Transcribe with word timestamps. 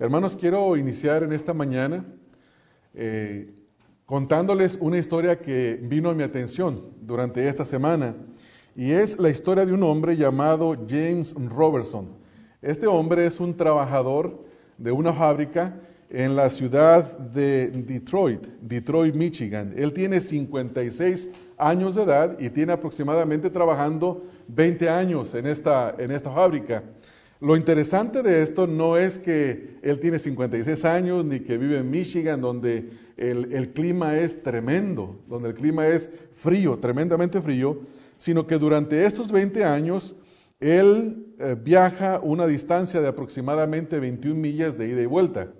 Hermanos, 0.00 0.36
quiero 0.36 0.76
iniciar 0.76 1.24
en 1.24 1.32
esta 1.32 1.52
mañana 1.52 2.04
eh, 2.94 3.52
contándoles 4.06 4.78
una 4.80 4.96
historia 4.96 5.40
que 5.40 5.76
vino 5.82 6.08
a 6.08 6.14
mi 6.14 6.22
atención 6.22 6.84
durante 7.00 7.48
esta 7.48 7.64
semana 7.64 8.14
y 8.76 8.92
es 8.92 9.18
la 9.18 9.28
historia 9.28 9.66
de 9.66 9.72
un 9.72 9.82
hombre 9.82 10.16
llamado 10.16 10.76
James 10.88 11.34
Robertson. 11.34 12.10
Este 12.62 12.86
hombre 12.86 13.26
es 13.26 13.40
un 13.40 13.56
trabajador 13.56 14.44
de 14.76 14.92
una 14.92 15.12
fábrica 15.12 15.74
en 16.10 16.36
la 16.36 16.48
ciudad 16.48 17.18
de 17.18 17.68
Detroit, 17.68 18.46
Detroit, 18.62 19.16
Michigan. 19.16 19.74
Él 19.76 19.92
tiene 19.92 20.20
56 20.20 21.28
años 21.56 21.96
de 21.96 22.04
edad 22.04 22.38
y 22.38 22.50
tiene 22.50 22.72
aproximadamente 22.72 23.50
trabajando 23.50 24.24
20 24.46 24.88
años 24.88 25.34
en 25.34 25.48
esta, 25.48 25.96
en 25.98 26.12
esta 26.12 26.30
fábrica. 26.30 26.84
Lo 27.40 27.56
interesante 27.56 28.22
de 28.24 28.42
esto 28.42 28.66
no 28.66 28.96
es 28.96 29.18
que 29.18 29.78
él 29.82 30.00
tiene 30.00 30.18
56 30.18 30.84
años 30.84 31.24
ni 31.24 31.38
que 31.38 31.56
vive 31.56 31.78
en 31.78 31.88
Michigan, 31.88 32.40
donde 32.40 32.90
el, 33.16 33.72
clima 33.72 34.16
es 34.18 34.42
tremendo, 34.42 35.20
donde 35.28 35.50
el 35.50 35.54
clima 35.54 35.86
es 35.86 36.10
frío, 36.34 36.78
tremendamente 36.78 37.40
frío, 37.40 37.80
sino 38.16 38.44
que 38.44 38.58
durante 38.58 39.06
estos 39.06 39.30
20 39.30 39.64
años 39.64 40.16
él 40.58 41.26
eh, 41.38 41.56
viaja 41.62 42.18
una 42.20 42.44
distancia 42.44 43.00
de 43.00 43.06
aproximadamente 43.06 44.00
21 44.00 44.34
millas 44.34 44.76
de 44.76 44.88
ida 44.88 45.02
y 45.02 45.06
vuelta. 45.06 45.52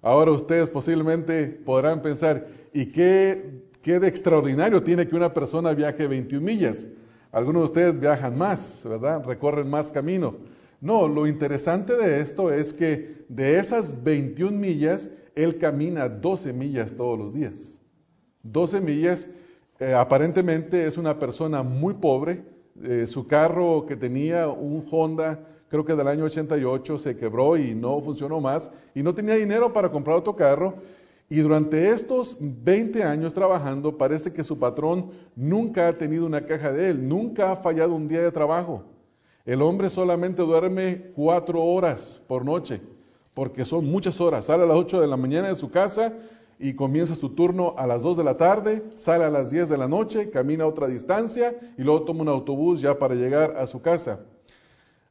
Ahora 0.00 0.32
ustedes 0.32 0.70
posiblemente 0.70 1.46
podrán 1.46 2.02
pensar, 2.02 2.48
¿y 2.72 2.86
qué, 2.86 3.62
qué 3.80 4.00
de 4.00 4.08
extraordinario 4.08 4.82
tiene 4.82 5.06
que 5.06 5.14
una 5.14 5.32
persona 5.32 5.72
viaje 5.72 6.08
21 6.08 6.44
millas? 6.44 6.84
Algunos 7.30 7.62
de 7.62 7.66
ustedes 7.66 8.00
viajan 8.00 8.36
más, 8.36 8.82
¿verdad? 8.84 9.24
Recorren 9.24 9.70
más 9.70 9.92
camino. 9.92 10.36
No, 10.82 11.06
lo 11.06 11.28
interesante 11.28 11.96
de 11.96 12.20
esto 12.20 12.52
es 12.52 12.72
que 12.72 13.24
de 13.28 13.60
esas 13.60 14.02
21 14.02 14.58
millas, 14.58 15.10
él 15.36 15.56
camina 15.56 16.08
12 16.08 16.52
millas 16.52 16.96
todos 16.96 17.16
los 17.16 17.32
días. 17.32 17.80
12 18.42 18.80
millas, 18.80 19.28
eh, 19.78 19.94
aparentemente 19.94 20.84
es 20.84 20.98
una 20.98 21.20
persona 21.20 21.62
muy 21.62 21.94
pobre. 21.94 22.42
Eh, 22.82 23.06
su 23.06 23.28
carro 23.28 23.86
que 23.86 23.94
tenía, 23.94 24.48
un 24.48 24.84
Honda, 24.90 25.38
creo 25.68 25.84
que 25.84 25.94
del 25.94 26.08
año 26.08 26.24
88, 26.24 26.98
se 26.98 27.16
quebró 27.16 27.56
y 27.56 27.76
no 27.76 28.00
funcionó 28.00 28.40
más. 28.40 28.68
Y 28.92 29.04
no 29.04 29.14
tenía 29.14 29.36
dinero 29.36 29.72
para 29.72 29.88
comprar 29.88 30.16
otro 30.16 30.34
carro. 30.34 30.74
Y 31.30 31.36
durante 31.36 31.90
estos 31.90 32.36
20 32.40 33.04
años 33.04 33.32
trabajando, 33.32 33.96
parece 33.96 34.32
que 34.32 34.42
su 34.42 34.58
patrón 34.58 35.12
nunca 35.36 35.86
ha 35.86 35.96
tenido 35.96 36.26
una 36.26 36.44
caja 36.44 36.72
de 36.72 36.88
él, 36.88 37.08
nunca 37.08 37.52
ha 37.52 37.56
fallado 37.58 37.94
un 37.94 38.08
día 38.08 38.20
de 38.20 38.32
trabajo. 38.32 38.91
El 39.44 39.60
hombre 39.60 39.90
solamente 39.90 40.42
duerme 40.42 41.10
cuatro 41.16 41.62
horas 41.64 42.22
por 42.28 42.44
noche, 42.44 42.80
porque 43.34 43.64
son 43.64 43.86
muchas 43.86 44.20
horas. 44.20 44.44
Sale 44.44 44.62
a 44.62 44.66
las 44.66 44.76
8 44.76 45.00
de 45.00 45.08
la 45.08 45.16
mañana 45.16 45.48
de 45.48 45.56
su 45.56 45.68
casa 45.68 46.12
y 46.60 46.74
comienza 46.74 47.16
su 47.16 47.30
turno 47.30 47.74
a 47.76 47.88
las 47.88 48.02
2 48.02 48.18
de 48.18 48.24
la 48.24 48.36
tarde, 48.36 48.84
sale 48.94 49.24
a 49.24 49.30
las 49.30 49.50
10 49.50 49.68
de 49.68 49.78
la 49.78 49.88
noche, 49.88 50.30
camina 50.30 50.64
otra 50.64 50.86
distancia 50.86 51.56
y 51.76 51.82
luego 51.82 52.02
toma 52.02 52.22
un 52.22 52.28
autobús 52.28 52.80
ya 52.80 52.96
para 52.96 53.16
llegar 53.16 53.56
a 53.56 53.66
su 53.66 53.82
casa. 53.82 54.20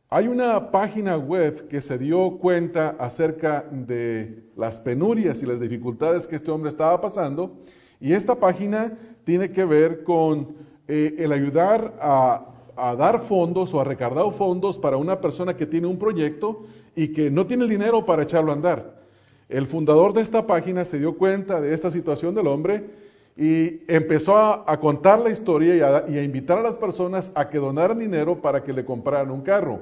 Hay 0.10 0.30
una 0.30 0.72
página 0.72 1.18
web 1.18 1.68
que 1.68 1.82
se 1.82 1.98
dio 1.98 2.38
cuenta 2.38 2.96
acerca 3.00 3.66
de 3.70 4.46
las 4.56 4.80
penurias 4.80 5.44
y 5.44 5.46
las 5.46 5.60
dificultades 5.60 6.26
que 6.26 6.38
este 6.38 6.52
hombre 6.52 6.70
estaba 6.70 7.02
pasando 7.02 7.58
y 8.00 8.14
esta 8.14 8.36
página 8.36 8.98
tiene 9.26 9.52
que 9.52 9.66
ver 9.66 10.04
con 10.04 10.56
eh, 10.88 11.16
el 11.18 11.34
ayudar 11.34 11.98
a 12.02 12.51
a 12.76 12.96
dar 12.96 13.22
fondos 13.22 13.74
o 13.74 13.82
a 13.82 13.84
recargar 13.84 14.32
fondos 14.34 14.78
para 14.80 14.98
una 14.98 15.20
persona 15.20 15.56
que 15.56 15.66
tiene 15.66 15.88
un 15.88 15.98
proyecto 15.98 16.64
y 16.96 17.10
que 17.10 17.32
no 17.32 17.46
tiene 17.48 17.64
el 17.64 17.70
dinero 17.70 18.06
para 18.06 18.24
echarlo 18.24 18.52
a 18.52 18.56
andar. 18.56 19.02
El 19.50 19.68
fundador 19.68 20.14
de 20.14 20.22
esta 20.22 20.48
página 20.48 20.86
se 20.86 21.00
dio 21.00 21.18
cuenta 21.18 21.60
de 21.60 21.74
esta 21.74 21.92
situación 21.92 22.34
del 22.36 22.48
hombre 22.48 22.90
y 23.36 23.82
empezó 23.92 24.38
a, 24.38 24.80
contar 24.80 25.20
la 25.20 25.30
historia 25.30 25.76
y 25.76 25.82
a, 25.82 26.06
y 26.08 26.18
a, 26.18 26.24
invitar 26.24 26.58
a 26.58 26.62
las 26.62 26.78
personas 26.78 27.32
a 27.36 27.50
que 27.50 27.58
donaran 27.58 28.00
dinero 28.00 28.42
para 28.42 28.64
que 28.64 28.74
le 28.74 28.86
compraran 28.86 29.32
un 29.32 29.42
carro. 29.42 29.80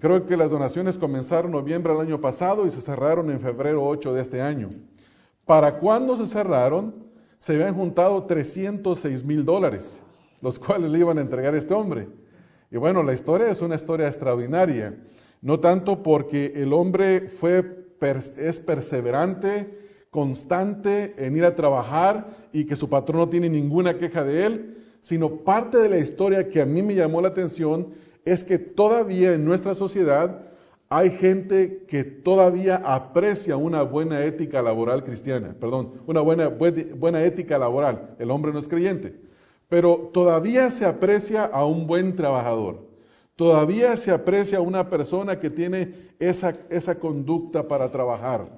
Creo 0.00 0.26
que 0.26 0.36
las 0.36 0.50
donaciones 0.50 0.98
comenzaron 0.98 1.46
en 1.46 1.52
noviembre 1.52 1.92
del 1.92 2.02
año 2.02 2.20
pasado 2.20 2.66
y 2.66 2.70
se 2.70 2.80
cerraron 2.80 3.30
en 3.30 3.40
febrero 3.40 3.86
8 3.86 4.12
de 4.12 4.22
este 4.22 4.42
año. 4.42 4.70
Para 5.46 5.78
cuando 5.78 6.16
se 6.16 6.26
cerraron, 6.26 6.94
se 7.38 7.54
habían 7.54 7.74
juntado 7.74 8.24
306 8.24 9.24
mil 9.24 9.44
dólares 9.44 10.00
los 10.40 10.58
cuales 10.58 10.90
le 10.90 10.98
iban 10.98 11.18
a 11.18 11.22
entregar 11.22 11.54
a 11.54 11.58
este 11.58 11.74
hombre. 11.74 12.08
Y 12.70 12.76
bueno, 12.76 13.02
la 13.02 13.14
historia 13.14 13.50
es 13.50 13.62
una 13.62 13.76
historia 13.76 14.06
extraordinaria, 14.06 14.96
no 15.40 15.60
tanto 15.60 16.02
porque 16.02 16.52
el 16.56 16.72
hombre 16.72 17.28
fue, 17.28 17.86
es 18.36 18.60
perseverante, 18.60 19.78
constante 20.10 21.14
en 21.18 21.36
ir 21.36 21.44
a 21.44 21.54
trabajar 21.54 22.28
y 22.52 22.64
que 22.64 22.76
su 22.76 22.88
patrón 22.88 23.18
no 23.18 23.28
tiene 23.28 23.48
ninguna 23.48 23.96
queja 23.98 24.24
de 24.24 24.46
él, 24.46 24.84
sino 25.00 25.36
parte 25.36 25.78
de 25.78 25.88
la 25.88 25.98
historia 25.98 26.48
que 26.48 26.60
a 26.60 26.66
mí 26.66 26.82
me 26.82 26.94
llamó 26.94 27.20
la 27.20 27.28
atención 27.28 27.88
es 28.24 28.44
que 28.44 28.58
todavía 28.58 29.32
en 29.32 29.44
nuestra 29.44 29.74
sociedad 29.74 30.48
hay 30.90 31.10
gente 31.10 31.84
que 31.86 32.04
todavía 32.04 32.76
aprecia 32.76 33.56
una 33.56 33.82
buena 33.82 34.24
ética 34.24 34.62
laboral 34.62 35.04
cristiana, 35.04 35.54
perdón, 35.58 35.92
una 36.06 36.20
buena, 36.20 36.48
buena 36.48 37.22
ética 37.22 37.58
laboral. 37.58 38.14
El 38.18 38.30
hombre 38.30 38.52
no 38.52 38.58
es 38.58 38.68
creyente. 38.68 39.27
Pero 39.68 40.10
todavía 40.12 40.70
se 40.70 40.84
aprecia 40.84 41.44
a 41.44 41.64
un 41.64 41.86
buen 41.86 42.16
trabajador. 42.16 42.86
Todavía 43.36 43.96
se 43.96 44.10
aprecia 44.10 44.58
a 44.58 44.62
una 44.62 44.88
persona 44.88 45.38
que 45.38 45.50
tiene 45.50 46.10
esa, 46.18 46.54
esa 46.70 46.98
conducta 46.98 47.62
para 47.62 47.90
trabajar. 47.90 48.48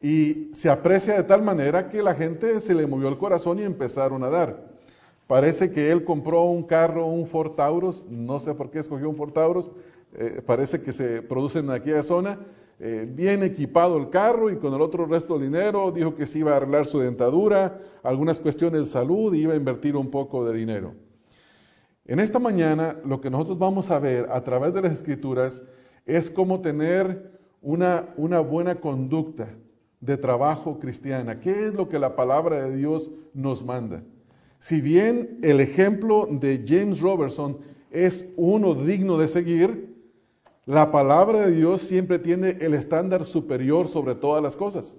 Y 0.00 0.50
se 0.52 0.70
aprecia 0.70 1.14
de 1.14 1.22
tal 1.22 1.42
manera 1.42 1.88
que 1.88 2.02
la 2.02 2.14
gente 2.14 2.60
se 2.60 2.74
le 2.74 2.86
movió 2.86 3.08
el 3.08 3.18
corazón 3.18 3.58
y 3.58 3.62
empezaron 3.62 4.24
a 4.24 4.30
dar. 4.30 4.78
Parece 5.26 5.70
que 5.70 5.90
él 5.90 6.04
compró 6.04 6.42
un 6.42 6.62
carro, 6.62 7.06
un 7.06 7.26
Ford 7.26 7.52
Taurus, 7.52 8.06
no 8.08 8.40
sé 8.40 8.54
por 8.54 8.70
qué 8.70 8.78
escogió 8.78 9.10
un 9.10 9.16
Ford 9.16 9.32
Taurus, 9.32 9.70
eh, 10.14 10.40
parece 10.44 10.80
que 10.80 10.92
se 10.92 11.20
produce 11.20 11.58
en 11.58 11.70
aquella 11.70 12.02
zona, 12.02 12.40
eh, 12.80 13.08
bien 13.10 13.42
equipado 13.42 13.96
el 13.96 14.08
carro 14.08 14.50
y 14.50 14.56
con 14.56 14.72
el 14.72 14.80
otro 14.80 15.04
resto 15.06 15.36
del 15.36 15.50
dinero 15.50 15.90
dijo 15.90 16.14
que 16.14 16.26
se 16.26 16.38
iba 16.38 16.52
a 16.52 16.56
arreglar 16.56 16.86
su 16.86 17.00
dentadura, 17.00 17.80
algunas 18.04 18.38
cuestiones 18.38 18.82
de 18.82 18.86
salud 18.86 19.34
y 19.34 19.42
iba 19.42 19.54
a 19.54 19.56
invertir 19.56 19.96
un 19.96 20.10
poco 20.10 20.44
de 20.44 20.56
dinero. 20.56 20.94
En 22.04 22.20
esta 22.20 22.38
mañana 22.38 22.96
lo 23.04 23.20
que 23.20 23.30
nosotros 23.30 23.58
vamos 23.58 23.90
a 23.90 23.98
ver 23.98 24.28
a 24.30 24.42
través 24.44 24.74
de 24.74 24.82
las 24.82 24.92
escrituras 24.92 25.62
es 26.06 26.30
cómo 26.30 26.60
tener 26.60 27.38
una, 27.60 28.14
una 28.16 28.38
buena 28.38 28.76
conducta 28.76 29.48
de 30.00 30.16
trabajo 30.16 30.78
cristiana. 30.78 31.40
¿Qué 31.40 31.66
es 31.66 31.74
lo 31.74 31.88
que 31.88 31.98
la 31.98 32.14
palabra 32.14 32.62
de 32.62 32.76
Dios 32.76 33.10
nos 33.34 33.64
manda? 33.64 34.04
Si 34.60 34.80
bien 34.80 35.38
el 35.42 35.60
ejemplo 35.60 36.28
de 36.30 36.64
James 36.66 37.00
Robertson 37.00 37.58
es 37.90 38.32
uno 38.36 38.74
digno 38.74 39.18
de 39.18 39.28
seguir, 39.28 39.87
la 40.68 40.92
palabra 40.92 41.46
de 41.46 41.52
Dios 41.52 41.80
siempre 41.80 42.18
tiene 42.18 42.58
el 42.60 42.74
estándar 42.74 43.24
superior 43.24 43.88
sobre 43.88 44.14
todas 44.14 44.42
las 44.42 44.54
cosas. 44.54 44.96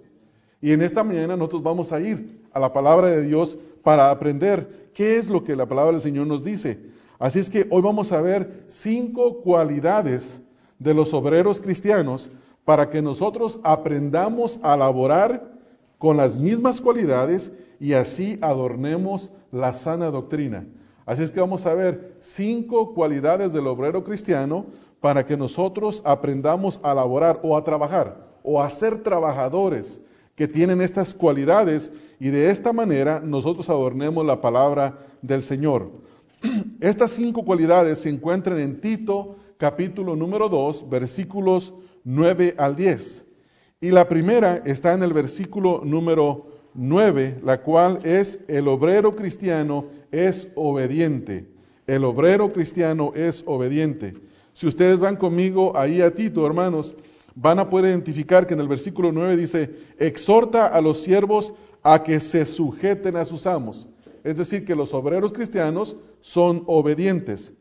Y 0.59 0.71
en 0.71 0.81
esta 0.81 1.03
mañana 1.03 1.37
nosotros 1.37 1.61
vamos 1.61 1.91
a 1.91 1.99
ir 1.99 2.41
a 2.51 2.59
la 2.59 2.73
palabra 2.73 3.11
de 3.11 3.21
Dios 3.21 3.55
para 3.83 4.09
aprender 4.09 4.89
qué 4.95 5.17
es 5.17 5.29
lo 5.29 5.43
que 5.43 5.55
la 5.55 5.67
palabra 5.67 5.91
del 5.91 6.01
Señor 6.01 6.25
nos 6.25 6.43
dice. 6.43 6.79
Así 7.19 7.37
es 7.37 7.51
que 7.51 7.67
hoy 7.69 7.83
vamos 7.83 8.11
a 8.11 8.19
ver 8.19 8.65
cinco 8.67 9.41
cualidades 9.41 10.41
de 10.79 10.95
los 10.95 11.13
obreros 11.13 11.61
cristianos 11.61 12.31
para 12.65 12.89
que 12.89 13.03
nosotros 13.03 13.59
aprendamos 13.61 14.59
a 14.63 14.75
laborar 14.75 15.53
con 15.99 16.17
las 16.17 16.35
mismas 16.35 16.81
cualidades 16.81 17.51
y 17.79 17.93
así 17.93 18.39
adornemos 18.41 19.29
la 19.51 19.71
sana 19.73 20.09
doctrina. 20.09 20.65
Así 21.05 21.21
es 21.21 21.31
que 21.31 21.39
vamos 21.39 21.67
a 21.67 21.75
ver 21.75 22.15
cinco 22.19 22.95
cualidades 22.95 23.53
del 23.53 23.67
obrero 23.67 24.03
cristiano 24.03 24.65
para 24.99 25.25
que 25.25 25.37
nosotros 25.37 26.01
aprendamos 26.05 26.79
a 26.83 26.93
laborar 26.93 27.39
o 27.43 27.55
a 27.55 27.63
trabajar 27.63 28.27
o 28.43 28.61
a 28.61 28.69
ser 28.69 29.01
trabajadores 29.03 30.01
que 30.35 30.47
tienen 30.47 30.81
estas 30.81 31.13
cualidades 31.13 31.91
y 32.19 32.29
de 32.29 32.49
esta 32.49 32.73
manera 32.73 33.19
nosotros 33.19 33.69
adornemos 33.69 34.25
la 34.25 34.41
palabra 34.41 34.97
del 35.21 35.43
Señor. 35.43 35.91
Estas 36.79 37.11
cinco 37.11 37.43
cualidades 37.43 37.99
se 37.99 38.09
encuentran 38.09 38.57
en 38.59 38.79
Tito 38.79 39.35
capítulo 39.57 40.15
número 40.15 40.47
2 40.47 40.89
versículos 40.89 41.73
9 42.05 42.55
al 42.57 42.75
10. 42.75 43.25
Y 43.81 43.91
la 43.91 44.07
primera 44.07 44.61
está 44.65 44.93
en 44.93 45.03
el 45.03 45.13
versículo 45.13 45.81
número 45.83 46.47
9, 46.73 47.39
la 47.43 47.61
cual 47.61 47.99
es 48.03 48.39
el 48.47 48.67
obrero 48.67 49.15
cristiano 49.15 49.85
es 50.11 50.51
obediente. 50.55 51.47
El 51.87 52.05
obrero 52.05 52.51
cristiano 52.51 53.11
es 53.15 53.43
obediente. 53.45 54.15
Si 54.53 54.67
ustedes 54.67 54.99
van 54.99 55.15
conmigo 55.15 55.75
ahí 55.75 56.01
a 56.01 56.13
Tito, 56.13 56.45
hermanos, 56.45 56.95
van 57.35 57.59
a 57.59 57.69
poder 57.69 57.91
identificar 57.91 58.45
que 58.45 58.53
en 58.53 58.59
el 58.59 58.67
versículo 58.67 59.11
9 59.11 59.37
dice, 59.37 59.75
exhorta 59.97 60.67
a 60.67 60.81
los 60.81 61.01
siervos 61.01 61.53
a 61.83 62.03
que 62.03 62.19
se 62.19 62.45
sujeten 62.45 63.15
a 63.15 63.25
sus 63.25 63.47
amos. 63.47 63.87
Es 64.23 64.37
decir, 64.37 64.65
que 64.65 64.75
los 64.75 64.93
obreros 64.93 65.31
cristianos 65.31 65.95
son 66.19 66.63
obedientes. 66.65 67.53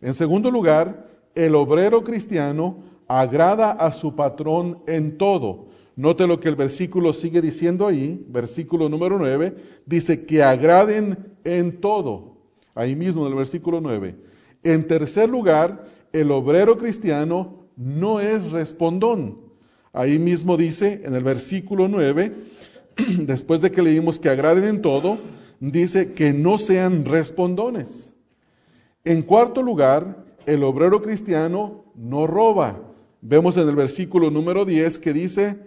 En 0.00 0.14
segundo 0.14 0.50
lugar, 0.50 1.08
el 1.34 1.54
obrero 1.54 2.02
cristiano 2.02 2.82
agrada 3.06 3.72
a 3.72 3.92
su 3.92 4.16
patrón 4.16 4.82
en 4.86 5.16
todo. 5.16 5.66
Note 5.94 6.26
lo 6.26 6.40
que 6.40 6.48
el 6.48 6.56
versículo 6.56 7.12
sigue 7.12 7.40
diciendo 7.40 7.86
ahí, 7.86 8.24
versículo 8.28 8.88
número 8.88 9.18
9, 9.18 9.54
dice 9.86 10.24
que 10.24 10.42
agraden 10.42 11.32
en 11.44 11.80
todo. 11.80 12.36
Ahí 12.74 12.96
mismo 12.96 13.26
en 13.26 13.32
el 13.32 13.36
versículo 13.36 13.80
9. 13.80 14.16
En 14.64 14.86
tercer 14.86 15.28
lugar, 15.28 15.86
el 16.12 16.30
obrero 16.30 16.78
cristiano 16.78 17.66
no 17.76 18.20
es 18.20 18.50
respondón. 18.50 19.38
Ahí 19.92 20.18
mismo 20.18 20.56
dice 20.56 21.02
en 21.04 21.14
el 21.14 21.22
versículo 21.22 21.88
9, 21.88 22.32
después 23.18 23.60
de 23.60 23.70
que 23.70 23.82
leímos 23.82 24.18
que 24.18 24.28
agraden 24.28 24.64
en 24.64 24.82
todo, 24.82 25.18
dice 25.60 26.12
que 26.12 26.32
no 26.32 26.58
sean 26.58 27.04
respondones. 27.04 28.14
En 29.04 29.22
cuarto 29.22 29.62
lugar, 29.62 30.24
el 30.46 30.64
obrero 30.64 31.02
cristiano 31.02 31.84
no 31.94 32.26
roba. 32.26 32.80
Vemos 33.20 33.56
en 33.56 33.68
el 33.68 33.76
versículo 33.76 34.30
número 34.30 34.64
10 34.64 34.98
que 34.98 35.12
dice, 35.12 35.58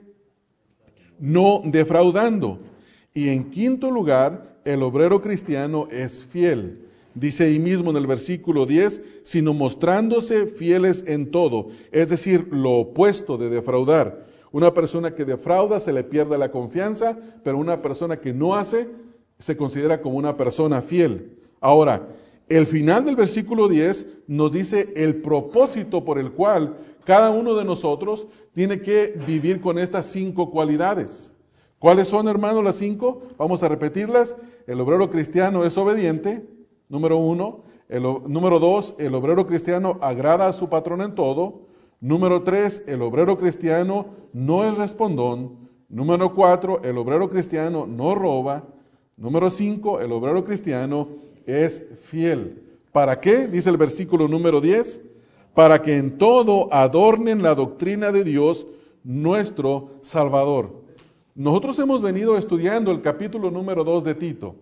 no 1.20 1.62
defraudando. 1.66 2.60
Y 3.14 3.30
en 3.30 3.50
quinto 3.50 3.92
lugar, 3.92 4.60
el 4.66 4.84
obrero 4.84 5.22
cristiano 5.22 5.88
es 5.92 6.26
fiel. 6.26 6.90
Dice 7.16 7.46
ahí 7.46 7.60
mismo 7.60 7.92
en 7.92 7.98
el 7.98 8.08
versículo 8.08 8.66
10, 8.66 9.02
sino 9.24 9.54
mostrándose 9.54 10.48
fieles 10.48 11.04
en 11.08 11.32
todo, 11.32 11.70
es 11.92 12.10
decir, 12.10 12.50
lo 12.52 12.72
opuesto 12.72 13.38
de 13.38 13.50
defraudar. 13.50 14.28
Una 14.52 14.74
persona 14.74 15.16
que 15.16 15.26
defrauda 15.26 15.80
se 15.80 15.94
le 15.94 16.04
pierde 16.04 16.38
la 16.38 16.52
confianza, 16.52 17.18
pero 17.44 17.58
una 17.58 17.82
persona 17.82 18.18
que 18.18 18.34
no 18.34 18.56
hace 18.56 18.90
se 19.40 19.56
considera 19.58 20.02
como 20.02 20.18
una 20.18 20.36
persona 20.36 20.82
fiel. 20.82 21.40
Ahora, 21.62 22.08
el 22.48 22.68
final 22.68 23.06
del 23.06 23.16
versículo 23.16 23.68
10 23.68 24.08
nos 24.28 24.52
dice 24.52 24.94
el 24.96 25.16
propósito 25.16 26.06
por 26.06 26.20
el 26.20 26.32
cual 26.32 26.78
cada 27.06 27.32
uno 27.32 27.56
de 27.56 27.66
nosotros 27.66 28.28
tiene 28.54 28.82
que 28.82 29.18
vivir 29.26 29.62
con 29.62 29.80
estas 29.80 30.06
cinco 30.08 30.52
cualidades. 30.52 31.32
¿Cuáles 31.80 32.08
son, 32.08 32.28
hermanos, 32.28 32.64
las 32.64 32.78
cinco? 32.78 33.22
Vamos 33.38 33.62
a 33.64 33.68
repetirlas. 33.68 34.36
El 34.68 34.80
obrero 34.80 35.10
cristiano 35.10 35.66
es 35.66 35.78
obediente, 35.78 36.48
número 36.90 37.18
uno. 37.18 37.64
El, 37.88 38.04
número 38.04 38.60
dos, 38.60 38.96
el 38.98 39.14
obrero 39.16 39.46
cristiano 39.46 39.98
agrada 40.02 40.48
a 40.48 40.54
su 40.54 40.70
patrón 40.70 41.02
en 41.02 41.16
todo. 41.16 41.62
Número 42.02 42.44
tres, 42.44 42.84
el 42.88 43.02
obrero 43.02 43.38
cristiano 43.38 44.08
no 44.34 44.64
es 44.64 44.78
respondón. 44.78 45.70
Número 45.88 46.34
cuatro, 46.34 46.82
el 46.84 46.98
obrero 46.98 47.30
cristiano 47.30 47.86
no 47.86 48.16
roba. 48.16 48.64
Número 49.18 49.50
cinco, 49.50 50.00
el 50.00 50.12
obrero 50.12 50.44
cristiano 50.44 51.08
es 51.46 51.86
fiel. 52.04 52.64
¿Para 52.92 53.20
qué? 53.20 53.48
Dice 53.48 53.70
el 53.70 53.78
versículo 53.78 54.28
número 54.28 54.62
10 54.62 55.02
para 55.56 55.82
que 55.82 55.98
en 55.98 56.18
todo 56.18 56.68
adornen 56.72 57.42
la 57.42 57.56
doctrina 57.56 58.12
de 58.12 58.24
Dios, 58.24 58.68
nuestro 59.04 59.92
Salvador. 60.02 60.84
Nosotros 61.34 61.80
hemos 61.80 62.02
venido 62.02 62.38
estudiando 62.38 62.92
el 62.92 63.02
capítulo 63.02 63.50
número 63.50 63.84
2 63.84 64.04
de 64.04 64.16
Tito. 64.16 64.56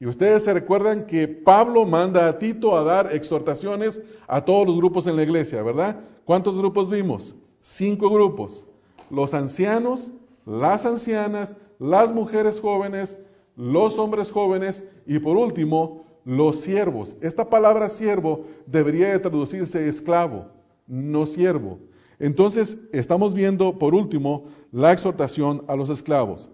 Y 0.00 0.06
ustedes 0.06 0.44
se 0.44 0.54
recuerdan 0.54 1.06
que 1.06 1.26
Pablo 1.26 1.84
manda 1.84 2.28
a 2.28 2.38
Tito 2.38 2.76
a 2.76 2.84
dar 2.84 3.12
exhortaciones 3.12 4.00
a 4.26 4.44
todos 4.44 4.66
los 4.66 4.76
grupos 4.76 5.06
en 5.06 5.16
la 5.16 5.24
iglesia, 5.24 5.62
¿verdad? 5.62 6.00
¿Cuántos 6.24 6.56
grupos 6.56 6.88
vimos? 6.88 7.34
Cinco 7.60 8.08
grupos. 8.08 8.66
Los 9.10 9.34
ancianos, 9.34 10.12
las 10.44 10.86
ancianas, 10.86 11.56
las 11.78 12.12
mujeres 12.12 12.60
jóvenes, 12.60 13.18
los 13.56 13.98
hombres 13.98 14.30
jóvenes 14.30 14.84
y 15.06 15.18
por 15.18 15.36
último, 15.36 16.04
los 16.24 16.60
siervos. 16.60 17.16
Esta 17.20 17.48
palabra 17.48 17.88
siervo 17.88 18.44
debería 18.66 19.08
de 19.08 19.18
traducirse 19.18 19.88
esclavo, 19.88 20.46
no 20.86 21.26
siervo. 21.26 21.78
Entonces, 22.20 22.78
estamos 22.92 23.34
viendo, 23.34 23.78
por 23.78 23.94
último, 23.94 24.44
la 24.70 24.92
exhortación 24.92 25.64
a 25.68 25.74
los 25.74 25.88
esclavos. 25.88 26.50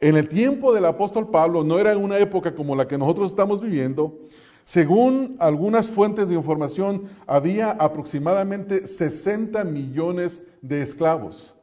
En 0.00 0.16
el 0.16 0.28
tiempo 0.28 0.74
del 0.74 0.84
apóstol 0.84 1.30
Pablo 1.30 1.64
no 1.64 1.78
era 1.78 1.96
una 1.96 2.18
época 2.18 2.54
como 2.54 2.76
la 2.76 2.86
que 2.86 2.98
nosotros 2.98 3.30
estamos 3.30 3.60
viviendo. 3.60 4.18
Según 4.64 5.36
algunas 5.38 5.88
fuentes 5.88 6.28
de 6.28 6.34
información, 6.34 7.04
había 7.26 7.70
aproximadamente 7.70 8.86
60 8.86 9.64
millones 9.64 10.42
de 10.60 10.82
esclavos. 10.82 11.54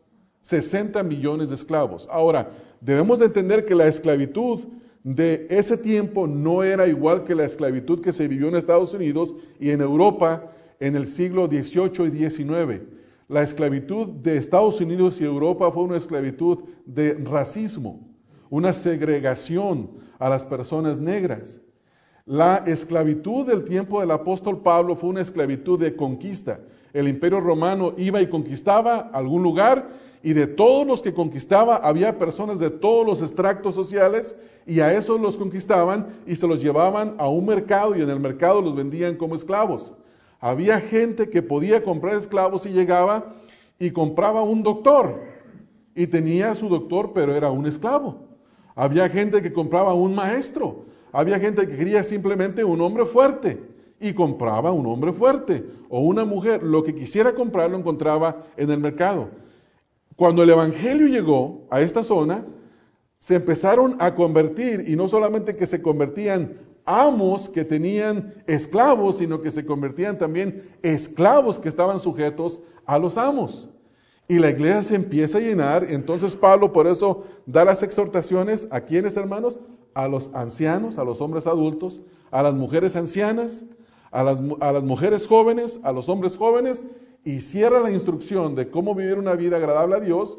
60 0.42 1.04
millones 1.04 1.50
de 1.50 1.56
esclavos. 1.56 2.08
Ahora, 2.12 2.52
debemos 2.82 3.20
de 3.20 3.26
entender 3.26 3.66
que 3.66 3.76
la 3.76 3.88
esclavitud 3.88 4.62
de 5.04 5.48
ese 5.50 5.78
tiempo 5.78 6.28
no 6.28 6.64
era 6.64 6.88
igual 6.88 7.24
que 7.24 7.36
la 7.36 7.46
esclavitud 7.46 8.02
que 8.02 8.14
se 8.14 8.28
vivió 8.28 8.48
en 8.48 8.56
Estados 8.56 8.94
Unidos 8.94 9.36
y 9.60 9.72
en 9.72 9.82
Europa 9.82 10.52
en 10.80 10.96
el 10.96 11.08
siglo 11.08 11.48
XVIII 11.48 12.08
y 12.08 12.30
XIX. 12.30 12.82
La 13.28 13.42
esclavitud 13.42 14.08
de 14.08 14.38
Estados 14.38 14.82
Unidos 14.82 15.20
y 15.22 15.24
Europa 15.24 15.72
fue 15.72 15.84
una 15.84 15.98
esclavitud 15.98 16.64
de 16.86 17.14
racismo, 17.16 18.13
una 18.54 18.72
segregación 18.72 19.90
a 20.20 20.30
las 20.30 20.46
personas 20.46 21.00
negras. 21.00 21.60
La 22.24 22.58
esclavitud 22.68 23.48
del 23.48 23.64
tiempo 23.64 24.00
del 24.00 24.12
apóstol 24.12 24.62
Pablo 24.62 24.96
fue 24.96 25.10
una 25.10 25.22
esclavitud 25.22 25.80
de 25.80 25.96
conquista. 25.96 26.60
El 26.94 27.08
imperio 27.08 27.42
romano 27.42 27.96
iba 27.98 28.22
y 28.22 28.28
conquistaba 28.28 29.10
algún 29.12 29.42
lugar 29.42 29.90
y 30.22 30.34
de 30.34 30.46
todos 30.46 30.86
los 30.86 31.02
que 31.02 31.16
conquistaba 31.16 31.78
había 31.78 32.20
personas 32.20 32.60
de 32.60 32.70
todos 32.70 33.04
los 33.08 33.24
extractos 33.24 33.74
sociales 33.74 34.36
y 34.68 34.82
a 34.82 34.94
esos 34.94 35.20
los 35.20 35.36
conquistaban 35.36 36.10
y 36.28 36.36
se 36.36 36.46
los 36.46 36.62
llevaban 36.62 37.16
a 37.18 37.28
un 37.30 37.48
mercado 37.48 37.96
y 37.98 38.04
en 38.04 38.10
el 38.12 38.20
mercado 38.20 38.62
los 38.62 38.76
vendían 38.76 39.16
como 39.16 39.34
esclavos. 39.34 39.94
Había 40.40 40.80
gente 40.80 41.28
que 41.28 41.42
podía 41.42 41.84
comprar 41.84 42.14
esclavos 42.14 42.68
y 42.68 42.70
llegaba 42.70 43.34
y 43.80 43.90
compraba 43.90 44.44
un 44.44 44.62
doctor 44.62 45.22
y 45.96 46.06
tenía 46.06 46.54
su 46.54 46.70
doctor 46.70 47.14
pero 47.16 47.34
era 47.34 47.50
un 47.50 47.66
esclavo. 47.66 48.33
Había 48.76 49.10
gente 49.10 49.42
que 49.42 49.54
compraba 49.54 49.94
un 49.94 50.16
maestro. 50.16 50.86
Había 51.12 51.40
gente 51.40 51.68
que 51.68 51.78
quería 51.78 52.04
simplemente 52.04 52.64
un 52.64 52.82
hombre 52.82 53.06
fuerte 53.06 53.62
y 54.00 54.14
compraba 54.14 54.72
un 54.72 54.86
hombre 54.88 55.14
fuerte 55.14 55.64
o 55.90 56.02
una 56.02 56.26
mujer. 56.26 56.64
Lo 56.64 56.84
que 56.84 56.96
quisiera 56.96 57.34
comprar 57.34 57.70
lo 57.70 57.78
encontraba 57.78 58.44
en 58.58 58.72
el 58.72 58.80
mercado. 58.80 59.30
Cuando 60.16 60.44
el 60.44 60.50
Evangelio 60.50 61.08
llegó 61.08 61.68
a 61.70 61.82
esta 61.82 62.04
zona, 62.04 62.46
se 63.20 63.36
empezaron 63.36 63.96
a 64.00 64.14
convertir, 64.16 64.84
y 64.88 64.96
no 64.96 65.08
solamente 65.08 65.56
que 65.56 65.66
se 65.66 65.82
convertían 65.82 66.58
amos 66.86 67.50
que 67.50 67.64
tenían 67.64 68.34
esclavos, 68.46 69.20
sino 69.20 69.42
que 69.42 69.52
se 69.52 69.66
convertían 69.66 70.18
también 70.18 70.70
esclavos 70.82 71.60
que 71.60 71.70
estaban 71.70 72.00
sujetos 72.00 72.60
a 72.86 73.00
los 73.00 73.18
amos. 73.18 73.70
Y 74.28 74.40
la 74.40 74.50
iglesia 74.50 74.84
se 74.84 74.96
empieza 74.96 75.38
a 75.38 75.42
llenar, 75.42 75.86
entonces 75.90 76.36
Pablo 76.36 76.72
por 76.72 76.88
eso 76.88 77.26
da 77.46 77.66
las 77.66 77.84
exhortaciones 77.84 78.68
a 78.72 78.82
quienes 78.82 79.18
hermanos, 79.18 79.60
a 79.94 80.08
los 80.08 80.32
ancianos, 80.34 80.98
a 80.98 81.04
los 81.04 81.22
hombres 81.22 81.46
adultos, 81.46 82.02
a 82.32 82.42
las 82.42 82.54
mujeres 82.54 82.96
ancianas, 82.96 83.66
a 84.12 84.24
las, 84.24 84.42
a 84.60 84.72
las 84.72 84.84
mujeres 84.84 85.28
jóvenes, 85.28 85.80
a 85.84 85.92
los 85.92 86.08
hombres 86.08 86.38
jóvenes 86.38 86.84
y 87.26 87.42
cierra 87.42 87.80
la 87.80 87.92
instrucción 87.92 88.56
de 88.56 88.70
cómo 88.70 88.96
vivir 88.96 89.18
una 89.18 89.36
vida 89.36 89.58
agradable 89.58 89.96
a 89.96 90.00
Dios 90.00 90.38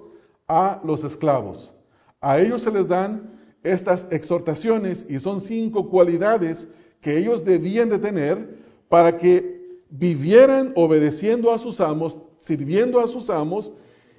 a 0.49 0.81
los 0.85 1.05
esclavos. 1.05 1.75
A 2.21 2.41
ellos 2.41 2.63
se 2.63 2.71
les 2.71 2.89
dan 2.89 3.35
estas 3.63 4.09
exhortaciones 4.11 5.07
y 5.09 5.19
son 5.19 5.41
cinco 5.41 5.89
cualidades 5.89 6.69
que 7.01 7.19
ellos 7.19 7.45
debían 7.45 7.89
de 7.89 7.99
tener 7.99 8.59
para 8.89 9.17
que 9.17 9.81
vivieran 9.91 10.73
obedeciendo 10.77 11.53
a 11.53 11.59
sus 11.59 11.81
amos, 11.81 12.19
sirviendo 12.45 13.01
a 13.01 13.09
sus 13.09 13.31
amos 13.31 13.73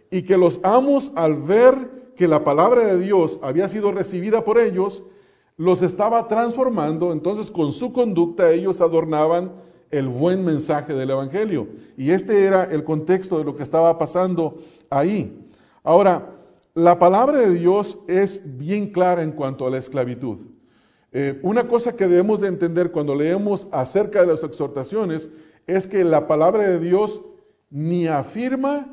y 0.09 0.23
que 0.23 0.35
los 0.35 0.59
amos 0.63 1.11
al 1.15 1.35
ver 1.35 2.11
que 2.15 2.27
la 2.27 2.43
palabra 2.43 2.87
de 2.87 2.99
Dios 2.99 3.39
había 3.43 3.67
sido 3.67 3.91
recibida 3.91 4.43
por 4.43 4.57
ellos, 4.57 5.03
los 5.57 5.83
estaba 5.83 6.27
transformando, 6.27 7.11
entonces 7.11 7.51
con 7.51 7.71
su 7.71 7.93
conducta 7.93 8.51
ellos 8.51 8.81
adornaban 8.81 9.51
el 9.91 10.07
buen 10.07 10.43
mensaje 10.43 10.95
del 10.95 11.11
Evangelio. 11.11 11.67
Y 11.97 12.09
este 12.09 12.45
era 12.45 12.63
el 12.63 12.83
contexto 12.83 13.37
de 13.37 13.43
lo 13.43 13.55
que 13.55 13.61
estaba 13.61 13.95
pasando 13.99 14.57
ahí. 14.89 15.47
Ahora, 15.83 16.31
la 16.73 16.97
palabra 16.97 17.41
de 17.41 17.53
Dios 17.53 17.99
es 18.07 18.41
bien 18.57 18.91
clara 18.91 19.21
en 19.21 19.33
cuanto 19.33 19.67
a 19.67 19.69
la 19.69 19.77
esclavitud. 19.77 20.39
Eh, 21.11 21.39
una 21.43 21.67
cosa 21.67 21.95
que 21.95 22.07
debemos 22.07 22.41
de 22.41 22.47
entender 22.47 22.91
cuando 22.91 23.13
leemos 23.13 23.67
acerca 23.71 24.21
de 24.21 24.27
las 24.27 24.43
exhortaciones 24.43 25.29
es 25.67 25.85
que 25.85 26.03
la 26.03 26.27
palabra 26.27 26.67
de 26.67 26.79
Dios 26.79 27.21
ni 27.75 28.07
afirma 28.07 28.87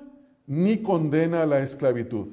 ni 0.45 0.83
condena 0.83 1.47
la 1.47 1.61
esclavitud. 1.61 2.27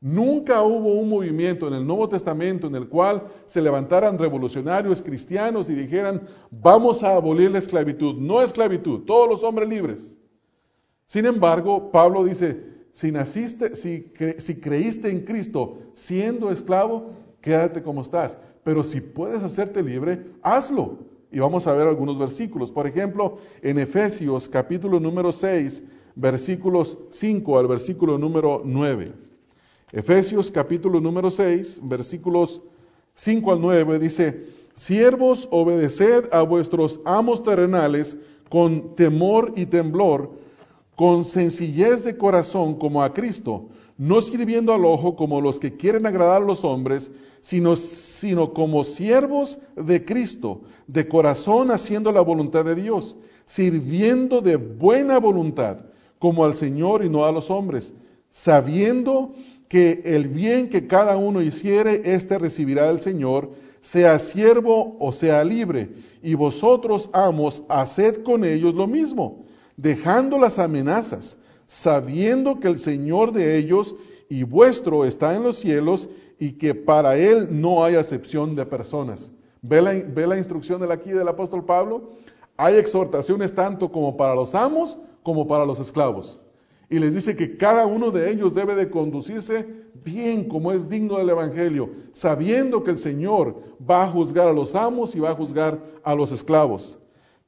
Nunca 0.00 0.62
hubo 0.62 0.92
un 0.92 1.08
movimiento 1.08 1.66
en 1.66 1.74
el 1.74 1.84
Nuevo 1.84 2.08
Testamento 2.08 2.68
en 2.68 2.76
el 2.76 2.88
cual 2.88 3.24
se 3.44 3.60
levantaran 3.60 4.16
revolucionarios 4.16 5.02
cristianos 5.02 5.68
y 5.68 5.74
dijeran, 5.74 6.22
vamos 6.48 7.02
a 7.02 7.16
abolir 7.16 7.50
la 7.50 7.58
esclavitud. 7.58 8.14
No 8.20 8.40
esclavitud, 8.40 9.00
todos 9.00 9.28
los 9.28 9.42
hombres 9.42 9.68
libres. 9.68 10.16
Sin 11.06 11.26
embargo, 11.26 11.90
Pablo 11.90 12.22
dice, 12.22 12.64
si 12.92 13.10
naciste, 13.10 13.74
si, 13.74 14.12
si 14.38 14.60
creíste 14.60 15.10
en 15.10 15.24
Cristo 15.24 15.78
siendo 15.92 16.52
esclavo, 16.52 17.10
quédate 17.40 17.82
como 17.82 18.02
estás. 18.02 18.38
Pero 18.62 18.84
si 18.84 19.00
puedes 19.00 19.42
hacerte 19.42 19.82
libre, 19.82 20.24
hazlo. 20.40 21.09
Y 21.32 21.38
vamos 21.38 21.66
a 21.66 21.74
ver 21.74 21.86
algunos 21.86 22.18
versículos. 22.18 22.72
Por 22.72 22.86
ejemplo, 22.86 23.38
en 23.62 23.78
Efesios 23.78 24.48
capítulo 24.48 24.98
número 24.98 25.30
6, 25.30 25.82
versículos 26.14 26.98
5 27.10 27.58
al 27.58 27.68
versículo 27.68 28.18
número 28.18 28.62
9. 28.64 29.12
Efesios 29.92 30.50
capítulo 30.50 31.00
número 31.00 31.30
6, 31.30 31.80
versículos 31.82 32.60
5 33.14 33.52
al 33.52 33.60
9 33.60 33.98
dice, 33.98 34.46
siervos, 34.74 35.48
obedeced 35.50 36.28
a 36.32 36.42
vuestros 36.42 37.00
amos 37.04 37.42
terrenales 37.42 38.16
con 38.48 38.94
temor 38.94 39.52
y 39.56 39.66
temblor, 39.66 40.30
con 40.94 41.24
sencillez 41.24 42.04
de 42.04 42.16
corazón 42.16 42.74
como 42.76 43.02
a 43.02 43.12
Cristo, 43.12 43.68
no 43.96 44.20
sirviendo 44.20 44.72
al 44.72 44.84
ojo 44.84 45.16
como 45.16 45.40
los 45.40 45.58
que 45.58 45.76
quieren 45.76 46.06
agradar 46.06 46.42
a 46.42 46.44
los 46.44 46.64
hombres, 46.64 47.10
sino, 47.40 47.76
sino 47.76 48.52
como 48.52 48.84
siervos 48.84 49.58
de 49.76 50.04
Cristo, 50.04 50.62
de 50.86 51.06
corazón 51.08 51.70
haciendo 51.70 52.12
la 52.12 52.20
voluntad 52.20 52.64
de 52.64 52.74
Dios, 52.74 53.16
sirviendo 53.44 54.40
de 54.40 54.56
buena 54.56 55.18
voluntad, 55.18 55.78
como 56.18 56.44
al 56.44 56.54
Señor 56.54 57.04
y 57.04 57.08
no 57.08 57.24
a 57.24 57.32
los 57.32 57.50
hombres, 57.50 57.94
sabiendo 58.28 59.34
que 59.68 60.02
el 60.04 60.28
bien 60.28 60.68
que 60.68 60.86
cada 60.86 61.16
uno 61.16 61.40
hiciere, 61.40 62.14
éste 62.14 62.38
recibirá 62.38 62.88
del 62.88 63.00
Señor, 63.00 63.50
sea 63.80 64.18
siervo 64.18 64.96
o 64.98 65.12
sea 65.12 65.42
libre. 65.44 65.90
Y 66.22 66.34
vosotros, 66.34 67.08
amos, 67.12 67.62
haced 67.68 68.22
con 68.22 68.44
ellos 68.44 68.74
lo 68.74 68.86
mismo, 68.86 69.44
dejando 69.76 70.38
las 70.38 70.58
amenazas, 70.58 71.36
sabiendo 71.66 72.60
que 72.60 72.68
el 72.68 72.78
Señor 72.78 73.32
de 73.32 73.56
ellos 73.56 73.96
y 74.28 74.42
vuestro 74.42 75.04
está 75.04 75.34
en 75.34 75.42
los 75.42 75.56
cielos 75.56 76.08
y 76.40 76.52
que 76.52 76.74
para 76.74 77.16
él 77.16 77.46
no 77.50 77.84
hay 77.84 77.94
acepción 77.94 78.56
de 78.56 78.66
personas. 78.66 79.30
¿Ve 79.62 79.80
la, 79.80 80.36
instrucción 80.36 80.80
del 80.80 80.90
aquí 80.90 81.10
del 81.10 81.28
apóstol 81.28 81.64
Pablo? 81.64 82.10
Hay 82.56 82.74
exhortaciones 82.74 83.54
tanto 83.54 83.92
como 83.92 84.16
para 84.16 84.34
los 84.34 84.56
amos 84.56 84.98
como 85.22 85.46
para 85.46 85.64
los 85.64 85.78
esclavos 85.78 86.40
y 86.90 86.98
les 86.98 87.14
dice 87.14 87.36
que 87.36 87.56
cada 87.56 87.86
uno 87.86 88.10
de 88.10 88.30
ellos 88.30 88.52
debe 88.52 88.74
de 88.74 88.90
conducirse 88.90 89.64
bien 90.04 90.48
como 90.48 90.72
es 90.72 90.88
digno 90.88 91.18
del 91.18 91.30
Evangelio, 91.30 91.90
sabiendo 92.12 92.82
que 92.82 92.90
el 92.90 92.98
Señor 92.98 93.62
va 93.88 94.02
a 94.02 94.08
juzgar 94.08 94.48
a 94.48 94.52
los 94.52 94.74
amos 94.74 95.14
y 95.14 95.20
va 95.20 95.30
a 95.30 95.34
juzgar 95.34 95.80
a 96.02 96.14
los 96.16 96.32
esclavos. 96.32 96.98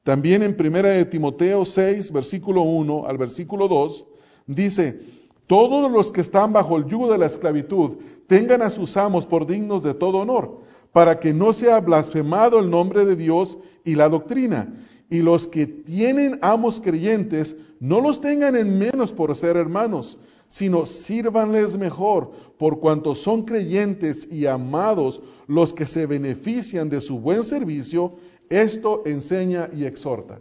También 0.01 0.43
en 0.43 0.55
1 0.57 0.81
de 0.83 1.05
Timoteo 1.05 1.65
6, 1.65 2.11
versículo 2.13 2.61
1 2.61 3.05
al 3.05 3.17
versículo 3.17 3.67
2, 3.67 4.05
dice, 4.47 5.01
todos 5.47 5.91
los 5.91 6.11
que 6.11 6.21
están 6.21 6.53
bajo 6.53 6.77
el 6.77 6.85
yugo 6.85 7.11
de 7.11 7.17
la 7.17 7.25
esclavitud 7.25 7.97
tengan 8.27 8.61
a 8.61 8.69
sus 8.69 8.95
amos 8.97 9.25
por 9.25 9.45
dignos 9.45 9.83
de 9.83 9.93
todo 9.93 10.19
honor, 10.19 10.61
para 10.91 11.19
que 11.19 11.33
no 11.33 11.53
sea 11.53 11.79
blasfemado 11.79 12.59
el 12.59 12.69
nombre 12.69 13.05
de 13.05 13.15
Dios 13.15 13.57
y 13.83 13.95
la 13.95 14.09
doctrina. 14.09 14.73
Y 15.09 15.21
los 15.21 15.47
que 15.47 15.67
tienen 15.67 16.39
amos 16.41 16.79
creyentes, 16.79 17.57
no 17.79 17.99
los 17.99 18.21
tengan 18.21 18.55
en 18.55 18.79
menos 18.79 19.11
por 19.11 19.35
ser 19.35 19.57
hermanos, 19.57 20.17
sino 20.47 20.85
sírvanles 20.85 21.77
mejor, 21.77 22.31
por 22.57 22.79
cuanto 22.79 23.13
son 23.15 23.43
creyentes 23.43 24.27
y 24.31 24.45
amados 24.45 25.21
los 25.47 25.73
que 25.73 25.85
se 25.85 26.05
benefician 26.05 26.89
de 26.89 27.01
su 27.01 27.19
buen 27.19 27.43
servicio, 27.43 28.13
esto 28.49 29.03
enseña 29.05 29.69
y 29.75 29.85
exhorta. 29.85 30.39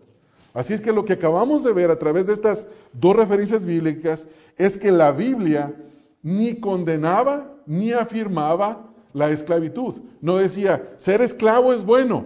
Así 0.54 0.74
es 0.74 0.80
que 0.80 0.92
lo 0.92 1.04
que 1.04 1.14
acabamos 1.14 1.64
de 1.64 1.72
ver 1.72 1.90
a 1.90 1.98
través 1.98 2.26
de 2.26 2.34
estas 2.34 2.66
dos 2.92 3.16
referencias 3.16 3.64
bíblicas 3.64 4.28
es 4.56 4.76
que 4.76 4.92
la 4.92 5.12
Biblia 5.12 5.74
ni 6.22 6.60
condenaba 6.60 7.54
ni 7.66 7.92
afirmaba 7.92 8.90
la 9.12 9.30
esclavitud. 9.30 9.94
No 10.20 10.36
decía, 10.36 10.92
ser 10.96 11.22
esclavo 11.22 11.72
es 11.72 11.84
bueno, 11.84 12.24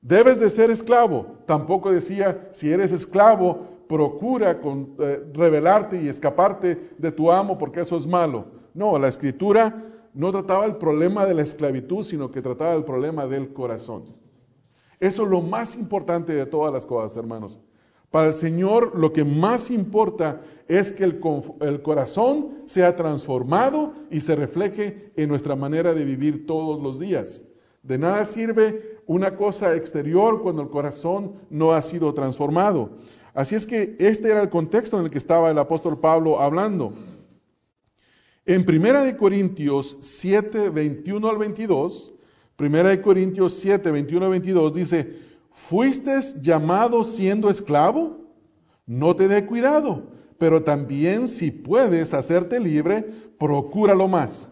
debes 0.00 0.38
de 0.38 0.50
ser 0.50 0.70
esclavo. 0.70 1.38
Tampoco 1.46 1.90
decía, 1.90 2.48
si 2.52 2.70
eres 2.70 2.92
esclavo, 2.92 3.66
procura 3.88 4.60
eh, 5.00 5.24
revelarte 5.32 6.02
y 6.02 6.08
escaparte 6.08 6.90
de 6.96 7.12
tu 7.12 7.30
amo 7.30 7.58
porque 7.58 7.80
eso 7.80 7.96
es 7.96 8.06
malo. 8.06 8.46
No, 8.74 8.98
la 8.98 9.08
escritura 9.08 9.82
no 10.14 10.30
trataba 10.30 10.64
el 10.64 10.76
problema 10.76 11.26
de 11.26 11.34
la 11.34 11.42
esclavitud, 11.42 12.04
sino 12.04 12.30
que 12.30 12.42
trataba 12.42 12.74
el 12.74 12.84
problema 12.84 13.26
del 13.26 13.52
corazón. 13.52 14.04
Eso 15.04 15.24
es 15.24 15.28
lo 15.28 15.42
más 15.42 15.76
importante 15.76 16.32
de 16.32 16.46
todas 16.46 16.72
las 16.72 16.86
cosas, 16.86 17.14
hermanos. 17.18 17.58
Para 18.10 18.28
el 18.28 18.32
Señor 18.32 18.98
lo 18.98 19.12
que 19.12 19.22
más 19.22 19.70
importa 19.70 20.40
es 20.66 20.90
que 20.90 21.04
el, 21.04 21.20
corazón 21.82 22.62
sea 22.64 22.96
transformado 22.96 23.92
y 24.10 24.22
se 24.22 24.34
refleje 24.34 25.12
en 25.14 25.28
nuestra 25.28 25.56
manera 25.56 25.92
de 25.92 26.06
vivir 26.06 26.46
todos 26.46 26.82
los 26.82 26.98
días. 26.98 27.42
De 27.82 27.98
nada 27.98 28.24
sirve 28.24 29.00
una 29.04 29.36
cosa 29.36 29.76
exterior 29.76 30.40
cuando 30.40 30.62
el 30.62 30.70
corazón 30.70 31.34
no 31.50 31.74
ha 31.74 31.82
sido 31.82 32.14
transformado. 32.14 32.92
Así 33.34 33.56
es 33.56 33.66
que 33.66 33.96
este 33.98 34.30
era 34.30 34.40
el 34.40 34.48
contexto 34.48 34.98
en 34.98 35.04
el 35.04 35.10
que 35.10 35.18
estaba 35.18 35.50
el 35.50 35.58
apóstol 35.58 36.00
Pablo 36.00 36.40
hablando. 36.40 36.94
En 38.46 38.64
Primera 38.64 39.04
de 39.04 39.18
Corintios 39.18 39.98
7, 40.00 40.70
21 40.70 41.28
al 41.28 41.36
22, 41.36 42.13
Primera 42.56 42.90
de 42.90 43.02
Corintios 43.02 43.54
7, 43.54 43.90
21 43.90 44.26
al 44.26 44.30
22 44.30 44.74
dice, 44.74 45.18
¿fuiste 45.50 46.18
llamado 46.40 47.02
siendo 47.02 47.50
esclavo? 47.50 48.18
No 48.86 49.16
te 49.16 49.26
dé 49.26 49.44
cuidado, 49.44 50.04
pero 50.38 50.62
también 50.62 51.26
si 51.26 51.50
puedes 51.50 52.14
hacerte 52.14 52.60
libre, 52.60 53.04
procúralo 53.38 54.06
más. 54.06 54.50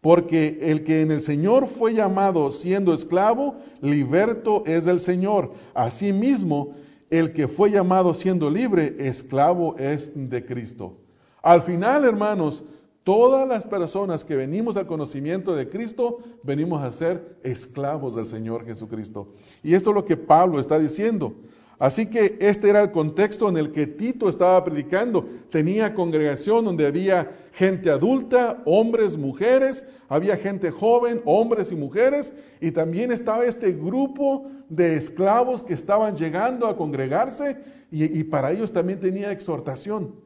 Porque 0.00 0.58
el 0.60 0.82
que 0.82 1.00
en 1.00 1.10
el 1.10 1.20
Señor 1.22 1.66
fue 1.66 1.94
llamado 1.94 2.50
siendo 2.50 2.92
esclavo, 2.92 3.56
liberto 3.80 4.64
es 4.66 4.84
del 4.84 5.00
Señor. 5.00 5.52
Asimismo, 5.72 6.74
el 7.08 7.32
que 7.32 7.48
fue 7.48 7.70
llamado 7.70 8.12
siendo 8.12 8.50
libre, 8.50 8.96
esclavo 8.98 9.76
es 9.78 10.10
de 10.14 10.44
Cristo. 10.44 10.98
Al 11.40 11.62
final, 11.62 12.04
hermanos, 12.04 12.64
todas 13.04 13.46
las 13.46 13.64
personas 13.64 14.24
que 14.24 14.34
venimos 14.34 14.76
al 14.76 14.86
conocimiento 14.86 15.54
de 15.54 15.68
Cristo, 15.68 16.18
venimos 16.42 16.82
a 16.82 16.90
ser 16.90 17.36
esclavos 17.42 18.14
del 18.14 18.26
Señor 18.26 18.64
Jesucristo. 18.64 19.28
Y 19.62 19.74
esto 19.74 19.90
es 19.90 19.94
lo 19.94 20.04
que 20.04 20.16
Pablo 20.16 20.58
está 20.58 20.78
diciendo. 20.78 21.34
Así 21.78 22.06
que 22.06 22.38
este 22.40 22.70
era 22.70 22.82
el 22.82 22.92
contexto 22.92 23.48
en 23.48 23.56
el 23.56 23.72
que 23.72 23.86
Tito 23.86 24.28
estaba 24.28 24.62
predicando. 24.64 25.28
Tenía 25.50 25.94
congregación 25.94 26.64
donde 26.64 26.86
había 26.86 27.30
gente 27.52 27.90
adulta, 27.90 28.62
hombres, 28.64 29.16
mujeres, 29.16 29.84
había 30.08 30.36
gente 30.36 30.70
joven, 30.70 31.20
hombres 31.24 31.72
y 31.72 31.74
mujeres, 31.74 32.32
y 32.60 32.70
también 32.70 33.10
estaba 33.12 33.44
este 33.44 33.72
grupo 33.72 34.46
de 34.68 34.96
esclavos 34.96 35.62
que 35.62 35.74
estaban 35.74 36.16
llegando 36.16 36.68
a 36.68 36.76
congregarse 36.76 37.58
y, 37.90 38.24
para 38.24 38.50
ellos 38.50 38.72
también 38.72 38.98
tenía 38.98 39.30
exhortación. 39.30 40.23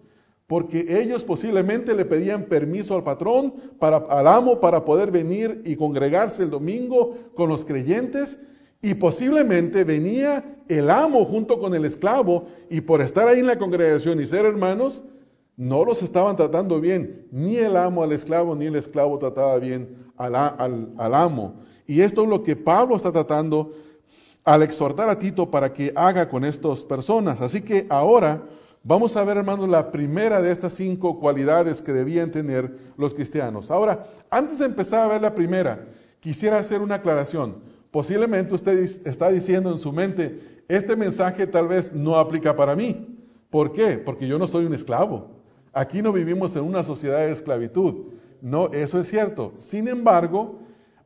Porque 0.48 0.86
ellos 1.00 1.24
posiblemente 1.24 1.94
le 1.94 2.06
pedían 2.06 2.44
permiso 2.46 2.96
al 2.96 3.04
patrón, 3.04 3.54
para, 3.78 3.98
al 3.98 4.26
amo, 4.26 4.58
para 4.58 4.84
poder 4.84 5.10
venir 5.12 5.62
y 5.64 5.76
congregarse 5.76 6.42
el 6.42 6.50
domingo 6.50 7.14
con 7.34 7.50
los 7.50 7.66
creyentes. 7.66 8.40
Y 8.80 8.94
posiblemente 8.94 9.84
venía 9.84 10.56
el 10.66 10.88
amo 10.88 11.26
junto 11.26 11.60
con 11.60 11.74
el 11.74 11.84
esclavo 11.84 12.46
y 12.70 12.80
por 12.80 13.02
estar 13.02 13.28
ahí 13.28 13.40
en 13.40 13.46
la 13.46 13.58
congregación 13.58 14.20
y 14.20 14.26
ser 14.26 14.46
hermanos, 14.46 15.02
no 15.58 15.84
los 15.84 16.02
estaban 16.02 16.34
tratando 16.34 16.80
bien. 16.80 17.26
Ni 17.30 17.56
el 17.56 17.76
amo 17.76 18.02
al 18.02 18.12
esclavo, 18.12 18.56
ni 18.56 18.66
el 18.66 18.76
esclavo 18.76 19.18
trataba 19.18 19.58
bien 19.58 20.10
al, 20.16 20.34
al, 20.34 21.14
amo. 21.14 21.56
Y 21.86 22.00
esto 22.00 22.22
es 22.22 22.28
lo 22.28 22.42
que 22.42 22.56
Pablo 22.56 22.96
está 22.96 23.12
tratando 23.12 23.72
al 24.44 24.62
exhortar 24.62 25.10
a 25.10 25.18
Tito 25.18 25.50
para 25.50 25.74
que 25.74 25.92
haga 25.94 26.26
con 26.26 26.42
estas 26.42 26.86
personas. 26.86 27.42
Así 27.42 27.60
que 27.60 27.86
ahora 27.90 28.44
vamos 28.82 29.16
a 29.16 29.24
ver, 29.24 29.36
hermanos, 29.36 29.68
la 29.68 29.90
primera 29.90 30.40
de 30.40 30.50
estas 30.50 30.72
cinco 30.72 31.18
cualidades 31.18 31.82
que 31.82 31.92
debían 31.92 32.30
tener 32.30 32.76
los 32.96 33.14
cristianos. 33.14 33.70
Ahora, 33.70 34.06
antes 34.30 34.58
de 34.58 34.66
empezar 34.66 35.02
a 35.02 35.08
ver 35.08 35.22
la 35.22 35.34
primera, 35.34 35.86
quisiera 36.20 36.58
hacer 36.58 36.80
una 36.80 36.96
aclaración. 36.96 37.56
Posiblemente 37.90 38.54
usted 38.54 38.78
está 38.78 39.30
diciendo 39.30 39.70
en 39.70 39.78
su 39.78 39.92
mente, 39.92 40.62
este 40.68 40.96
mensaje 40.96 41.46
tal 41.46 41.68
vez 41.68 41.92
no 41.92 42.16
aplica 42.16 42.54
para 42.54 42.76
mí. 42.76 43.16
¿Por 43.50 43.72
qué? 43.72 43.98
Porque 43.98 44.28
yo 44.28 44.38
no 44.38 44.46
soy 44.46 44.66
un 44.66 44.74
esclavo. 44.74 45.30
Aquí 45.72 46.02
no 46.02 46.12
vivimos 46.12 46.54
en 46.56 46.64
una 46.64 46.82
sociedad 46.82 47.20
de 47.20 47.32
esclavitud. 47.32 48.12
No, 48.42 48.70
eso 48.72 49.00
es 49.00 49.08
cierto. 49.08 49.52
Sin 49.56 49.88
embargo, 49.88 50.58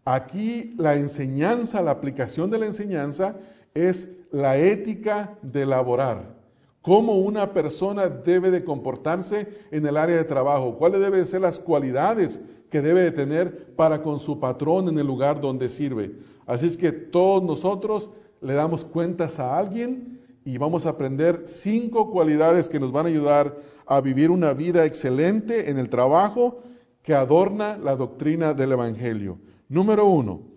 aquí 0.04 0.74
la 0.76 0.96
enseñanza, 0.96 1.82
la 1.82 1.92
aplicación 1.92 2.50
de 2.50 2.58
la 2.58 2.66
enseñanza 2.66 3.36
es 3.74 4.08
la 4.30 4.56
ética 4.56 5.38
de 5.42 5.66
laborar. 5.66 6.41
Cómo 6.82 7.14
una 7.14 7.52
persona 7.52 8.08
debe 8.08 8.50
de 8.50 8.64
comportarse 8.64 9.48
en 9.70 9.86
el 9.86 9.96
área 9.96 10.16
de 10.16 10.24
trabajo, 10.24 10.76
cuáles 10.76 11.00
deben 11.00 11.24
ser 11.24 11.40
las 11.40 11.58
cualidades 11.58 12.40
que 12.70 12.82
debe 12.82 13.02
de 13.02 13.12
tener 13.12 13.74
para 13.76 14.02
con 14.02 14.18
su 14.18 14.40
patrón 14.40 14.88
en 14.88 14.98
el 14.98 15.06
lugar 15.06 15.40
donde 15.40 15.68
sirve. 15.68 16.16
Así 16.44 16.66
es 16.66 16.76
que 16.76 16.90
todos 16.90 17.42
nosotros 17.42 18.10
le 18.40 18.54
damos 18.54 18.84
cuentas 18.84 19.38
a 19.38 19.56
alguien 19.56 20.20
y 20.44 20.58
vamos 20.58 20.84
a 20.84 20.90
aprender 20.90 21.42
cinco 21.46 22.10
cualidades 22.10 22.68
que 22.68 22.80
nos 22.80 22.90
van 22.90 23.06
a 23.06 23.10
ayudar 23.10 23.56
a 23.86 24.00
vivir 24.00 24.30
una 24.30 24.52
vida 24.52 24.84
excelente 24.84 25.70
en 25.70 25.78
el 25.78 25.88
trabajo 25.88 26.62
que 27.02 27.14
adorna 27.14 27.76
la 27.76 27.94
doctrina 27.94 28.54
del 28.54 28.72
Evangelio. 28.72 29.38
Número 29.68 30.06
uno, 30.06 30.51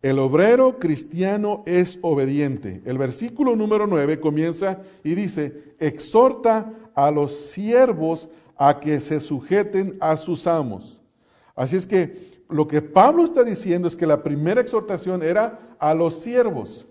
El 0.00 0.20
obrero 0.20 0.78
cristiano 0.78 1.64
es 1.66 1.98
obediente. 2.02 2.82
El 2.84 2.98
versículo 2.98 3.56
número 3.56 3.86
9 3.86 4.20
comienza 4.20 4.80
y 5.02 5.14
dice, 5.14 5.74
exhorta 5.80 6.72
a 6.94 7.10
los 7.10 7.36
siervos 7.36 8.28
a 8.56 8.78
que 8.78 9.00
se 9.00 9.18
sujeten 9.18 9.96
a 10.00 10.16
sus 10.16 10.46
amos. 10.46 11.00
Así 11.56 11.76
es 11.76 11.84
que 11.84 12.44
lo 12.48 12.68
que 12.68 12.80
Pablo 12.80 13.24
está 13.24 13.42
diciendo 13.42 13.88
es 13.88 13.96
que 13.96 14.06
la 14.06 14.22
primera 14.22 14.60
exhortación 14.60 15.22
era 15.22 15.58
a 15.80 15.94
los 15.94 16.20
siervos. 16.20 16.86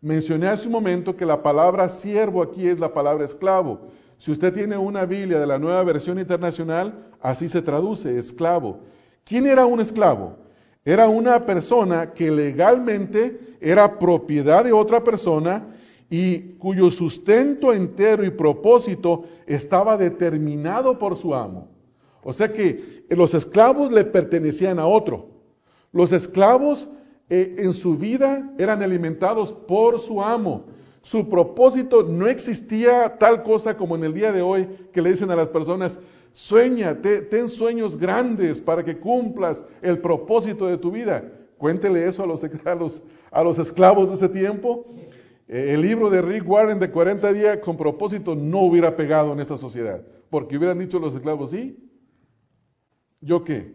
Mencioné 0.00 0.46
hace 0.46 0.66
un 0.66 0.72
momento 0.72 1.16
que 1.16 1.26
la 1.26 1.42
palabra 1.42 1.88
siervo 1.88 2.42
aquí 2.42 2.66
es 2.68 2.78
la 2.78 2.94
palabra 2.94 3.24
esclavo. 3.24 3.88
Si 4.18 4.30
usted 4.30 4.52
tiene 4.52 4.76
una 4.76 5.04
Biblia 5.04 5.40
de 5.40 5.46
la 5.48 5.58
nueva 5.58 5.82
versión 5.82 6.18
internacional, 6.20 7.10
así 7.20 7.48
se 7.48 7.60
traduce, 7.60 8.16
esclavo. 8.16 8.80
¿Quién 9.24 9.46
era 9.46 9.66
un 9.66 9.80
esclavo? 9.80 10.41
Era 10.84 11.08
una 11.08 11.46
persona 11.46 12.12
que 12.12 12.30
legalmente 12.30 13.56
era 13.60 13.98
propiedad 13.98 14.64
de 14.64 14.72
otra 14.72 15.04
persona 15.04 15.68
y 16.10 16.40
cuyo 16.58 16.90
sustento 16.90 17.72
entero 17.72 18.24
y 18.24 18.30
propósito 18.30 19.24
estaba 19.46 19.96
determinado 19.96 20.98
por 20.98 21.16
su 21.16 21.34
amo. 21.34 21.68
O 22.24 22.32
sea 22.32 22.52
que 22.52 23.04
los 23.10 23.34
esclavos 23.34 23.92
le 23.92 24.04
pertenecían 24.04 24.78
a 24.78 24.86
otro. 24.86 25.28
Los 25.92 26.12
esclavos 26.12 26.88
eh, 27.30 27.56
en 27.58 27.72
su 27.72 27.96
vida 27.96 28.52
eran 28.58 28.82
alimentados 28.82 29.52
por 29.52 30.00
su 30.00 30.22
amo. 30.22 30.64
Su 31.00 31.28
propósito 31.28 32.02
no 32.02 32.28
existía 32.28 33.16
tal 33.18 33.42
cosa 33.42 33.76
como 33.76 33.96
en 33.96 34.04
el 34.04 34.14
día 34.14 34.32
de 34.32 34.42
hoy 34.42 34.68
que 34.92 35.02
le 35.02 35.10
dicen 35.10 35.30
a 35.30 35.36
las 35.36 35.48
personas, 35.48 35.98
Sueña, 36.32 36.98
ten 37.00 37.48
sueños 37.48 37.96
grandes 37.96 38.60
para 38.60 38.82
que 38.82 38.98
cumplas 38.98 39.62
el 39.82 39.98
propósito 39.98 40.66
de 40.66 40.78
tu 40.78 40.90
vida. 40.90 41.30
Cuéntele 41.58 42.06
eso 42.06 42.24
a 42.24 42.26
los, 42.26 42.42
a 43.30 43.44
los, 43.44 43.58
esclavos 43.58 44.08
de 44.08 44.14
ese 44.14 44.28
tiempo. 44.28 44.86
Eh, 45.46 45.74
el 45.74 45.82
libro 45.82 46.08
de 46.08 46.22
Rick 46.22 46.48
Warren 46.48 46.78
de 46.78 46.90
40 46.90 47.32
días 47.32 47.58
con 47.58 47.76
propósito 47.76 48.34
no 48.34 48.60
hubiera 48.60 48.96
pegado 48.96 49.32
en 49.32 49.40
esta 49.40 49.58
sociedad, 49.58 50.02
porque 50.30 50.56
hubieran 50.56 50.78
dicho 50.78 50.98
los 50.98 51.14
esclavos, 51.14 51.50
¿sí? 51.50 51.78
¿Yo 53.20 53.44
qué? 53.44 53.74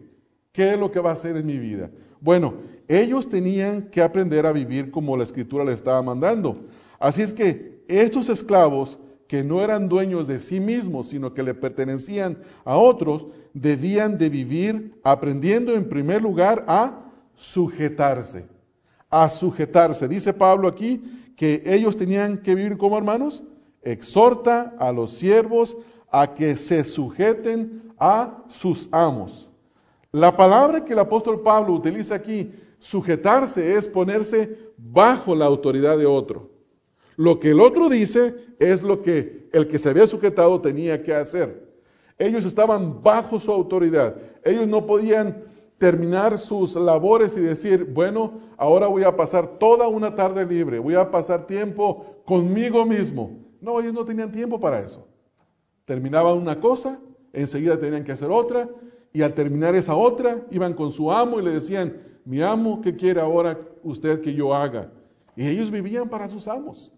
¿Qué 0.52 0.72
es 0.72 0.78
lo 0.78 0.90
que 0.90 1.00
va 1.00 1.10
a 1.10 1.12
hacer 1.14 1.36
en 1.36 1.46
mi 1.46 1.58
vida? 1.58 1.90
Bueno, 2.20 2.54
ellos 2.88 3.28
tenían 3.28 3.88
que 3.90 4.02
aprender 4.02 4.44
a 4.44 4.52
vivir 4.52 4.90
como 4.90 5.16
la 5.16 5.24
escritura 5.24 5.64
les 5.64 5.76
estaba 5.76 6.02
mandando. 6.02 6.66
Así 6.98 7.22
es 7.22 7.32
que 7.32 7.84
estos 7.86 8.28
esclavos 8.28 8.98
que 9.28 9.44
no 9.44 9.62
eran 9.62 9.88
dueños 9.88 10.26
de 10.26 10.40
sí 10.40 10.58
mismos, 10.58 11.08
sino 11.08 11.34
que 11.34 11.42
le 11.42 11.52
pertenecían 11.52 12.38
a 12.64 12.78
otros, 12.78 13.26
debían 13.52 14.16
de 14.16 14.30
vivir 14.30 14.98
aprendiendo 15.04 15.74
en 15.74 15.88
primer 15.88 16.22
lugar 16.22 16.64
a 16.66 17.12
sujetarse, 17.34 18.48
a 19.10 19.28
sujetarse. 19.28 20.08
Dice 20.08 20.32
Pablo 20.32 20.66
aquí 20.66 21.02
que 21.36 21.62
ellos 21.66 21.94
tenían 21.94 22.38
que 22.38 22.54
vivir 22.54 22.78
como 22.78 22.96
hermanos. 22.96 23.44
Exhorta 23.82 24.74
a 24.78 24.90
los 24.92 25.12
siervos 25.12 25.76
a 26.10 26.32
que 26.32 26.56
se 26.56 26.82
sujeten 26.82 27.92
a 27.98 28.42
sus 28.48 28.88
amos. 28.90 29.50
La 30.10 30.34
palabra 30.34 30.84
que 30.84 30.94
el 30.94 30.98
apóstol 30.98 31.42
Pablo 31.42 31.74
utiliza 31.74 32.14
aquí, 32.14 32.50
sujetarse, 32.78 33.74
es 33.74 33.86
ponerse 33.86 34.72
bajo 34.78 35.34
la 35.34 35.44
autoridad 35.44 35.98
de 35.98 36.06
otro. 36.06 36.50
Lo 37.16 37.38
que 37.38 37.50
el 37.50 37.60
otro 37.60 37.88
dice 37.88 38.47
es 38.58 38.82
lo 38.82 39.02
que 39.02 39.48
el 39.52 39.68
que 39.68 39.78
se 39.78 39.88
había 39.88 40.06
sujetado 40.06 40.60
tenía 40.60 41.02
que 41.02 41.14
hacer. 41.14 41.68
Ellos 42.18 42.44
estaban 42.44 43.02
bajo 43.02 43.38
su 43.38 43.52
autoridad. 43.52 44.16
Ellos 44.44 44.66
no 44.66 44.86
podían 44.86 45.44
terminar 45.78 46.38
sus 46.38 46.74
labores 46.74 47.36
y 47.36 47.40
decir, 47.40 47.84
bueno, 47.84 48.40
ahora 48.56 48.88
voy 48.88 49.04
a 49.04 49.16
pasar 49.16 49.58
toda 49.58 49.86
una 49.86 50.14
tarde 50.14 50.44
libre, 50.44 50.80
voy 50.80 50.94
a 50.94 51.08
pasar 51.10 51.46
tiempo 51.46 52.04
conmigo 52.24 52.84
mismo. 52.84 53.38
No, 53.60 53.80
ellos 53.80 53.94
no 53.94 54.04
tenían 54.04 54.32
tiempo 54.32 54.58
para 54.58 54.80
eso. 54.80 55.06
Terminaban 55.84 56.36
una 56.36 56.60
cosa, 56.60 57.00
enseguida 57.32 57.78
tenían 57.78 58.02
que 58.02 58.12
hacer 58.12 58.30
otra, 58.30 58.68
y 59.12 59.22
al 59.22 59.34
terminar 59.34 59.74
esa 59.76 59.94
otra, 59.94 60.44
iban 60.50 60.74
con 60.74 60.90
su 60.90 61.10
amo 61.10 61.38
y 61.38 61.42
le 61.42 61.52
decían, 61.52 61.96
mi 62.24 62.42
amo, 62.42 62.80
¿qué 62.82 62.94
quiere 62.94 63.20
ahora 63.20 63.58
usted 63.82 64.20
que 64.20 64.34
yo 64.34 64.52
haga? 64.52 64.90
Y 65.36 65.46
ellos 65.46 65.70
vivían 65.70 66.08
para 66.08 66.28
sus 66.28 66.48
amos. 66.48 66.92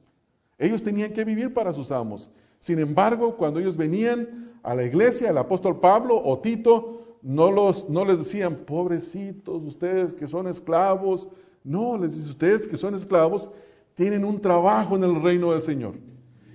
Ellos 0.61 0.83
tenían 0.83 1.15
que 1.15 1.25
vivir 1.25 1.53
para 1.55 1.73
sus 1.73 1.91
amos. 1.91 2.29
Sin 2.61 2.79
embargo, 2.79 3.37
cuando 3.37 3.59
ellos 3.59 3.79
venían 3.79 4.53
a 4.63 4.75
la 4.75 4.85
iglesia, 4.85 5.31
el 5.31 5.39
apóstol 5.39 5.81
Pablo 5.81 6.21
o 6.23 6.39
Tito, 6.39 7.17
no, 7.23 7.51
los, 7.51 7.89
no 7.89 8.05
les 8.05 8.19
decían, 8.19 8.57
pobrecitos, 8.67 9.63
ustedes 9.65 10.13
que 10.13 10.29
son 10.29 10.47
esclavos. 10.47 11.29
No, 11.65 11.97
les 11.97 12.15
dice, 12.15 12.29
ustedes 12.29 12.69
que 12.69 12.77
son 12.77 12.95
esclavos 12.95 13.51
tienen 13.95 14.23
un 14.23 14.39
trabajo 14.39 14.97
en 14.97 15.05
el 15.05 15.23
reino 15.23 15.53
del 15.53 15.63
Señor. 15.63 15.95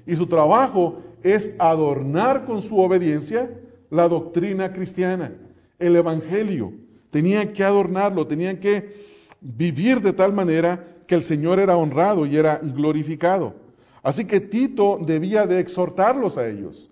Y 0.06 0.16
su 0.16 0.28
trabajo 0.28 1.02
es 1.24 1.56
adornar 1.58 2.46
con 2.46 2.62
su 2.62 2.78
obediencia 2.80 3.60
la 3.90 4.08
doctrina 4.08 4.72
cristiana, 4.72 5.34
el 5.80 5.96
Evangelio. 5.96 6.74
Tenían 7.10 7.54
que 7.54 7.64
adornarlo, 7.64 8.28
tenían 8.28 8.58
que 8.58 9.04
vivir 9.42 10.00
de 10.02 10.14
tal 10.14 10.32
manera 10.32 10.96
que 11.08 11.16
el 11.16 11.24
Señor 11.24 11.60
era 11.60 11.76
honrado 11.76 12.28
y 12.28 12.36
era 12.36 12.58
glorificado. 12.58 13.65
Así 14.06 14.26
que 14.26 14.40
Tito 14.40 15.00
debía 15.02 15.48
de 15.48 15.60
exhortarlos 15.60 16.38
a 16.38 16.48
ellos. 16.48 16.92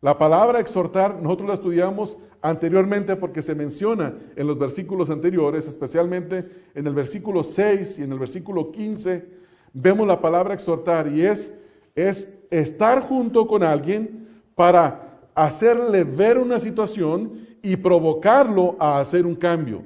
La 0.00 0.18
palabra 0.18 0.58
exhortar, 0.58 1.22
nosotros 1.22 1.46
la 1.46 1.54
estudiamos 1.54 2.18
anteriormente 2.40 3.14
porque 3.14 3.42
se 3.42 3.54
menciona 3.54 4.16
en 4.34 4.48
los 4.48 4.58
versículos 4.58 5.08
anteriores, 5.08 5.68
especialmente 5.68 6.44
en 6.74 6.84
el 6.84 6.94
versículo 6.94 7.44
6 7.44 8.00
y 8.00 8.02
en 8.02 8.10
el 8.10 8.18
versículo 8.18 8.72
15, 8.72 9.24
vemos 9.72 10.04
la 10.04 10.20
palabra 10.20 10.52
exhortar 10.52 11.06
y 11.06 11.22
es, 11.22 11.52
es 11.94 12.28
estar 12.50 13.02
junto 13.02 13.46
con 13.46 13.62
alguien 13.62 14.26
para 14.56 15.20
hacerle 15.36 16.02
ver 16.02 16.38
una 16.38 16.58
situación 16.58 17.46
y 17.62 17.76
provocarlo 17.76 18.74
a 18.80 18.98
hacer 18.98 19.26
un 19.26 19.36
cambio. 19.36 19.84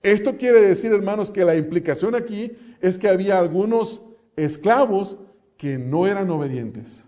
Esto 0.00 0.36
quiere 0.36 0.60
decir, 0.60 0.92
hermanos, 0.92 1.32
que 1.32 1.44
la 1.44 1.56
implicación 1.56 2.14
aquí 2.14 2.52
es 2.80 3.00
que 3.00 3.08
había 3.08 3.40
algunos 3.40 4.00
esclavos 4.36 5.18
que 5.62 5.78
no 5.78 6.08
eran 6.08 6.28
obedientes. 6.28 7.06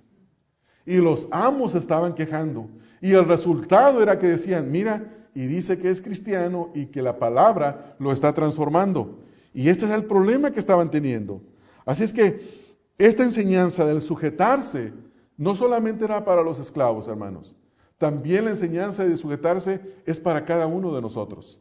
Y 0.86 0.98
los 0.98 1.26
amos 1.32 1.74
estaban 1.74 2.14
quejando. 2.14 2.68
Y 3.00 3.10
el 3.14 3.24
resultado 3.24 4.00
era 4.00 4.16
que 4.16 4.28
decían, 4.28 4.70
mira, 4.70 5.12
y 5.34 5.46
dice 5.46 5.76
que 5.76 5.90
es 5.90 6.00
cristiano 6.00 6.70
y 6.72 6.86
que 6.86 7.02
la 7.02 7.18
palabra 7.18 7.96
lo 7.98 8.12
está 8.12 8.32
transformando. 8.32 9.18
Y 9.52 9.70
este 9.70 9.86
es 9.86 9.90
el 9.90 10.04
problema 10.04 10.52
que 10.52 10.60
estaban 10.60 10.88
teniendo. 10.88 11.42
Así 11.84 12.04
es 12.04 12.12
que 12.12 12.62
esta 12.96 13.24
enseñanza 13.24 13.86
del 13.86 14.02
sujetarse 14.02 14.92
no 15.36 15.56
solamente 15.56 16.04
era 16.04 16.24
para 16.24 16.44
los 16.44 16.60
esclavos, 16.60 17.08
hermanos. 17.08 17.56
También 17.98 18.44
la 18.44 18.52
enseñanza 18.52 19.04
de 19.04 19.16
sujetarse 19.16 19.80
es 20.06 20.20
para 20.20 20.44
cada 20.44 20.68
uno 20.68 20.94
de 20.94 21.02
nosotros. 21.02 21.60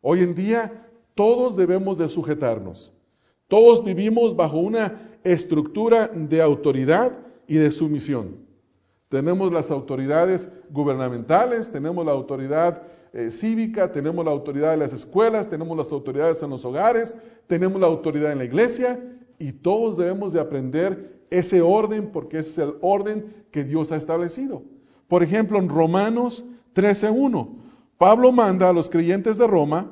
Hoy 0.00 0.20
en 0.20 0.34
día 0.34 0.88
todos 1.14 1.54
debemos 1.54 1.98
de 1.98 2.08
sujetarnos. 2.08 2.94
Todos 3.50 3.82
vivimos 3.82 4.36
bajo 4.36 4.58
una 4.58 5.18
estructura 5.24 6.06
de 6.06 6.40
autoridad 6.40 7.18
y 7.48 7.56
de 7.56 7.72
sumisión. 7.72 8.36
Tenemos 9.08 9.52
las 9.52 9.72
autoridades 9.72 10.48
gubernamentales, 10.70 11.68
tenemos 11.68 12.06
la 12.06 12.12
autoridad 12.12 12.80
eh, 13.12 13.32
cívica, 13.32 13.90
tenemos 13.90 14.24
la 14.24 14.30
autoridad 14.30 14.70
de 14.70 14.76
las 14.76 14.92
escuelas, 14.92 15.48
tenemos 15.48 15.76
las 15.76 15.90
autoridades 15.90 16.40
en 16.44 16.50
los 16.50 16.64
hogares, 16.64 17.16
tenemos 17.48 17.80
la 17.80 17.88
autoridad 17.88 18.30
en 18.30 18.38
la 18.38 18.44
iglesia 18.44 19.02
y 19.36 19.50
todos 19.50 19.96
debemos 19.96 20.32
de 20.32 20.38
aprender 20.38 21.24
ese 21.28 21.60
orden 21.60 22.12
porque 22.12 22.38
ese 22.38 22.50
es 22.50 22.58
el 22.68 22.74
orden 22.82 23.34
que 23.50 23.64
Dios 23.64 23.90
ha 23.90 23.96
establecido. 23.96 24.62
Por 25.08 25.24
ejemplo, 25.24 25.58
en 25.58 25.68
Romanos 25.68 26.44
13.1, 26.76 27.48
Pablo 27.98 28.30
manda 28.30 28.68
a 28.68 28.72
los 28.72 28.88
creyentes 28.88 29.38
de 29.38 29.48
Roma 29.48 29.90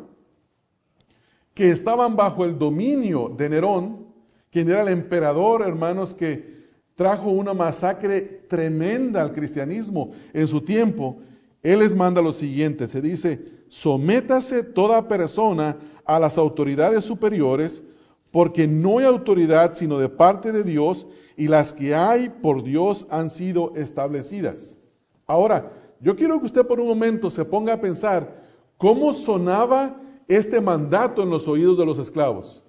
que 1.58 1.72
estaban 1.72 2.14
bajo 2.14 2.44
el 2.44 2.56
dominio 2.56 3.34
de 3.36 3.48
Nerón, 3.48 4.06
quien 4.48 4.70
era 4.70 4.82
el 4.82 4.90
emperador, 4.90 5.62
hermanos, 5.62 6.14
que 6.14 6.68
trajo 6.94 7.30
una 7.30 7.52
masacre 7.52 8.20
tremenda 8.48 9.20
al 9.20 9.32
cristianismo 9.32 10.12
en 10.32 10.46
su 10.46 10.60
tiempo, 10.60 11.18
él 11.60 11.80
les 11.80 11.96
manda 11.96 12.22
lo 12.22 12.32
siguiente, 12.32 12.86
se 12.86 13.02
dice, 13.02 13.44
sométase 13.66 14.62
toda 14.62 15.08
persona 15.08 15.76
a 16.04 16.20
las 16.20 16.38
autoridades 16.38 17.02
superiores, 17.02 17.82
porque 18.30 18.68
no 18.68 18.98
hay 18.98 19.06
autoridad 19.06 19.74
sino 19.74 19.98
de 19.98 20.08
parte 20.08 20.52
de 20.52 20.62
Dios, 20.62 21.08
y 21.36 21.48
las 21.48 21.72
que 21.72 21.92
hay 21.92 22.28
por 22.28 22.62
Dios 22.62 23.04
han 23.10 23.30
sido 23.30 23.72
establecidas. 23.74 24.78
Ahora, 25.26 25.72
yo 25.98 26.14
quiero 26.14 26.38
que 26.38 26.46
usted 26.46 26.64
por 26.64 26.78
un 26.78 26.86
momento 26.86 27.32
se 27.32 27.44
ponga 27.44 27.72
a 27.72 27.80
pensar 27.80 28.44
cómo 28.76 29.12
sonaba 29.12 30.02
este 30.28 30.60
mandato 30.60 31.22
en 31.22 31.30
los 31.30 31.48
oídos 31.48 31.78
de 31.78 31.86
los 31.86 31.98
esclavos. 31.98 32.62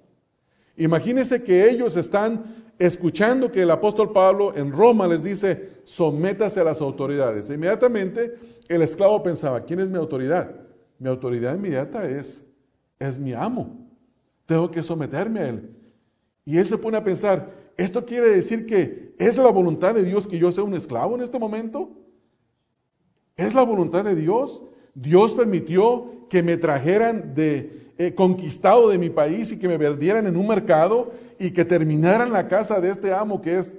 Imagínense 0.78 1.44
que 1.44 1.70
ellos 1.70 1.98
están 1.98 2.56
escuchando 2.80 3.52
que 3.52 3.62
el 3.62 3.72
apóstol 3.72 4.14
Pablo 4.14 4.54
en 4.56 4.72
Roma 4.72 5.06
les 5.08 5.24
dice, 5.24 5.82
sométase 5.84 6.62
a 6.62 6.64
las 6.64 6.80
autoridades. 6.80 7.50
E 7.50 7.56
inmediatamente 7.56 8.36
el 8.70 8.82
esclavo 8.82 9.22
pensaba, 9.22 9.66
¿quién 9.66 9.82
es 9.82 9.90
mi 9.90 9.98
autoridad? 9.98 10.56
Mi 10.98 11.10
autoridad 11.10 11.56
inmediata 11.56 12.10
es, 12.10 12.42
es 12.98 13.20
mi 13.20 13.34
amo, 13.34 13.90
tengo 14.46 14.72
que 14.72 14.82
someterme 14.82 15.40
a 15.42 15.50
Él. 15.50 15.76
Y 16.46 16.58
él 16.58 16.66
se 16.66 16.78
pone 16.78 16.98
a 16.98 17.04
pensar, 17.04 17.54
¿esto 17.78 18.06
quiere 18.06 18.30
decir 18.30 18.66
que 18.66 19.14
es 19.20 19.38
la 19.38 19.52
voluntad 19.52 19.94
de 19.94 20.04
Dios 20.04 20.26
que 20.26 20.40
yo 20.40 20.52
sea 20.52 20.64
un 20.64 20.74
esclavo 20.74 21.16
en 21.16 21.22
este 21.22 21.38
momento? 21.38 21.92
¿Es 23.36 23.54
la 23.54 23.64
voluntad 23.64 24.06
de 24.06 24.16
Dios? 24.16 24.64
Dios 24.96 25.36
permitió 25.36 26.19
que 26.30 26.44
me 26.44 26.58
trajeran 26.58 27.34
de 27.34 27.92
eh, 27.98 28.14
conquistado 28.16 28.90
de 28.90 28.98
mi 28.98 29.10
país 29.10 29.52
y 29.52 29.60
que 29.60 29.68
me 29.68 29.78
vendieran 29.78 30.26
en 30.28 30.38
un 30.38 30.48
mercado 30.48 31.12
y 31.38 31.52
que 31.52 31.66
terminaran 31.66 32.32
la 32.32 32.48
casa 32.48 32.80
de 32.80 32.90
este 32.90 33.14
amo 33.14 33.42
que 33.42 33.60
es 33.60 33.74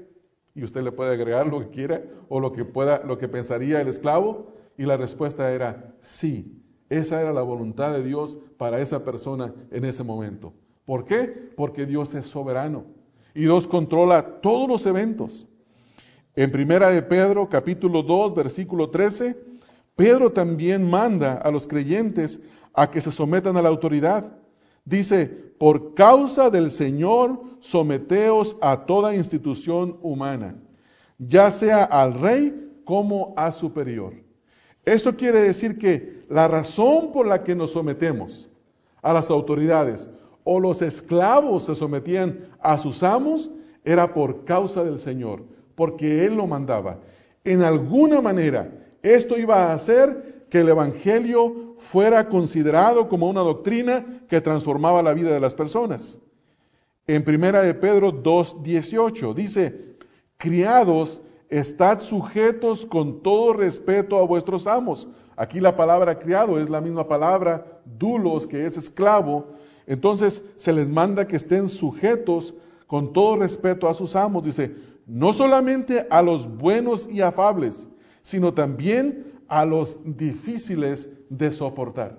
y 0.54 0.64
usted 0.64 0.82
le 0.82 0.92
puede 0.92 1.12
agregar 1.12 1.46
lo 1.46 1.60
que 1.60 1.70
quiera 1.70 2.02
o 2.28 2.40
lo 2.40 2.52
que 2.52 2.64
pueda 2.64 3.02
lo 3.04 3.16
que 3.16 3.28
pensaría 3.28 3.80
el 3.80 3.88
esclavo 3.88 4.52
y 4.76 4.84
la 4.84 4.96
respuesta 4.96 5.52
era 5.52 5.94
sí. 6.00 6.56
Esa 6.88 7.20
era 7.20 7.32
la 7.32 7.42
voluntad 7.42 7.92
de 7.92 8.02
Dios 8.02 8.36
para 8.58 8.80
esa 8.80 9.04
persona 9.04 9.54
en 9.70 9.84
ese 9.84 10.02
momento. 10.02 10.52
¿Por 10.84 11.04
qué? 11.04 11.52
Porque 11.56 11.86
Dios 11.86 12.14
es 12.14 12.26
soberano 12.26 12.84
y 13.32 13.42
Dios 13.42 13.68
controla 13.68 14.40
todos 14.40 14.68
los 14.68 14.84
eventos. 14.86 15.46
En 16.34 16.50
Primera 16.50 16.90
de 16.90 17.02
Pedro, 17.02 17.48
capítulo 17.48 18.02
2, 18.02 18.34
versículo 18.34 18.90
13, 18.90 19.36
Pedro 19.96 20.32
también 20.32 20.88
manda 20.88 21.34
a 21.34 21.50
los 21.50 21.66
creyentes 21.66 22.40
a 22.72 22.90
que 22.90 23.00
se 23.00 23.10
sometan 23.10 23.56
a 23.56 23.62
la 23.62 23.68
autoridad. 23.68 24.32
Dice, 24.84 25.26
por 25.26 25.94
causa 25.94 26.50
del 26.50 26.70
Señor, 26.70 27.42
someteos 27.60 28.56
a 28.62 28.86
toda 28.86 29.14
institución 29.14 29.98
humana, 30.00 30.56
ya 31.18 31.50
sea 31.50 31.84
al 31.84 32.14
rey 32.14 32.80
como 32.84 33.34
a 33.36 33.52
superior. 33.52 34.14
Esto 34.84 35.14
quiere 35.14 35.42
decir 35.42 35.78
que 35.78 36.24
la 36.28 36.48
razón 36.48 37.12
por 37.12 37.26
la 37.26 37.44
que 37.44 37.54
nos 37.54 37.72
sometemos 37.72 38.48
a 39.02 39.12
las 39.12 39.30
autoridades 39.30 40.08
o 40.44 40.58
los 40.58 40.80
esclavos 40.80 41.64
se 41.64 41.74
sometían 41.74 42.48
a 42.60 42.78
sus 42.78 43.02
amos 43.02 43.50
era 43.84 44.12
por 44.14 44.44
causa 44.44 44.82
del 44.82 44.98
Señor, 44.98 45.44
porque 45.74 46.24
Él 46.24 46.36
lo 46.36 46.46
mandaba. 46.46 47.00
En 47.44 47.62
alguna 47.62 48.20
manera, 48.20 48.72
esto 49.02 49.38
iba 49.38 49.66
a 49.66 49.74
hacer 49.74 50.46
que 50.50 50.60
el 50.60 50.68
Evangelio 50.68 51.74
fuera 51.78 52.28
considerado 52.28 53.08
como 53.08 53.28
una 53.28 53.40
doctrina 53.40 54.22
que 54.28 54.40
transformaba 54.40 55.02
la 55.02 55.14
vida 55.14 55.30
de 55.30 55.40
las 55.40 55.54
personas. 55.54 56.18
En 57.06 57.24
primera 57.24 57.62
de 57.62 57.74
Pedro 57.74 58.12
2.18 58.12 59.34
dice, 59.34 59.96
criados, 60.36 61.22
estad 61.48 62.00
sujetos 62.00 62.86
con 62.86 63.22
todo 63.22 63.52
respeto 63.52 64.18
a 64.18 64.26
vuestros 64.26 64.66
amos. 64.66 65.08
Aquí 65.36 65.60
la 65.60 65.76
palabra 65.76 66.18
criado 66.18 66.60
es 66.60 66.68
la 66.68 66.80
misma 66.80 67.08
palabra 67.08 67.80
dulos, 67.84 68.46
que 68.46 68.66
es 68.66 68.76
esclavo. 68.76 69.48
Entonces 69.86 70.42
se 70.56 70.72
les 70.72 70.88
manda 70.88 71.26
que 71.26 71.36
estén 71.36 71.68
sujetos 71.68 72.54
con 72.86 73.12
todo 73.12 73.36
respeto 73.36 73.88
a 73.88 73.94
sus 73.94 74.14
amos. 74.14 74.44
Dice, 74.44 74.74
no 75.06 75.32
solamente 75.32 76.06
a 76.10 76.22
los 76.22 76.46
buenos 76.46 77.08
y 77.10 77.20
afables, 77.20 77.88
sino 78.22 78.54
también 78.54 79.32
a 79.48 79.64
los 79.64 79.98
difíciles 80.04 81.10
de 81.28 81.50
soportar. 81.50 82.18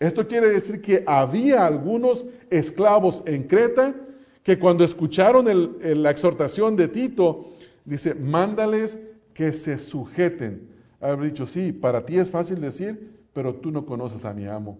Esto 0.00 0.26
quiere 0.26 0.48
decir 0.48 0.80
que 0.80 1.04
había 1.06 1.66
algunos 1.66 2.26
esclavos 2.50 3.22
en 3.26 3.44
Creta 3.44 3.94
que 4.42 4.58
cuando 4.58 4.84
escucharon 4.84 5.46
la 5.80 6.10
exhortación 6.10 6.76
de 6.76 6.88
Tito, 6.88 7.46
dice, 7.84 8.14
mándales 8.14 8.98
que 9.32 9.52
se 9.52 9.78
sujeten. 9.78 10.68
Haber 11.00 11.26
dicho, 11.26 11.46
sí, 11.46 11.72
para 11.72 12.04
ti 12.04 12.18
es 12.18 12.30
fácil 12.30 12.60
decir, 12.60 13.14
pero 13.32 13.54
tú 13.54 13.70
no 13.70 13.86
conoces 13.86 14.24
a 14.24 14.34
mi 14.34 14.46
amo. 14.46 14.78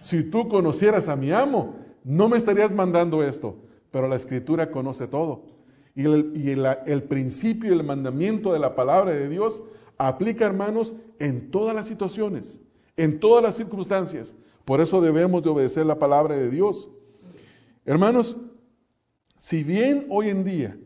Si 0.00 0.22
tú 0.24 0.48
conocieras 0.48 1.08
a 1.08 1.16
mi 1.16 1.32
amo, 1.32 1.76
no 2.04 2.28
me 2.28 2.36
estarías 2.36 2.72
mandando 2.72 3.22
esto, 3.22 3.56
pero 3.90 4.08
la 4.08 4.16
escritura 4.16 4.70
conoce 4.70 5.06
todo. 5.06 5.44
Y 5.94 6.04
el, 6.04 6.66
el 6.86 7.02
principio 7.04 7.70
y 7.70 7.78
el 7.78 7.84
mandamiento 7.84 8.52
de 8.52 8.58
la 8.58 8.74
palabra 8.74 9.12
de 9.12 9.28
Dios 9.28 9.62
aplica, 9.98 10.44
hermanos, 10.44 10.94
en 11.18 11.50
todas 11.50 11.74
las 11.74 11.86
situaciones, 11.86 12.60
en 12.96 13.20
todas 13.20 13.42
las 13.42 13.56
circunstancias. 13.56 14.34
Por 14.64 14.80
eso 14.80 15.00
debemos 15.00 15.42
de 15.42 15.50
obedecer 15.50 15.86
la 15.86 15.98
palabra 15.98 16.36
de 16.36 16.50
Dios. 16.50 16.88
Hermanos, 17.84 18.36
si 19.38 19.62
bien 19.62 20.06
hoy 20.08 20.28
en 20.28 20.44
día 20.44 20.78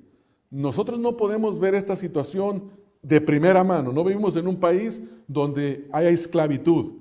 nosotros 0.51 0.99
no 0.99 1.17
podemos 1.17 1.59
ver 1.59 1.75
esta 1.75 1.97
situación 1.97 2.71
de 3.03 3.21
primera 3.21 3.65
mano, 3.65 3.93
no 3.93 4.05
vivimos 4.05 4.37
en 4.37 4.47
un 4.47 4.59
país 4.59 5.01
donde 5.27 5.89
haya 5.93 6.11
esclavitud, 6.11 6.95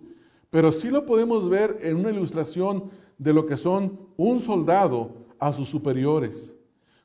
pero 0.49 0.71
sí 0.71 0.89
lo 0.89 1.05
podemos 1.05 1.49
ver 1.49 1.79
en 1.81 1.97
una 1.97 2.11
ilustración 2.11 2.91
de 3.17 3.33
lo 3.33 3.45
que 3.45 3.57
son 3.57 3.99
un 4.15 4.39
soldado 4.39 5.27
a 5.39 5.51
sus 5.51 5.67
superiores. 5.67 6.55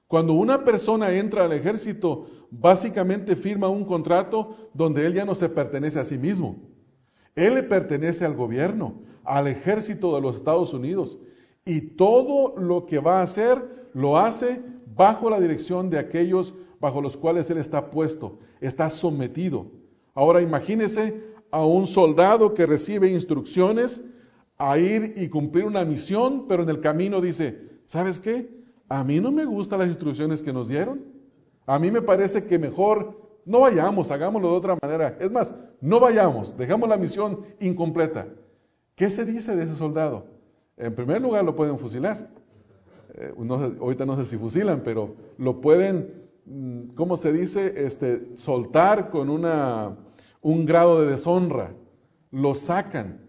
Cuando 0.06 0.34
una 0.34 0.64
persona 0.64 1.12
entra 1.12 1.44
al 1.44 1.52
ejército, 1.52 2.26
básicamente 2.60 3.36
firma 3.36 3.68
un 3.68 3.84
contrato 3.84 4.70
donde 4.72 5.06
él 5.06 5.14
ya 5.14 5.24
no 5.24 5.34
se 5.34 5.48
pertenece 5.48 5.98
a 5.98 6.04
sí 6.04 6.18
mismo. 6.18 6.56
Él 7.34 7.54
le 7.54 7.62
pertenece 7.62 8.24
al 8.24 8.34
gobierno, 8.34 9.02
al 9.24 9.48
ejército 9.48 10.14
de 10.14 10.20
los 10.20 10.36
Estados 10.36 10.72
Unidos. 10.72 11.18
Y 11.64 11.80
todo 11.80 12.54
lo 12.56 12.86
que 12.86 12.98
va 12.98 13.20
a 13.20 13.22
hacer, 13.22 13.88
lo 13.92 14.18
hace 14.18 14.62
bajo 14.94 15.30
la 15.30 15.40
dirección 15.40 15.90
de 15.90 15.98
aquellos 15.98 16.54
bajo 16.80 17.00
los 17.00 17.16
cuales 17.16 17.48
él 17.50 17.58
está 17.58 17.90
puesto, 17.90 18.38
está 18.60 18.90
sometido. 18.90 19.66
Ahora 20.14 20.42
imagínese 20.42 21.24
a 21.50 21.64
un 21.64 21.86
soldado 21.86 22.52
que 22.52 22.66
recibe 22.66 23.10
instrucciones 23.10 24.04
a 24.58 24.78
ir 24.78 25.14
y 25.16 25.28
cumplir 25.28 25.64
una 25.64 25.84
misión, 25.84 26.46
pero 26.46 26.62
en 26.62 26.68
el 26.68 26.80
camino 26.80 27.20
dice, 27.20 27.70
¿sabes 27.86 28.20
qué? 28.20 28.62
A 28.88 29.02
mí 29.02 29.18
no 29.18 29.32
me 29.32 29.44
gustan 29.44 29.78
las 29.78 29.88
instrucciones 29.88 30.42
que 30.42 30.52
nos 30.52 30.68
dieron. 30.68 31.13
A 31.66 31.78
mí 31.78 31.90
me 31.90 32.02
parece 32.02 32.44
que 32.44 32.58
mejor 32.58 33.24
no 33.44 33.60
vayamos, 33.60 34.10
hagámoslo 34.10 34.50
de 34.50 34.56
otra 34.56 34.78
manera. 34.80 35.16
Es 35.20 35.30
más, 35.30 35.54
no 35.80 36.00
vayamos, 36.00 36.56
dejamos 36.56 36.88
la 36.88 36.96
misión 36.96 37.40
incompleta. 37.60 38.28
¿Qué 38.94 39.10
se 39.10 39.24
dice 39.24 39.56
de 39.56 39.64
ese 39.64 39.74
soldado? 39.74 40.26
En 40.76 40.94
primer 40.94 41.20
lugar, 41.20 41.44
lo 41.44 41.54
pueden 41.54 41.78
fusilar. 41.78 42.30
Eh, 43.14 43.32
ahorita 43.80 44.06
no 44.06 44.16
sé 44.16 44.24
si 44.24 44.36
fusilan, 44.36 44.82
pero 44.82 45.14
lo 45.38 45.60
pueden, 45.60 46.24
mm, 46.46 46.94
¿cómo 46.94 47.16
se 47.16 47.32
dice? 47.32 47.74
Este, 47.76 48.36
soltar 48.36 49.10
con 49.10 49.30
una, 49.30 49.96
un 50.40 50.66
grado 50.66 51.00
de 51.00 51.12
deshonra. 51.12 51.74
Lo 52.30 52.54
sacan. 52.54 53.20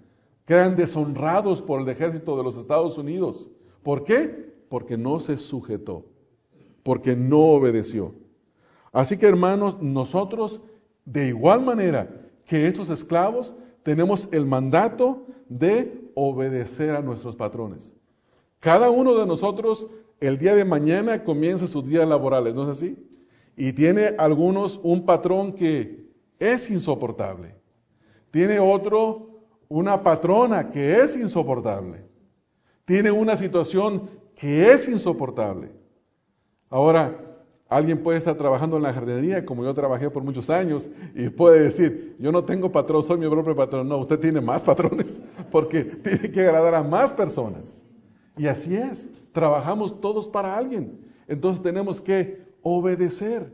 Quedan 0.46 0.76
deshonrados 0.76 1.62
por 1.62 1.82
el 1.82 1.90
ejército 1.90 2.38
de 2.38 2.44
los 2.44 2.58
Estados 2.58 2.98
Unidos. 2.98 3.50
¿Por 3.84 4.04
qué? 4.04 4.54
Porque 4.70 4.98
no 4.98 5.20
se 5.20 5.38
sujetó, 5.38 6.06
porque 6.84 7.16
no 7.16 7.40
obedeció. 7.40 8.14
Así 8.96 9.18
que 9.18 9.28
hermanos, 9.28 9.82
nosotros 9.82 10.62
de 11.04 11.28
igual 11.28 11.62
manera 11.62 12.10
que 12.46 12.66
estos 12.66 12.90
esclavos 12.90 13.54
tenemos 13.84 14.30
el 14.32 14.46
mandato 14.46 15.28
de 15.50 16.10
obedecer 16.16 16.96
a 16.96 17.02
nuestros 17.02 17.36
patrones. 17.36 17.94
Cada 18.62 18.90
uno 18.90 19.14
de 19.16 19.26
nosotros 19.26 19.88
el 20.22 20.38
día 20.38 20.56
de 20.56 20.64
mañana 20.64 21.26
comienza 21.26 21.68
sus 21.68 21.84
días 21.84 22.08
laborales, 22.08 22.56
¿no 22.56 22.64
es 22.64 22.70
así? 22.70 22.98
Y 23.58 23.74
tiene 23.74 24.16
algunos 24.18 24.80
un 24.82 25.06
patrón 25.06 25.52
que 25.52 26.10
es 26.40 26.70
insoportable. 26.70 27.54
Tiene 28.32 28.60
otro 28.60 29.42
una 29.68 30.02
patrona 30.04 30.70
que 30.70 31.02
es 31.02 31.18
insoportable. 31.18 32.06
Tiene 32.86 33.12
una 33.12 33.36
situación 33.36 34.10
que 34.36 34.72
es 34.72 34.88
insoportable. 34.88 35.74
Ahora, 36.70 37.35
Alguien 37.68 38.04
puede 38.04 38.20
estar 38.20 38.36
trabajando 38.36 38.78
en 38.78 38.84
la 38.84 38.94
jardinería, 38.94 39.44
como 39.44 39.64
yo 39.64 39.74
trabajé 39.74 40.10
por 40.12 40.24
muchos 40.24 40.52
años, 40.52 40.90
y 41.16 41.30
puede 41.30 41.64
decir, 41.64 42.16
yo 42.20 42.32
no 42.32 42.44
tengo 42.44 42.72
patrón, 42.72 43.04
soy 43.04 43.18
mi 43.18 43.28
propio 43.28 43.56
patrón. 43.56 43.88
No, 43.88 43.98
usted 43.98 44.20
tiene 44.20 44.40
más 44.40 44.64
patrones, 44.64 45.22
porque 45.52 45.84
tiene 45.84 46.30
que 46.30 46.42
agradar 46.42 46.76
a 46.76 46.84
más 46.84 47.12
personas. 47.12 47.84
Y 48.38 48.46
así 48.46 48.76
es, 48.76 49.10
trabajamos 49.32 50.00
todos 50.00 50.30
para 50.30 50.56
alguien. 50.56 51.00
Entonces 51.28 51.64
tenemos 51.64 52.00
que 52.00 52.46
obedecer. 52.62 53.52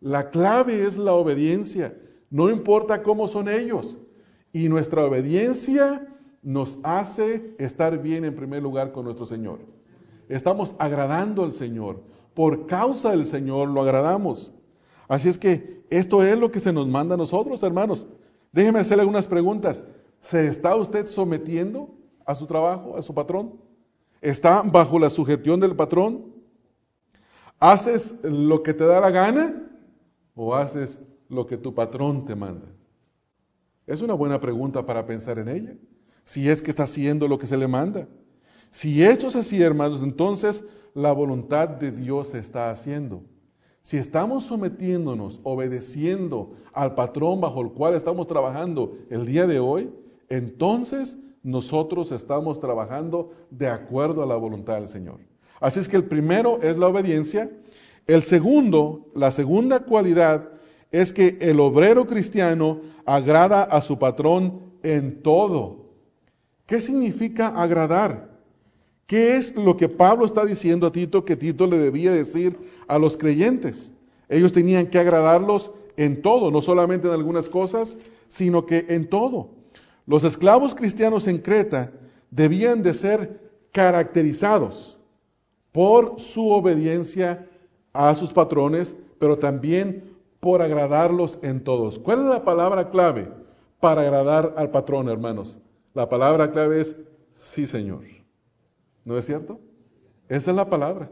La 0.00 0.30
clave 0.30 0.84
es 0.84 0.96
la 0.96 1.14
obediencia, 1.14 1.96
no 2.30 2.50
importa 2.50 3.02
cómo 3.02 3.26
son 3.26 3.48
ellos. 3.48 3.96
Y 4.52 4.68
nuestra 4.68 5.04
obediencia 5.04 6.06
nos 6.42 6.78
hace 6.84 7.54
estar 7.58 8.00
bien 8.00 8.24
en 8.24 8.36
primer 8.36 8.62
lugar 8.62 8.92
con 8.92 9.06
nuestro 9.06 9.26
Señor. 9.26 9.58
Estamos 10.28 10.76
agradando 10.78 11.42
al 11.42 11.52
Señor 11.52 12.13
por 12.34 12.66
causa 12.66 13.10
del 13.10 13.26
Señor 13.26 13.68
lo 13.68 13.80
agradamos. 13.80 14.52
Así 15.08 15.28
es 15.28 15.38
que 15.38 15.84
esto 15.90 16.22
es 16.22 16.38
lo 16.38 16.50
que 16.50 16.60
se 16.60 16.72
nos 16.72 16.88
manda 16.88 17.14
a 17.14 17.18
nosotros, 17.18 17.62
hermanos. 17.62 18.06
Déjeme 18.52 18.80
hacerle 18.80 19.02
algunas 19.02 19.26
preguntas. 19.26 19.84
¿Se 20.20 20.46
está 20.46 20.74
usted 20.76 21.06
sometiendo 21.06 21.94
a 22.24 22.34
su 22.34 22.46
trabajo, 22.46 22.96
a 22.96 23.02
su 23.02 23.14
patrón? 23.14 23.54
¿Está 24.20 24.62
bajo 24.62 24.98
la 24.98 25.10
sujeción 25.10 25.60
del 25.60 25.76
patrón? 25.76 26.32
¿Haces 27.60 28.14
lo 28.22 28.62
que 28.62 28.74
te 28.74 28.84
da 28.84 29.00
la 29.00 29.10
gana 29.10 29.70
o 30.34 30.54
haces 30.54 30.98
lo 31.28 31.46
que 31.46 31.56
tu 31.56 31.74
patrón 31.74 32.24
te 32.24 32.34
manda? 32.34 32.66
Es 33.86 34.00
una 34.00 34.14
buena 34.14 34.40
pregunta 34.40 34.84
para 34.84 35.04
pensar 35.04 35.38
en 35.38 35.48
ella. 35.48 35.76
Si 36.24 36.48
es 36.48 36.62
que 36.62 36.70
está 36.70 36.84
haciendo 36.84 37.28
lo 37.28 37.38
que 37.38 37.46
se 37.46 37.56
le 37.56 37.68
manda. 37.68 38.08
Si 38.70 39.02
esto 39.02 39.28
es 39.28 39.36
así, 39.36 39.62
hermanos, 39.62 40.00
entonces 40.02 40.64
la 40.94 41.12
voluntad 41.12 41.68
de 41.68 41.90
Dios 41.90 42.28
se 42.28 42.38
está 42.38 42.70
haciendo. 42.70 43.22
Si 43.82 43.98
estamos 43.98 44.44
sometiéndonos, 44.44 45.40
obedeciendo 45.42 46.52
al 46.72 46.94
patrón 46.94 47.40
bajo 47.40 47.60
el 47.60 47.72
cual 47.72 47.94
estamos 47.94 48.26
trabajando 48.26 48.96
el 49.10 49.26
día 49.26 49.46
de 49.46 49.58
hoy, 49.58 49.90
entonces 50.28 51.18
nosotros 51.42 52.10
estamos 52.10 52.58
trabajando 52.58 53.32
de 53.50 53.68
acuerdo 53.68 54.22
a 54.22 54.26
la 54.26 54.36
voluntad 54.36 54.76
del 54.76 54.88
Señor. 54.88 55.20
Así 55.60 55.80
es 55.80 55.88
que 55.88 55.96
el 55.96 56.04
primero 56.04 56.60
es 56.62 56.78
la 56.78 56.88
obediencia. 56.88 57.50
El 58.06 58.22
segundo, 58.22 59.10
la 59.14 59.30
segunda 59.30 59.80
cualidad 59.80 60.48
es 60.90 61.12
que 61.12 61.36
el 61.40 61.60
obrero 61.60 62.06
cristiano 62.06 62.80
agrada 63.04 63.64
a 63.64 63.80
su 63.80 63.98
patrón 63.98 64.60
en 64.82 65.22
todo. 65.22 65.90
¿Qué 66.66 66.80
significa 66.80 67.48
agradar? 67.48 68.33
¿Qué 69.06 69.36
es 69.36 69.54
lo 69.54 69.76
que 69.76 69.88
Pablo 69.88 70.24
está 70.24 70.44
diciendo 70.44 70.86
a 70.86 70.92
Tito 70.92 71.24
que 71.24 71.36
Tito 71.36 71.66
le 71.66 71.78
debía 71.78 72.12
decir 72.12 72.58
a 72.88 72.98
los 72.98 73.18
creyentes? 73.18 73.92
Ellos 74.28 74.52
tenían 74.52 74.86
que 74.86 74.98
agradarlos 74.98 75.72
en 75.96 76.22
todo, 76.22 76.50
no 76.50 76.62
solamente 76.62 77.08
en 77.08 77.14
algunas 77.14 77.48
cosas, 77.48 77.98
sino 78.28 78.64
que 78.64 78.86
en 78.88 79.08
todo. 79.08 79.50
Los 80.06 80.24
esclavos 80.24 80.74
cristianos 80.74 81.26
en 81.26 81.38
Creta 81.38 81.92
debían 82.30 82.82
de 82.82 82.94
ser 82.94 83.40
caracterizados 83.72 84.98
por 85.72 86.18
su 86.18 86.50
obediencia 86.50 87.48
a 87.92 88.14
sus 88.14 88.32
patrones, 88.32 88.96
pero 89.18 89.38
también 89.38 90.14
por 90.40 90.62
agradarlos 90.62 91.38
en 91.42 91.62
todos. 91.62 91.98
¿Cuál 91.98 92.20
es 92.20 92.26
la 92.26 92.44
palabra 92.44 92.90
clave 92.90 93.30
para 93.80 94.02
agradar 94.02 94.54
al 94.56 94.70
patrón, 94.70 95.08
hermanos? 95.08 95.58
La 95.94 96.08
palabra 96.08 96.50
clave 96.50 96.80
es 96.80 96.96
sí, 97.32 97.66
Señor. 97.66 98.13
¿No 99.04 99.16
es 99.18 99.26
cierto? 99.26 99.60
Esa 100.28 100.50
es 100.50 100.56
la 100.56 100.68
palabra. 100.68 101.10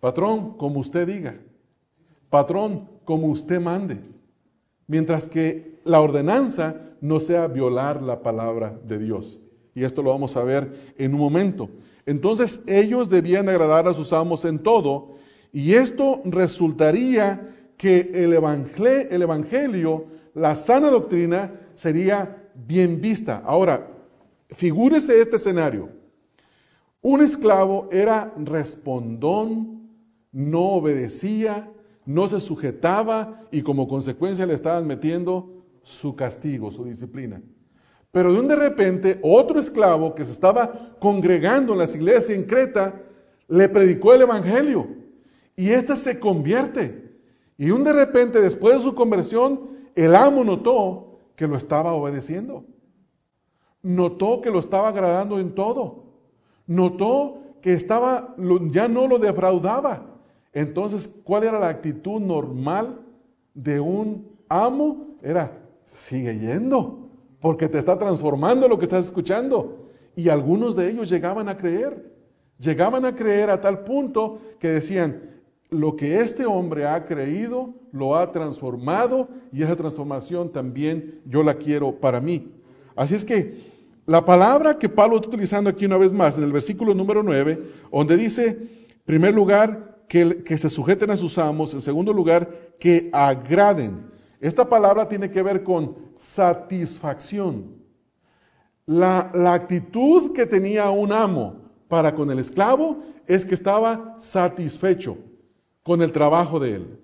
Patrón, 0.00 0.56
como 0.56 0.80
usted 0.80 1.06
diga. 1.06 1.38
Patrón, 2.30 2.88
como 3.04 3.28
usted 3.28 3.60
mande. 3.60 4.00
Mientras 4.86 5.26
que 5.26 5.80
la 5.84 6.00
ordenanza 6.00 6.76
no 7.00 7.20
sea 7.20 7.46
violar 7.46 8.02
la 8.02 8.22
palabra 8.22 8.78
de 8.84 8.98
Dios. 8.98 9.38
Y 9.74 9.84
esto 9.84 10.02
lo 10.02 10.10
vamos 10.10 10.36
a 10.36 10.44
ver 10.44 10.94
en 10.98 11.14
un 11.14 11.20
momento. 11.20 11.68
Entonces 12.06 12.60
ellos 12.66 13.08
debían 13.08 13.48
agradar 13.48 13.86
a 13.86 13.94
sus 13.94 14.12
amos 14.12 14.44
en 14.44 14.58
todo. 14.58 15.14
Y 15.52 15.74
esto 15.74 16.20
resultaría 16.24 17.54
que 17.76 18.10
el 18.12 18.32
el 18.32 19.22
evangelio 19.22 20.06
la 20.38 20.54
sana 20.54 20.88
doctrina, 20.88 21.52
sería 21.74 22.48
bien 22.54 23.00
vista. 23.00 23.42
Ahora, 23.44 23.88
figúrese 24.50 25.20
este 25.20 25.36
escenario. 25.36 25.90
Un 27.00 27.22
esclavo 27.22 27.88
era 27.92 28.34
respondón, 28.36 29.88
no 30.32 30.60
obedecía, 30.60 31.70
no 32.04 32.26
se 32.26 32.40
sujetaba 32.40 33.42
y 33.50 33.62
como 33.62 33.86
consecuencia 33.86 34.46
le 34.46 34.54
estaban 34.54 34.86
metiendo 34.86 35.64
su 35.82 36.16
castigo, 36.16 36.70
su 36.70 36.84
disciplina. 36.84 37.42
Pero 38.10 38.32
de 38.32 38.40
un 38.40 38.48
de 38.48 38.56
repente, 38.56 39.18
otro 39.22 39.60
esclavo 39.60 40.14
que 40.14 40.24
se 40.24 40.32
estaba 40.32 40.96
congregando 40.98 41.72
en 41.72 41.78
las 41.78 41.94
iglesias 41.94 42.30
en 42.30 42.44
Creta, 42.44 43.02
le 43.46 43.68
predicó 43.68 44.14
el 44.14 44.22
Evangelio. 44.22 44.88
Y 45.54 45.70
éste 45.70 45.96
se 45.96 46.18
convierte. 46.18 47.12
Y 47.56 47.70
un 47.70 47.84
de 47.84 47.92
repente, 47.92 48.40
después 48.40 48.76
de 48.76 48.82
su 48.82 48.94
conversión, 48.94 49.70
el 49.94 50.14
amo 50.14 50.44
notó 50.44 51.18
que 51.36 51.46
lo 51.46 51.56
estaba 51.56 51.92
obedeciendo. 51.92 52.64
Notó 53.82 54.40
que 54.40 54.50
lo 54.50 54.58
estaba 54.58 54.88
agradando 54.88 55.38
en 55.38 55.54
todo. 55.54 56.07
Notó 56.68 57.38
que 57.60 57.72
estaba, 57.72 58.36
ya 58.70 58.86
no 58.86 59.08
lo 59.08 59.18
defraudaba. 59.18 60.06
Entonces, 60.52 61.10
¿cuál 61.24 61.42
era 61.42 61.58
la 61.58 61.68
actitud 61.68 62.20
normal 62.20 63.00
de 63.54 63.80
un 63.80 64.28
amo? 64.48 65.16
Era, 65.22 65.58
sigue 65.84 66.38
yendo, 66.38 67.08
porque 67.40 67.68
te 67.68 67.78
está 67.78 67.98
transformando 67.98 68.68
lo 68.68 68.78
que 68.78 68.84
estás 68.84 69.06
escuchando. 69.06 69.88
Y 70.14 70.28
algunos 70.28 70.76
de 70.76 70.90
ellos 70.90 71.08
llegaban 71.08 71.48
a 71.48 71.56
creer, 71.56 72.12
llegaban 72.58 73.04
a 73.04 73.16
creer 73.16 73.50
a 73.50 73.60
tal 73.60 73.80
punto 73.80 74.38
que 74.58 74.68
decían, 74.68 75.40
lo 75.70 75.96
que 75.96 76.20
este 76.20 76.46
hombre 76.46 76.86
ha 76.86 77.04
creído 77.04 77.74
lo 77.92 78.16
ha 78.16 78.32
transformado 78.32 79.28
y 79.52 79.62
esa 79.62 79.76
transformación 79.76 80.50
también 80.50 81.20
yo 81.24 81.42
la 81.42 81.54
quiero 81.54 81.92
para 81.92 82.20
mí. 82.20 82.52
Así 82.96 83.14
es 83.14 83.24
que 83.24 83.67
la 84.08 84.24
palabra 84.24 84.78
que 84.78 84.88
Pablo 84.88 85.16
está 85.16 85.28
utilizando 85.28 85.68
aquí 85.68 85.84
una 85.84 85.98
vez 85.98 86.14
más 86.14 86.38
en 86.38 86.42
el 86.42 86.50
versículo 86.50 86.94
número 86.94 87.22
9, 87.22 87.62
donde 87.92 88.16
dice, 88.16 88.46
en 88.46 89.02
primer 89.04 89.34
lugar, 89.34 89.98
que, 90.08 90.42
que 90.42 90.56
se 90.56 90.70
sujeten 90.70 91.10
a 91.10 91.16
sus 91.18 91.36
amos, 91.36 91.74
en 91.74 91.82
segundo 91.82 92.10
lugar, 92.14 92.48
que 92.80 93.10
agraden. 93.12 94.10
Esta 94.40 94.66
palabra 94.66 95.06
tiene 95.10 95.30
que 95.30 95.42
ver 95.42 95.62
con 95.62 95.94
satisfacción. 96.16 97.76
La, 98.86 99.30
actitud 99.52 100.32
que 100.32 100.46
tenía 100.46 100.88
un 100.88 101.12
amo 101.12 101.56
para 101.86 102.14
con 102.14 102.30
el 102.30 102.38
esclavo 102.38 103.02
es 103.26 103.44
que 103.44 103.54
estaba 103.54 104.14
satisfecho 104.16 105.18
con 105.82 106.00
el 106.00 106.12
trabajo 106.12 106.58
de 106.58 106.76
él. 106.76 106.98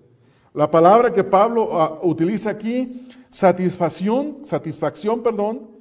La 0.55 0.71
palabra 0.71 1.13
que 1.13 1.23
Pablo 1.23 1.69
ah, 1.79 2.01
utiliza 2.03 2.49
aquí, 2.49 3.11
satisfacción, 3.29 4.39
satisfacción, 4.45 5.23
perdón, 5.23 5.74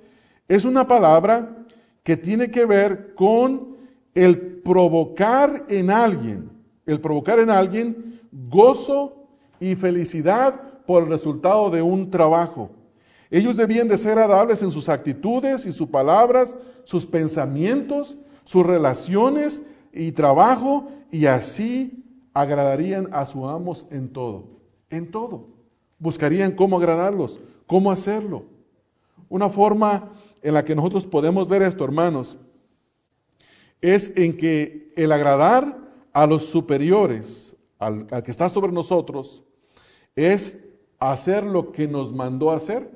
es 0.48 0.66
una 0.66 0.88
palabra 0.88 1.66
que 2.04 2.18
tiene 2.18 2.52
que 2.52 2.66
ver 2.66 3.16
con 3.16 3.78
el 4.14 4.62
provocar 4.62 5.66
en 5.70 5.90
alguien, 5.90 6.50
el 6.86 7.00
provocar 7.00 7.40
en 7.40 7.50
alguien 7.50 8.22
gozo 8.32 9.28
y 9.60 9.76
felicidad 9.76 10.60
por 10.86 11.04
el 11.04 11.10
resultado 11.10 11.70
de 11.70 11.82
un 11.82 12.10
trabajo. 12.10 12.70
Ellos 13.32 13.58
debían 13.58 13.88
de 13.88 13.98
ser 13.98 14.20
agradables 14.20 14.62
en 14.62 14.72
sus 14.72 14.90
actitudes 14.90 15.66
y 15.66 15.72
sus 15.72 15.88
palabras, 15.88 16.56
sus 16.84 17.06
pensamientos, 17.06 18.18
sus 18.44 18.66
relaciones 18.66 19.62
y 19.92 20.12
trabajo, 20.12 20.90
y 21.10 21.26
así 21.26 22.04
agradarían 22.34 23.10
a 23.12 23.26
sus 23.26 23.46
amos 23.46 23.86
en 23.90 24.10
todo, 24.10 24.46
en 24.90 25.10
todo. 25.10 25.48
Buscarían 25.98 26.52
cómo 26.52 26.78
agradarlos, 26.78 27.40
cómo 27.66 27.92
hacerlo. 27.92 28.46
Una 29.30 29.50
forma 29.50 30.12
en 30.44 30.54
la 30.54 30.64
que 30.66 30.76
nosotros 30.76 31.06
podemos 31.06 31.50
ver 31.50 31.62
esto, 31.62 31.84
hermanos, 31.84 32.38
es 33.82 34.14
en 34.16 34.38
que 34.38 34.94
el 34.96 35.12
agradar 35.12 35.78
a 36.12 36.28
los 36.28 36.46
superiores, 36.46 37.56
al, 37.80 38.08
al 38.12 38.24
que 38.24 38.32
está 38.32 38.50
sobre 38.50 38.72
nosotros, 38.72 39.44
es 40.16 40.58
hacer 41.00 41.44
lo 41.44 41.72
que 41.72 41.88
nos 41.88 42.14
mandó 42.14 42.52
hacer 42.52 42.92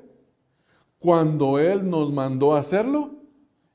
cuando 0.98 1.58
Él 1.58 1.88
nos 1.88 2.12
mandó 2.12 2.54
hacerlo 2.54 3.14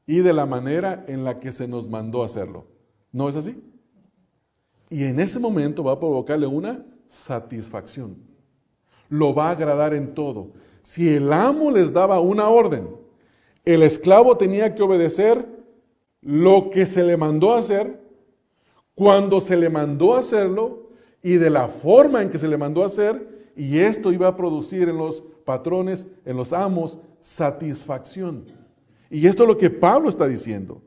y 0.06 0.20
de 0.20 0.34
la 0.34 0.46
manera 0.46 1.06
en 1.08 1.24
la 1.24 1.40
que 1.40 1.52
se 1.52 1.68
nos 1.68 1.90
mandó 1.90 2.24
hacerlo. 2.24 2.66
¿No 3.12 3.30
es 3.30 3.36
así? 3.36 3.62
Y 4.90 5.04
en 5.06 5.20
ese 5.20 5.40
momento 5.40 5.84
va 5.84 5.94
a 5.94 6.00
provocarle 6.00 6.48
una 6.48 6.86
satisfacción. 7.08 8.18
Lo 9.10 9.34
va 9.34 9.50
a 9.50 9.52
agradar 9.52 9.94
en 9.94 10.14
todo. 10.14 10.52
Si 10.82 11.10
el 11.10 11.32
amo 11.32 11.72
les 11.72 11.94
daba 11.94 12.20
una 12.20 12.50
orden, 12.50 13.03
el 13.66 13.84
esclavo 13.84 14.38
tenía 14.38 14.76
que 14.76 14.84
obedecer 14.84 15.48
lo 16.22 16.70
que 16.70 16.86
se 16.86 17.04
le 17.04 17.18
mandó 17.18 17.54
hacer, 17.54 18.02
cuando 18.96 19.42
se 19.42 19.58
le 19.58 19.70
mandó 19.70 20.16
hacerlo 20.16 20.90
y 21.22 21.34
de 21.34 21.50
la 21.50 21.68
forma 21.68 22.22
en 22.22 22.30
que 22.30 22.38
se 22.38 22.48
le 22.48 22.58
mandó 22.58 22.84
hacer, 22.84 23.52
y 23.56 23.80
esto 23.80 24.12
iba 24.12 24.28
a 24.28 24.36
producir 24.36 24.90
en 24.90 24.98
los 24.98 25.24
patrones, 25.46 26.08
en 26.26 26.38
los 26.38 26.54
amos, 26.54 26.98
satisfacción. 27.22 28.46
Y 29.10 29.28
esto 29.28 29.44
es 29.44 29.50
lo 29.50 29.58
que 29.58 29.70
Pablo 29.70 30.10
está 30.10 30.28
diciendo. 30.28 30.82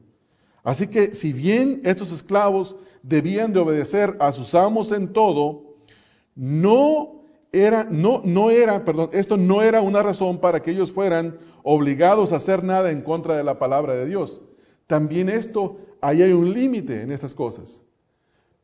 Así 0.62 0.88
que 0.88 1.14
si 1.14 1.32
bien 1.32 1.80
estos 1.84 2.10
esclavos 2.12 2.76
debían 3.02 3.52
de 3.52 3.60
obedecer 3.60 4.16
a 4.18 4.32
sus 4.32 4.54
amos 4.54 4.90
en 4.90 5.12
todo, 5.12 5.76
no 6.34 7.22
era, 7.52 7.86
no, 7.88 8.20
no 8.24 8.50
era, 8.50 8.84
perdón, 8.84 9.10
esto 9.12 9.36
no 9.36 9.62
era 9.62 9.80
una 9.80 10.02
razón 10.02 10.38
para 10.38 10.60
que 10.60 10.72
ellos 10.72 10.92
fueran 10.92 11.38
obligados 11.68 12.32
a 12.32 12.36
hacer 12.36 12.62
nada 12.62 12.92
en 12.92 13.02
contra 13.02 13.36
de 13.36 13.42
la 13.42 13.58
palabra 13.58 13.96
de 13.96 14.06
Dios. 14.06 14.40
También 14.86 15.28
esto, 15.28 15.78
ahí 16.00 16.22
hay 16.22 16.32
un 16.32 16.54
límite 16.54 17.02
en 17.02 17.10
estas 17.10 17.34
cosas. 17.34 17.82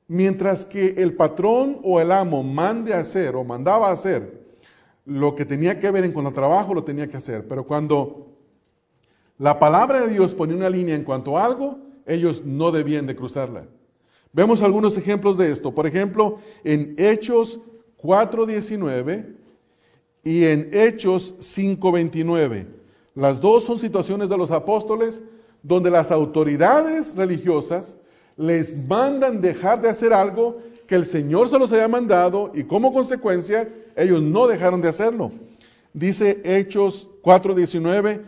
Mientras 0.07 0.65
que 0.65 0.95
el 0.99 1.17
patrón 1.17 1.81
o 1.83 1.99
el 1.99 2.13
amo 2.13 2.45
mande 2.45 2.95
a 2.95 3.01
hacer 3.01 3.35
o 3.35 3.43
mandaba 3.43 3.89
a 3.89 3.93
hacer 3.93 4.47
lo 5.05 5.35
que 5.35 5.45
tenía 5.45 5.81
que 5.81 5.91
ver 5.91 6.05
en 6.05 6.13
cuanto 6.13 6.29
al 6.29 6.35
trabajo, 6.35 6.75
lo 6.75 6.85
tenía 6.85 7.09
que 7.09 7.17
hacer. 7.17 7.49
Pero 7.49 7.67
cuando 7.67 8.37
la 9.37 9.59
palabra 9.59 10.03
de 10.03 10.13
Dios 10.13 10.33
ponía 10.33 10.55
una 10.55 10.71
línea 10.71 10.95
en 10.95 11.03
cuanto 11.03 11.37
a 11.37 11.45
algo, 11.45 11.79
ellos 12.07 12.45
no 12.45 12.71
debían 12.71 13.09
de 13.09 13.17
cruzarla. 13.17 13.67
Vemos 14.33 14.63
algunos 14.63 14.97
ejemplos 14.97 15.37
de 15.37 15.51
esto. 15.51 15.75
Por 15.75 15.89
ejemplo, 15.89 16.39
en 16.63 16.95
Hechos 16.99 17.59
4.19 18.01 19.35
y 20.23 20.45
en 20.45 20.71
Hechos 20.73 21.35
5.29. 21.41 22.82
Las 23.15 23.41
dos 23.41 23.65
son 23.65 23.79
situaciones 23.79 24.29
de 24.29 24.39
los 24.39 24.51
apóstoles 24.51 25.23
donde 25.63 25.91
las 25.91 26.11
autoridades 26.11 27.15
religiosas 27.15 27.97
les 28.37 28.77
mandan 28.89 29.41
dejar 29.41 29.81
de 29.81 29.91
hacer 29.91 30.13
algo 30.13 30.59
que 30.87 30.95
el 30.95 31.07
Señor 31.07 31.49
se 31.49 31.59
los 31.59 31.73
había 31.73 31.89
mandado 31.89 32.51
y 32.55 32.65
como 32.65 32.93
consecuencia 32.93 33.69
ellos 33.97 34.23
no 34.23 34.47
dejaron 34.47 34.81
de 34.81 34.89
hacerlo. 34.89 35.31
Dice 35.93 36.41
Hechos 36.45 37.09
4:19, 37.23 38.23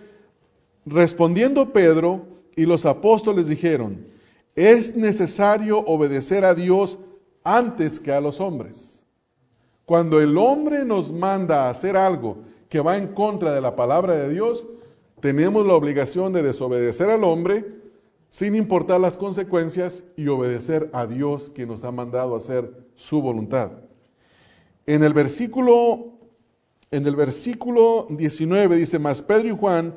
respondiendo 0.85 1.73
Pedro 1.73 2.27
y 2.55 2.67
los 2.67 2.85
apóstoles 2.85 3.49
dijeron, 3.49 4.07
es 4.55 4.95
necesario 4.95 5.79
obedecer 5.81 6.45
a 6.45 6.55
Dios 6.55 6.99
antes 7.43 7.99
que 7.99 8.13
a 8.13 8.21
los 8.21 8.41
hombres. 8.41 9.03
Cuando 9.85 10.21
el 10.21 10.39
hombre 10.39 10.85
nos 10.85 11.13
manda 11.13 11.65
a 11.67 11.71
hacer 11.71 11.97
algo 11.97 12.39
que 12.75 12.81
va 12.81 12.97
en 12.97 13.07
contra 13.07 13.55
de 13.55 13.61
la 13.61 13.77
palabra 13.77 14.17
de 14.17 14.29
Dios, 14.29 14.67
tenemos 15.21 15.65
la 15.65 15.75
obligación 15.75 16.33
de 16.33 16.43
desobedecer 16.43 17.09
al 17.09 17.23
hombre 17.23 17.65
sin 18.31 18.57
importar 18.57 19.01
las 19.01 19.17
consecuencias 19.17 20.03
y 20.17 20.27
obedecer 20.27 20.91
a 20.93 21.07
Dios 21.07 21.51
que 21.51 21.67
nos 21.67 21.85
ha 21.85 21.93
mandado 21.93 22.35
hacer 22.35 22.85
su 22.97 23.23
voluntad. 23.23 23.71
En 24.87 25.05
el 25.05 25.15
versículo 25.15 26.15
en 26.91 27.07
el 27.07 27.15
versículo 27.15 28.09
19 28.11 28.75
dice, 28.75 28.99
"Mas 28.99 29.23
Pedro 29.23 29.51
y 29.51 29.57
Juan 29.57 29.95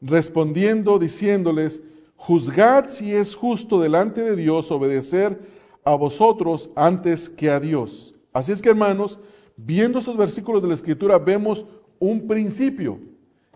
respondiendo 0.00 1.00
diciéndoles, 1.00 1.82
juzgad 2.14 2.86
si 2.86 3.12
es 3.12 3.34
justo 3.34 3.80
delante 3.80 4.22
de 4.22 4.36
Dios 4.36 4.70
obedecer 4.70 5.40
a 5.82 5.96
vosotros 5.96 6.70
antes 6.76 7.28
que 7.28 7.50
a 7.50 7.58
Dios." 7.58 8.14
Así 8.32 8.52
es 8.52 8.62
que 8.62 8.68
hermanos, 8.68 9.18
viendo 9.56 9.98
esos 9.98 10.16
versículos 10.16 10.62
de 10.62 10.68
la 10.68 10.74
escritura 10.74 11.18
vemos 11.18 11.66
un 12.02 12.26
principio. 12.26 12.98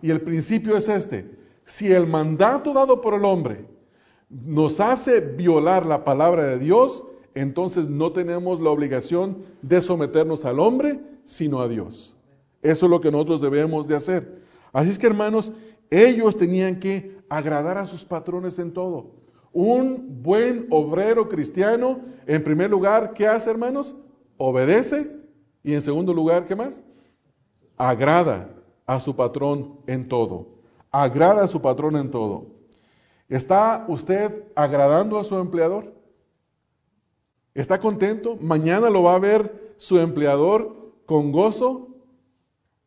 Y 0.01 0.09
el 0.09 0.21
principio 0.21 0.77
es 0.77 0.87
este. 0.87 1.29
Si 1.65 1.91
el 1.91 2.07
mandato 2.07 2.71
dado 2.71 3.01
por 3.01 3.13
el 3.13 3.25
hombre 3.25 3.65
nos 4.29 4.79
hace 4.79 5.19
violar 5.19 5.85
la 5.85 6.05
palabra 6.05 6.45
de 6.45 6.57
Dios, 6.57 7.03
entonces 7.35 7.89
no 7.89 8.13
tenemos 8.13 8.61
la 8.61 8.69
obligación 8.69 9.39
de 9.61 9.81
someternos 9.81 10.45
al 10.45 10.61
hombre, 10.61 11.01
sino 11.25 11.59
a 11.59 11.67
Dios. 11.67 12.15
Eso 12.61 12.85
es 12.85 12.89
lo 12.89 13.01
que 13.01 13.11
nosotros 13.11 13.41
debemos 13.41 13.85
de 13.85 13.95
hacer. 13.95 14.41
Así 14.71 14.91
es 14.91 14.97
que 14.97 15.07
hermanos, 15.07 15.51
ellos 15.89 16.37
tenían 16.37 16.79
que 16.79 17.17
agradar 17.27 17.77
a 17.77 17.85
sus 17.85 18.05
patrones 18.05 18.59
en 18.59 18.71
todo. 18.71 19.11
Un 19.51 20.21
buen 20.23 20.67
obrero 20.69 21.27
cristiano, 21.27 21.99
en 22.25 22.41
primer 22.45 22.69
lugar, 22.69 23.13
¿qué 23.13 23.27
hace 23.27 23.49
hermanos? 23.49 23.93
Obedece 24.37 25.11
y 25.63 25.73
en 25.73 25.81
segundo 25.81 26.13
lugar, 26.13 26.45
¿qué 26.45 26.55
más? 26.55 26.81
Agrada 27.77 28.49
a 28.85 28.99
su 28.99 29.15
patrón 29.15 29.79
en 29.87 30.07
todo. 30.07 30.47
Agrada 30.91 31.43
a 31.43 31.47
su 31.47 31.61
patrón 31.61 31.95
en 31.95 32.09
todo. 32.09 32.47
¿Está 33.29 33.85
usted 33.87 34.45
agradando 34.55 35.19
a 35.19 35.23
su 35.23 35.37
empleador? 35.37 35.93
¿Está 37.53 37.79
contento? 37.79 38.37
¿Mañana 38.41 38.89
lo 38.89 39.03
va 39.03 39.15
a 39.15 39.19
ver 39.19 39.73
su 39.77 39.99
empleador 39.99 40.93
con 41.05 41.31
gozo? 41.31 41.89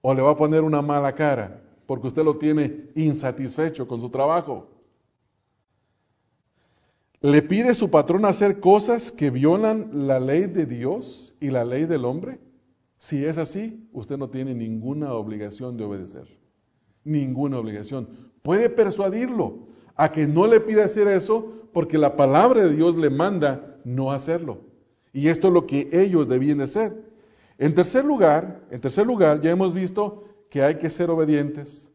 ¿O 0.03 0.15
le 0.15 0.23
va 0.23 0.31
a 0.31 0.37
poner 0.37 0.63
una 0.63 0.83
mala 0.83 1.15
cara 1.15 1.63
porque 1.87 2.07
usted 2.07 2.25
lo 2.25 2.37
tiene 2.37 2.89
insatisfecho 2.95 3.87
con 3.87 4.01
su 4.01 4.09
trabajo? 4.09 4.69
¿Le 7.21 7.43
pide 7.43 7.75
su 7.75 7.91
patrón 7.91 8.25
hacer 8.25 8.61
cosas 8.61 9.13
que 9.13 9.31
violan 9.31 10.07
la 10.07 10.19
ley 10.19 10.47
de 10.47 10.65
Dios 10.65 11.35
y 11.39 11.51
la 11.51 11.65
ley 11.65 11.85
del 11.85 12.07
hombre? 12.07 12.39
Si 13.01 13.25
es 13.25 13.39
así, 13.39 13.89
usted 13.95 14.19
no 14.19 14.29
tiene 14.29 14.55
ninguna 14.55 15.15
obligación 15.15 15.79
de 15.79 15.85
obedecer. 15.85 16.29
Ninguna 17.03 17.59
obligación. 17.59 18.07
Puede 18.43 18.69
persuadirlo, 18.69 19.69
a 19.97 20.13
que 20.13 20.27
no 20.27 20.47
le 20.47 20.61
pida 20.61 20.85
hacer 20.85 21.09
eso 21.09 21.51
porque 21.73 21.97
la 21.97 22.15
palabra 22.15 22.63
de 22.63 22.77
Dios 22.77 22.97
le 22.97 23.09
manda 23.09 23.79
no 23.85 24.13
hacerlo. 24.13 24.61
Y 25.15 25.29
esto 25.29 25.49
es 25.49 25.55
lo 25.55 25.67
que 25.67 25.89
ellos 25.93 26.29
debían 26.29 26.59
de 26.59 26.65
hacer. 26.65 27.03
En 27.57 27.75
tercer 27.75 28.05
lugar, 28.05 28.67
en 28.71 28.83
tercer 28.83 29.07
lugar, 29.07 29.41
ya 29.41 29.51
hemos 29.51 29.73
visto 29.73 30.25
que 30.51 30.61
hay 30.61 30.75
que 30.75 30.91
ser 30.91 31.09
obedientes. 31.09 31.91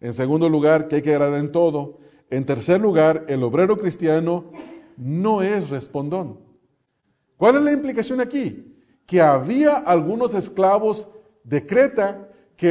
En 0.00 0.12
segundo 0.12 0.50
lugar, 0.50 0.86
que 0.86 0.96
hay 0.96 1.02
que 1.02 1.12
agradar 1.12 1.40
en 1.40 1.50
todo. 1.50 1.98
En 2.28 2.44
tercer 2.44 2.78
lugar, 2.78 3.24
el 3.26 3.42
obrero 3.42 3.78
cristiano 3.78 4.50
no 4.98 5.40
es 5.40 5.70
respondón. 5.70 6.40
¿Cuál 7.38 7.56
es 7.56 7.62
la 7.62 7.72
implicación 7.72 8.20
aquí? 8.20 8.71
Que 9.06 9.20
había 9.20 9.76
algunos 9.78 10.34
esclavos 10.34 11.08
de 11.44 11.66
Creta 11.66 12.28
que 12.56 12.70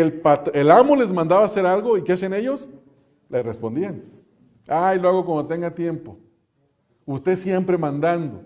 el, 0.54 0.72
amo 0.72 0.96
les 0.96 1.12
mandaba 1.12 1.46
hacer 1.46 1.65
algo 1.65 1.98
y 1.98 2.04
¿qué 2.04 2.13
hacen 2.13 2.34
ellos? 2.34 2.70
Le 3.30 3.44
respondían. 3.44 4.04
Ay, 4.67 5.00
lo 5.00 5.10
hago 5.10 5.26
cuando 5.26 5.48
tenga 5.48 5.74
tiempo. 5.74 6.17
Usted 7.06 7.36
siempre 7.36 7.78
mandando. 7.78 8.41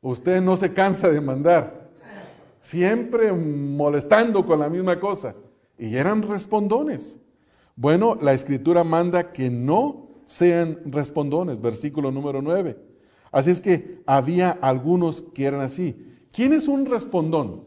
Usted 0.00 0.40
no 0.40 0.56
se 0.56 0.72
cansa 0.72 1.08
de 1.10 1.20
mandar. 1.20 1.90
Siempre 2.60 3.32
molestando 3.32 4.46
con 4.46 4.60
la 4.60 4.70
misma 4.70 4.98
cosa. 4.98 5.34
Y 5.78 5.96
eran 5.96 6.22
respondones. 6.22 7.18
Bueno, 7.76 8.14
la 8.20 8.32
escritura 8.32 8.84
manda 8.84 9.32
que 9.32 9.50
no 9.50 10.08
sean 10.24 10.78
respondones, 10.86 11.60
versículo 11.60 12.10
número 12.10 12.40
9. 12.40 12.78
Así 13.32 13.50
es 13.50 13.60
que 13.60 14.00
había 14.06 14.50
algunos 14.50 15.22
que 15.34 15.44
eran 15.44 15.60
así. 15.60 16.13
¿Quién 16.34 16.52
es 16.52 16.66
un 16.66 16.84
respondón? 16.86 17.62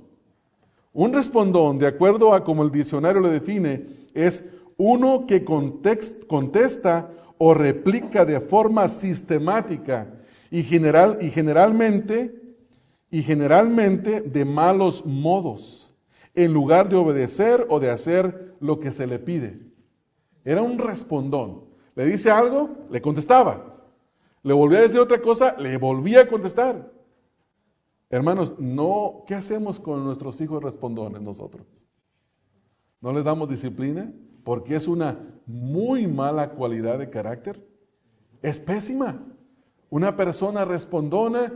Un 0.92 1.14
respondón, 1.14 1.80
de 1.80 1.88
acuerdo 1.88 2.34
a 2.34 2.44
como 2.44 2.64
el 2.64 2.72
diccionario 2.72 3.22
lo 3.22 3.30
define, 3.30 3.86
es 4.14 4.44
uno 4.76 5.26
que 5.26 5.46
contesta 5.46 7.10
o 7.38 7.54
replica 7.54 8.26
de 8.26 8.42
forma 8.42 8.90
sistemática 8.90 10.14
y, 10.52 10.64
general, 10.64 11.18
y 11.22 11.30
generalmente 11.30 12.48
y 13.10 13.24
generalmente 13.24 14.22
de 14.22 14.44
malos 14.44 15.06
modos, 15.06 15.94
en 16.36 16.54
lugar 16.54 16.90
de 16.90 16.98
obedecer 16.98 17.66
o 17.70 17.80
de 17.80 17.90
hacer 17.90 18.56
lo 18.60 18.82
que 18.82 18.92
se 18.92 19.08
le 19.08 19.18
pide. 19.18 19.60
Era 20.44 20.62
un 20.62 20.78
respondón. 20.78 21.64
Le 21.96 22.06
dice 22.06 22.30
algo, 22.30 22.72
le 22.92 23.02
contestaba. 23.02 23.78
Le 24.44 24.54
volvía 24.54 24.80
a 24.80 24.84
decir 24.84 25.00
otra 25.00 25.22
cosa, 25.22 25.56
le 25.58 25.78
volvía 25.78 26.22
a 26.22 26.28
contestar. 26.28 26.97
Hermanos, 28.10 28.56
no, 28.58 29.24
¿qué 29.28 29.36
hacemos 29.36 29.80
con 29.80 30.04
nuestros 30.04 30.40
hijos 30.42 30.64
respondones 30.64 31.22
nosotros? 31.22 31.66
¿No 33.02 33.12
les 33.12 33.26
damos 33.26 33.50
disciplina? 33.50 34.12
porque 34.48 34.78
es 34.78 34.88
una 34.88 35.20
muy 35.46 36.08
mala 36.08 36.52
cualidad 36.52 37.00
de 37.00 37.10
carácter. 37.10 37.62
Es 38.42 38.62
pésima. 38.62 39.22
Una 39.90 40.16
persona 40.16 40.64
respondona 40.64 41.52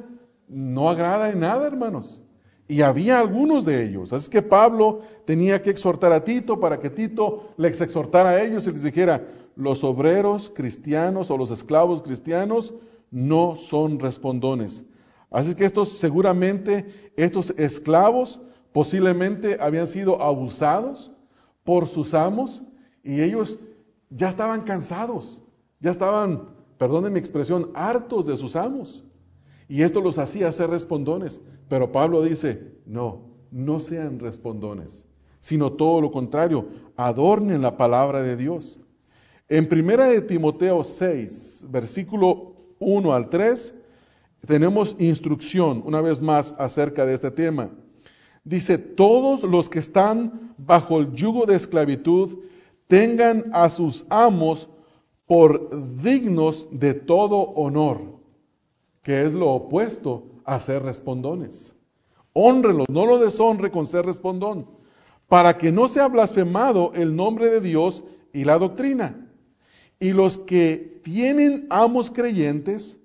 no 0.49 0.89
agrada 0.89 1.29
en 1.29 1.39
nada, 1.39 1.65
hermanos. 1.65 2.21
Y 2.67 2.81
había 2.81 3.17
algunos 3.17 3.63
de 3.63 3.85
ellos. 3.85 4.11
Así 4.11 4.29
que 4.29 4.41
Pablo 4.41 4.99
tenía 5.23 5.61
que 5.61 5.69
exhortar 5.69 6.11
a 6.11 6.21
Tito 6.21 6.59
para 6.59 6.81
que 6.81 6.89
Tito 6.89 7.53
les 7.55 7.79
exhortara 7.79 8.31
a 8.31 8.43
ellos 8.43 8.67
y 8.67 8.71
les 8.73 8.83
dijera, 8.83 9.25
los 9.55 9.85
obreros 9.85 10.51
cristianos 10.53 11.31
o 11.31 11.37
los 11.37 11.49
esclavos 11.49 12.01
cristianos 12.01 12.73
no 13.09 13.55
son 13.55 13.99
respondones. 13.99 14.83
Así 15.31 15.55
que 15.55 15.65
estos 15.65 15.97
seguramente, 15.97 17.11
estos 17.15 17.51
esclavos 17.51 18.41
posiblemente 18.73 19.57
habían 19.59 19.87
sido 19.87 20.21
abusados 20.21 21.11
por 21.63 21.87
sus 21.87 22.13
amos 22.13 22.63
y 23.03 23.21
ellos 23.21 23.57
ya 24.09 24.27
estaban 24.27 24.61
cansados, 24.61 25.41
ya 25.79 25.89
estaban, 25.89 26.49
perdonen 26.77 27.13
mi 27.13 27.19
expresión, 27.19 27.71
hartos 27.73 28.25
de 28.25 28.35
sus 28.35 28.57
amos. 28.57 29.05
Y 29.69 29.83
esto 29.83 30.01
los 30.01 30.17
hacía 30.17 30.51
ser 30.51 30.69
respondones. 30.69 31.39
Pero 31.69 31.93
Pablo 31.93 32.21
dice, 32.21 32.75
no, 32.85 33.21
no 33.51 33.79
sean 33.79 34.19
respondones, 34.19 35.05
sino 35.39 35.71
todo 35.71 36.01
lo 36.01 36.11
contrario, 36.11 36.67
adornen 36.97 37.61
la 37.61 37.77
palabra 37.77 38.21
de 38.21 38.35
Dios. 38.35 38.81
En 39.47 39.69
primera 39.69 40.07
de 40.07 40.21
Timoteo 40.21 40.83
6, 40.83 41.65
versículo 41.69 42.55
1 42.79 43.13
al 43.13 43.29
3, 43.29 43.75
tenemos 44.45 44.95
instrucción, 44.99 45.83
una 45.85 46.01
vez 46.01 46.21
más, 46.21 46.55
acerca 46.57 47.05
de 47.05 47.13
este 47.13 47.31
tema. 47.31 47.71
Dice, 48.43 48.77
todos 48.77 49.43
los 49.43 49.69
que 49.69 49.79
están 49.79 50.55
bajo 50.57 50.99
el 50.99 51.13
yugo 51.13 51.45
de 51.45 51.55
esclavitud 51.55 52.39
tengan 52.87 53.45
a 53.53 53.69
sus 53.69 54.05
amos 54.09 54.67
por 55.27 56.01
dignos 56.01 56.67
de 56.71 56.93
todo 56.93 57.37
honor, 57.51 58.19
que 59.03 59.23
es 59.23 59.33
lo 59.33 59.51
opuesto 59.51 60.25
a 60.43 60.59
ser 60.59 60.83
respondones. 60.83 61.75
Honrelos, 62.33 62.87
no 62.89 63.05
lo 63.05 63.17
deshonre 63.17 63.71
con 63.71 63.85
ser 63.85 64.05
respondón, 64.05 64.67
para 65.27 65.57
que 65.57 65.71
no 65.71 65.87
sea 65.87 66.07
blasfemado 66.07 66.91
el 66.95 67.15
nombre 67.15 67.49
de 67.49 67.61
Dios 67.61 68.03
y 68.33 68.43
la 68.43 68.57
doctrina. 68.57 69.29
Y 69.99 70.13
los 70.13 70.37
que 70.37 70.99
tienen 71.03 71.67
amos 71.69 72.09
creyentes, 72.09 72.99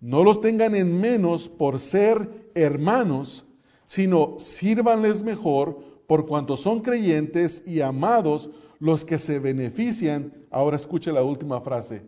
no 0.00 0.24
los 0.24 0.40
tengan 0.40 0.74
en 0.74 0.98
menos 0.98 1.48
por 1.48 1.78
ser 1.78 2.50
hermanos, 2.54 3.44
sino 3.86 4.38
sírvanles 4.38 5.22
mejor 5.22 5.78
por 6.06 6.26
cuanto 6.26 6.56
son 6.56 6.80
creyentes 6.80 7.62
y 7.66 7.82
amados 7.82 8.50
los 8.78 9.04
que 9.04 9.18
se 9.18 9.38
benefician, 9.38 10.32
ahora 10.50 10.76
escuche 10.76 11.12
la 11.12 11.22
última 11.22 11.60
frase, 11.60 12.02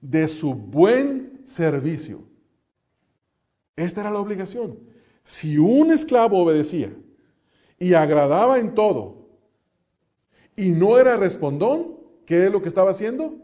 de 0.00 0.26
su 0.26 0.54
buen 0.54 1.42
servicio. 1.44 2.24
Esta 3.76 4.00
era 4.00 4.10
la 4.10 4.18
obligación. 4.18 4.78
Si 5.22 5.58
un 5.58 5.92
esclavo 5.92 6.38
obedecía 6.38 6.92
y 7.78 7.92
agradaba 7.94 8.58
en 8.58 8.74
todo 8.74 9.28
y 10.56 10.70
no 10.70 10.98
era 10.98 11.16
respondón, 11.16 11.98
¿qué 12.24 12.46
es 12.46 12.52
lo 12.52 12.62
que 12.62 12.68
estaba 12.68 12.90
haciendo? 12.90 13.36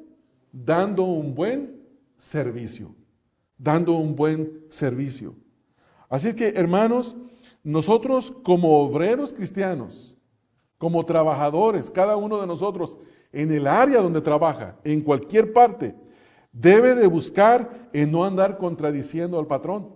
Dando 0.50 1.04
un 1.04 1.34
buen 1.34 1.82
servicio. 2.16 2.94
Dando 3.58 3.94
un 3.94 4.14
buen 4.14 4.64
servicio. 4.68 5.34
Así 6.08 6.34
que, 6.34 6.48
hermanos, 6.48 7.16
nosotros 7.62 8.32
como 8.44 8.80
obreros 8.80 9.32
cristianos, 9.32 10.16
como 10.78 11.04
trabajadores, 11.04 11.90
cada 11.90 12.16
uno 12.16 12.40
de 12.40 12.46
nosotros 12.46 12.98
en 13.32 13.50
el 13.50 13.66
área 13.66 14.00
donde 14.00 14.20
trabaja, 14.20 14.76
en 14.84 15.00
cualquier 15.00 15.52
parte, 15.52 15.94
debe 16.52 16.94
de 16.94 17.06
buscar 17.06 17.88
en 17.92 18.12
no 18.12 18.24
andar 18.24 18.56
contradiciendo 18.58 19.38
al 19.38 19.46
patrón. 19.46 19.94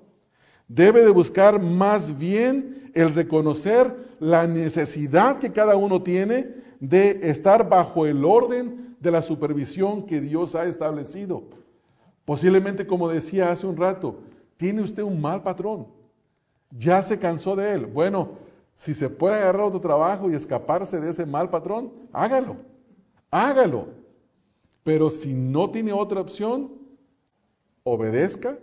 Debe 0.68 1.02
de 1.02 1.11
buscar 1.11 1.61
más 1.61 2.16
bien 2.16 2.90
el 2.94 3.14
reconocer 3.14 4.16
la 4.20 4.46
necesidad 4.46 5.38
que 5.38 5.52
cada 5.52 5.76
uno 5.76 6.02
tiene 6.02 6.54
de 6.80 7.20
estar 7.22 7.68
bajo 7.68 8.06
el 8.06 8.24
orden 8.24 8.96
de 9.00 9.11
la 9.11 9.22
supervisión 9.22 10.06
que 10.06 10.20
Dios 10.20 10.54
ha 10.54 10.64
establecido. 10.64 11.44
Posiblemente, 12.30 12.86
como 12.86 13.08
decía 13.08 13.50
hace 13.50 13.66
un 13.66 13.76
rato, 13.76 14.20
tiene 14.56 14.82
usted 14.82 15.02
un 15.02 15.20
mal 15.20 15.42
patrón. 15.42 15.88
Ya 16.70 17.02
se 17.02 17.18
cansó 17.18 17.56
de 17.56 17.72
él. 17.72 17.86
Bueno, 17.86 18.34
si 18.72 18.94
se 18.94 19.10
puede 19.10 19.34
agarrar 19.34 19.62
otro 19.62 19.80
trabajo 19.80 20.30
y 20.30 20.36
escaparse 20.36 21.00
de 21.00 21.10
ese 21.10 21.26
mal 21.26 21.50
patrón, 21.50 21.90
hágalo. 22.12 22.58
Hágalo. 23.32 23.88
Pero 24.84 25.10
si 25.10 25.34
no 25.34 25.72
tiene 25.72 25.92
otra 25.92 26.20
opción, 26.20 26.70
obedezca, 27.82 28.60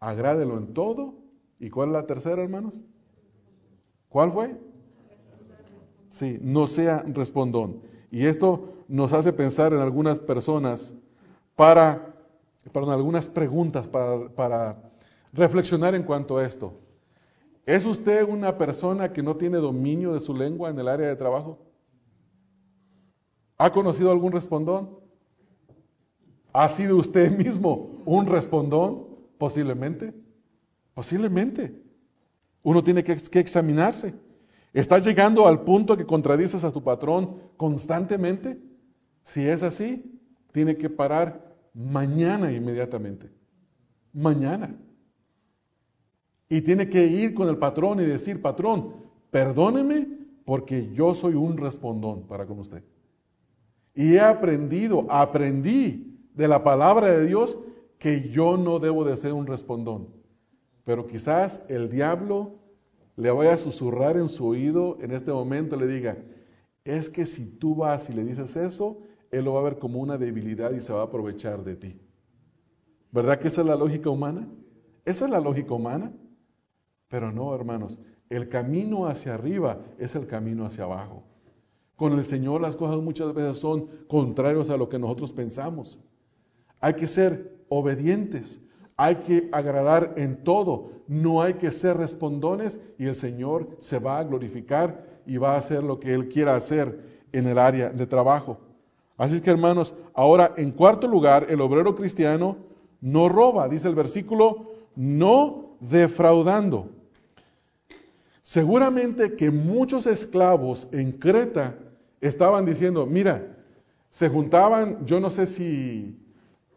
agrádelo 0.00 0.56
en 0.56 0.72
todo 0.72 1.12
¿Y 1.60 1.68
cuál 1.68 1.90
es 1.90 1.92
la 1.92 2.06
tercera, 2.06 2.42
hermanos? 2.42 2.82
¿Cuál 4.08 4.32
fue? 4.32 4.56
Sí, 6.08 6.38
no 6.40 6.66
sea 6.66 7.04
respondón. 7.08 7.82
Y 8.10 8.24
esto 8.24 8.72
nos 8.88 9.12
hace 9.12 9.34
pensar 9.34 9.74
en 9.74 9.80
algunas 9.80 10.18
personas 10.18 10.96
para, 11.54 12.15
perdón, 12.72 12.92
algunas 12.94 13.28
preguntas 13.28 13.86
para, 13.86 14.28
para 14.30 14.90
reflexionar 15.32 15.94
en 15.94 16.02
cuanto 16.02 16.38
a 16.38 16.44
esto. 16.44 16.74
¿Es 17.64 17.84
usted 17.84 18.22
una 18.28 18.56
persona 18.56 19.12
que 19.12 19.22
no 19.22 19.36
tiene 19.36 19.58
dominio 19.58 20.14
de 20.14 20.20
su 20.20 20.34
lengua 20.34 20.70
en 20.70 20.78
el 20.78 20.88
área 20.88 21.08
de 21.08 21.16
trabajo? 21.16 21.58
¿Ha 23.58 23.72
conocido 23.72 24.10
algún 24.10 24.32
respondón? 24.32 25.00
¿Ha 26.52 26.68
sido 26.68 26.96
usted 26.96 27.30
mismo 27.30 27.96
un 28.04 28.26
respondón? 28.26 29.06
Posiblemente. 29.36 30.14
Posiblemente. 30.94 31.82
Uno 32.62 32.82
tiene 32.82 33.04
que, 33.04 33.12
examinarse. 33.12 34.14
¿Estás 34.72 35.04
llegando 35.04 35.46
al 35.46 35.62
punto 35.62 35.96
que 35.96 36.06
contradices 36.06 36.64
a 36.64 36.72
tu 36.72 36.82
patrón 36.82 37.36
constantemente? 37.56 38.58
Si 39.22 39.46
es 39.46 39.62
así, 39.62 40.20
tiene 40.52 40.76
que 40.76 40.88
parar 40.88 41.45
mañana 41.76 42.50
inmediatamente. 42.50 43.30
Mañana. 44.12 44.74
Y 46.48 46.62
tiene 46.62 46.88
que 46.88 47.06
ir 47.06 47.34
con 47.34 47.48
el 47.48 47.58
patrón 47.58 48.00
y 48.00 48.04
decir, 48.04 48.40
patrón, 48.40 48.94
perdóneme 49.30 50.08
porque 50.44 50.90
yo 50.92 51.12
soy 51.12 51.34
un 51.34 51.56
respondón 51.56 52.26
para 52.26 52.46
con 52.46 52.60
usted. 52.60 52.82
Y 53.94 54.14
he 54.14 54.20
aprendido, 54.20 55.06
aprendí 55.10 56.18
de 56.34 56.48
la 56.48 56.62
palabra 56.64 57.10
de 57.10 57.26
Dios 57.26 57.58
que 57.98 58.30
yo 58.30 58.56
no 58.56 58.78
debo 58.78 59.04
de 59.04 59.16
ser 59.16 59.32
un 59.32 59.46
respondón. 59.46 60.08
Pero 60.84 61.06
quizás 61.06 61.60
el 61.68 61.90
diablo 61.90 62.54
le 63.16 63.30
vaya 63.30 63.54
a 63.54 63.58
susurrar 63.58 64.16
en 64.16 64.28
su 64.28 64.46
oído 64.46 64.98
en 65.00 65.10
este 65.10 65.32
momento, 65.32 65.76
le 65.76 65.86
diga, 65.86 66.16
es 66.84 67.10
que 67.10 67.26
si 67.26 67.46
tú 67.46 67.74
vas 67.74 68.08
y 68.08 68.12
le 68.12 68.24
dices 68.24 68.54
eso, 68.56 68.98
él 69.36 69.44
lo 69.44 69.54
va 69.54 69.60
a 69.60 69.64
ver 69.64 69.78
como 69.78 70.00
una 70.00 70.18
debilidad 70.18 70.72
y 70.72 70.80
se 70.80 70.92
va 70.92 71.00
a 71.00 71.04
aprovechar 71.04 71.62
de 71.64 71.76
ti. 71.76 72.00
¿Verdad 73.12 73.38
que 73.38 73.48
esa 73.48 73.62
es 73.62 73.66
la 73.66 73.76
lógica 73.76 74.10
humana? 74.10 74.48
Esa 75.04 75.24
es 75.24 75.30
la 75.30 75.40
lógica 75.40 75.74
humana. 75.74 76.12
Pero 77.08 77.32
no, 77.32 77.54
hermanos, 77.54 77.98
el 78.28 78.48
camino 78.48 79.06
hacia 79.06 79.34
arriba 79.34 79.80
es 79.98 80.14
el 80.16 80.26
camino 80.26 80.66
hacia 80.66 80.84
abajo. 80.84 81.22
Con 81.94 82.12
el 82.12 82.24
Señor 82.24 82.60
las 82.60 82.76
cosas 82.76 83.00
muchas 83.00 83.32
veces 83.32 83.58
son 83.58 83.88
contrarios 84.08 84.68
a 84.68 84.76
lo 84.76 84.88
que 84.88 84.98
nosotros 84.98 85.32
pensamos. 85.32 85.98
Hay 86.80 86.94
que 86.94 87.08
ser 87.08 87.64
obedientes, 87.68 88.60
hay 88.96 89.16
que 89.16 89.48
agradar 89.52 90.14
en 90.16 90.44
todo, 90.44 90.90
no 91.06 91.40
hay 91.40 91.54
que 91.54 91.70
ser 91.70 91.96
respondones 91.96 92.80
y 92.98 93.06
el 93.06 93.14
Señor 93.14 93.76
se 93.78 93.98
va 93.98 94.18
a 94.18 94.24
glorificar 94.24 95.22
y 95.26 95.38
va 95.38 95.54
a 95.54 95.58
hacer 95.58 95.82
lo 95.82 95.98
que 95.98 96.12
Él 96.12 96.28
quiera 96.28 96.54
hacer 96.54 97.26
en 97.32 97.46
el 97.46 97.58
área 97.58 97.90
de 97.90 98.06
trabajo. 98.06 98.60
Así 99.16 99.36
es 99.36 99.42
que 99.42 99.50
hermanos, 99.50 99.94
ahora 100.14 100.54
en 100.56 100.70
cuarto 100.72 101.06
lugar, 101.08 101.46
el 101.48 101.60
obrero 101.60 101.94
cristiano 101.94 102.56
no 103.00 103.28
roba, 103.28 103.68
dice 103.68 103.88
el 103.88 103.94
versículo, 103.94 104.72
no 104.94 105.76
defraudando. 105.80 106.90
Seguramente 108.42 109.34
que 109.34 109.50
muchos 109.50 110.06
esclavos 110.06 110.88
en 110.92 111.12
Creta 111.12 111.78
estaban 112.20 112.64
diciendo, 112.64 113.06
mira, 113.06 113.56
se 114.10 114.28
juntaban, 114.28 115.04
yo 115.04 115.18
no 115.18 115.30
sé 115.30 115.46
si 115.46 116.16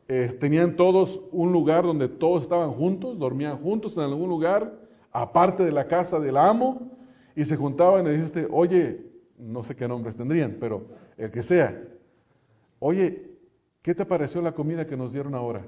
eh, 0.07 0.35
tenían 0.39 0.75
todos 0.75 1.21
un 1.31 1.51
lugar 1.51 1.83
donde 1.85 2.07
todos 2.07 2.43
estaban 2.43 2.71
juntos, 2.71 3.19
dormían 3.19 3.57
juntos 3.57 3.95
en 3.97 4.03
algún 4.03 4.29
lugar, 4.29 4.79
aparte 5.11 5.63
de 5.63 5.71
la 5.71 5.87
casa 5.87 6.19
del 6.19 6.37
amo, 6.37 6.91
y 7.35 7.45
se 7.45 7.55
juntaban 7.55 8.07
y 8.07 8.11
dijiste, 8.11 8.47
oye, 8.51 9.05
no 9.37 9.63
sé 9.63 9.75
qué 9.75 9.87
nombres 9.87 10.15
tendrían, 10.15 10.57
pero 10.59 10.87
el 11.17 11.31
que 11.31 11.43
sea, 11.43 11.81
oye, 12.79 13.37
¿qué 13.81 13.93
te 13.93 14.05
pareció 14.05 14.41
la 14.41 14.53
comida 14.53 14.87
que 14.87 14.97
nos 14.97 15.13
dieron 15.13 15.35
ahora? 15.35 15.65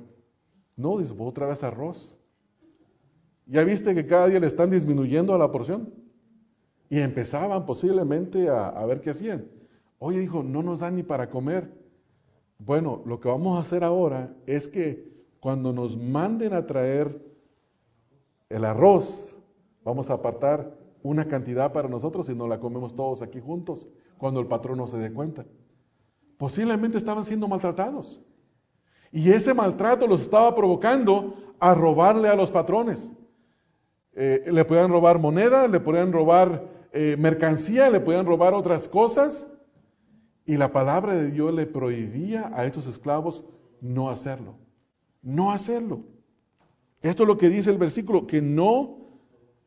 No, 0.75 0.97
otra 1.19 1.47
vez 1.47 1.63
arroz. 1.63 2.17
¿Ya 3.45 3.63
viste 3.63 3.93
que 3.93 4.07
cada 4.07 4.27
día 4.27 4.39
le 4.39 4.47
están 4.47 4.69
disminuyendo 4.69 5.33
a 5.33 5.37
la 5.37 5.51
porción? 5.51 5.93
Y 6.89 6.99
empezaban 6.99 7.65
posiblemente 7.65 8.49
a, 8.49 8.67
a 8.67 8.85
ver 8.85 9.01
qué 9.01 9.11
hacían. 9.11 9.47
Oye, 9.99 10.19
dijo, 10.19 10.43
no 10.43 10.63
nos 10.63 10.79
dan 10.79 10.95
ni 10.95 11.03
para 11.03 11.29
comer. 11.29 11.71
Bueno, 12.57 13.01
lo 13.05 13.19
que 13.19 13.27
vamos 13.27 13.57
a 13.57 13.61
hacer 13.61 13.83
ahora 13.83 14.35
es 14.45 14.67
que 14.67 15.11
cuando 15.39 15.73
nos 15.73 15.97
manden 15.97 16.53
a 16.53 16.65
traer 16.65 17.23
el 18.49 18.65
arroz, 18.65 19.35
vamos 19.83 20.09
a 20.09 20.13
apartar 20.13 20.77
una 21.03 21.27
cantidad 21.27 21.73
para 21.73 21.87
nosotros 21.87 22.29
y 22.29 22.35
nos 22.35 22.47
la 22.47 22.59
comemos 22.59 22.95
todos 22.95 23.21
aquí 23.21 23.39
juntos 23.39 23.87
cuando 24.17 24.39
el 24.39 24.47
patrón 24.47 24.77
no 24.77 24.87
se 24.87 24.97
dé 24.97 25.11
cuenta. 25.11 25.45
Posiblemente 26.41 26.97
estaban 26.97 27.23
siendo 27.23 27.47
maltratados. 27.47 28.19
Y 29.11 29.29
ese 29.29 29.53
maltrato 29.53 30.07
los 30.07 30.21
estaba 30.21 30.55
provocando 30.55 31.35
a 31.59 31.75
robarle 31.75 32.29
a 32.29 32.35
los 32.35 32.49
patrones. 32.49 33.13
Eh, 34.13 34.45
le 34.51 34.65
podían 34.65 34.89
robar 34.89 35.19
moneda, 35.19 35.67
le 35.67 35.79
podían 35.79 36.11
robar 36.11 36.63
eh, 36.93 37.15
mercancía, 37.19 37.91
le 37.91 37.99
podían 37.99 38.25
robar 38.25 38.55
otras 38.55 38.89
cosas 38.89 39.49
y 40.43 40.57
la 40.57 40.71
palabra 40.71 41.13
de 41.13 41.29
Dios 41.29 41.53
le 41.53 41.67
prohibía 41.67 42.49
a 42.55 42.65
estos 42.65 42.87
esclavos 42.87 43.45
no 43.79 44.09
hacerlo. 44.09 44.55
No 45.21 45.51
hacerlo. 45.51 46.05
Esto 47.03 47.21
es 47.21 47.27
lo 47.27 47.37
que 47.37 47.49
dice 47.49 47.69
el 47.69 47.77
versículo, 47.77 48.25
que 48.25 48.41
no, 48.41 49.19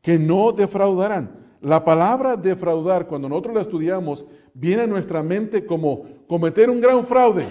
que 0.02 0.18
no 0.18 0.50
defraudarán. 0.50 1.44
La 1.60 1.84
palabra 1.84 2.36
defraudar, 2.36 3.06
cuando 3.06 3.28
nosotros 3.28 3.54
la 3.54 3.60
estudiamos, 3.60 4.26
viene 4.54 4.82
a 4.82 4.86
nuestra 4.86 5.22
mente 5.22 5.66
como 5.66 6.04
cometer 6.26 6.70
un 6.70 6.80
gran 6.80 7.04
fraude. 7.04 7.44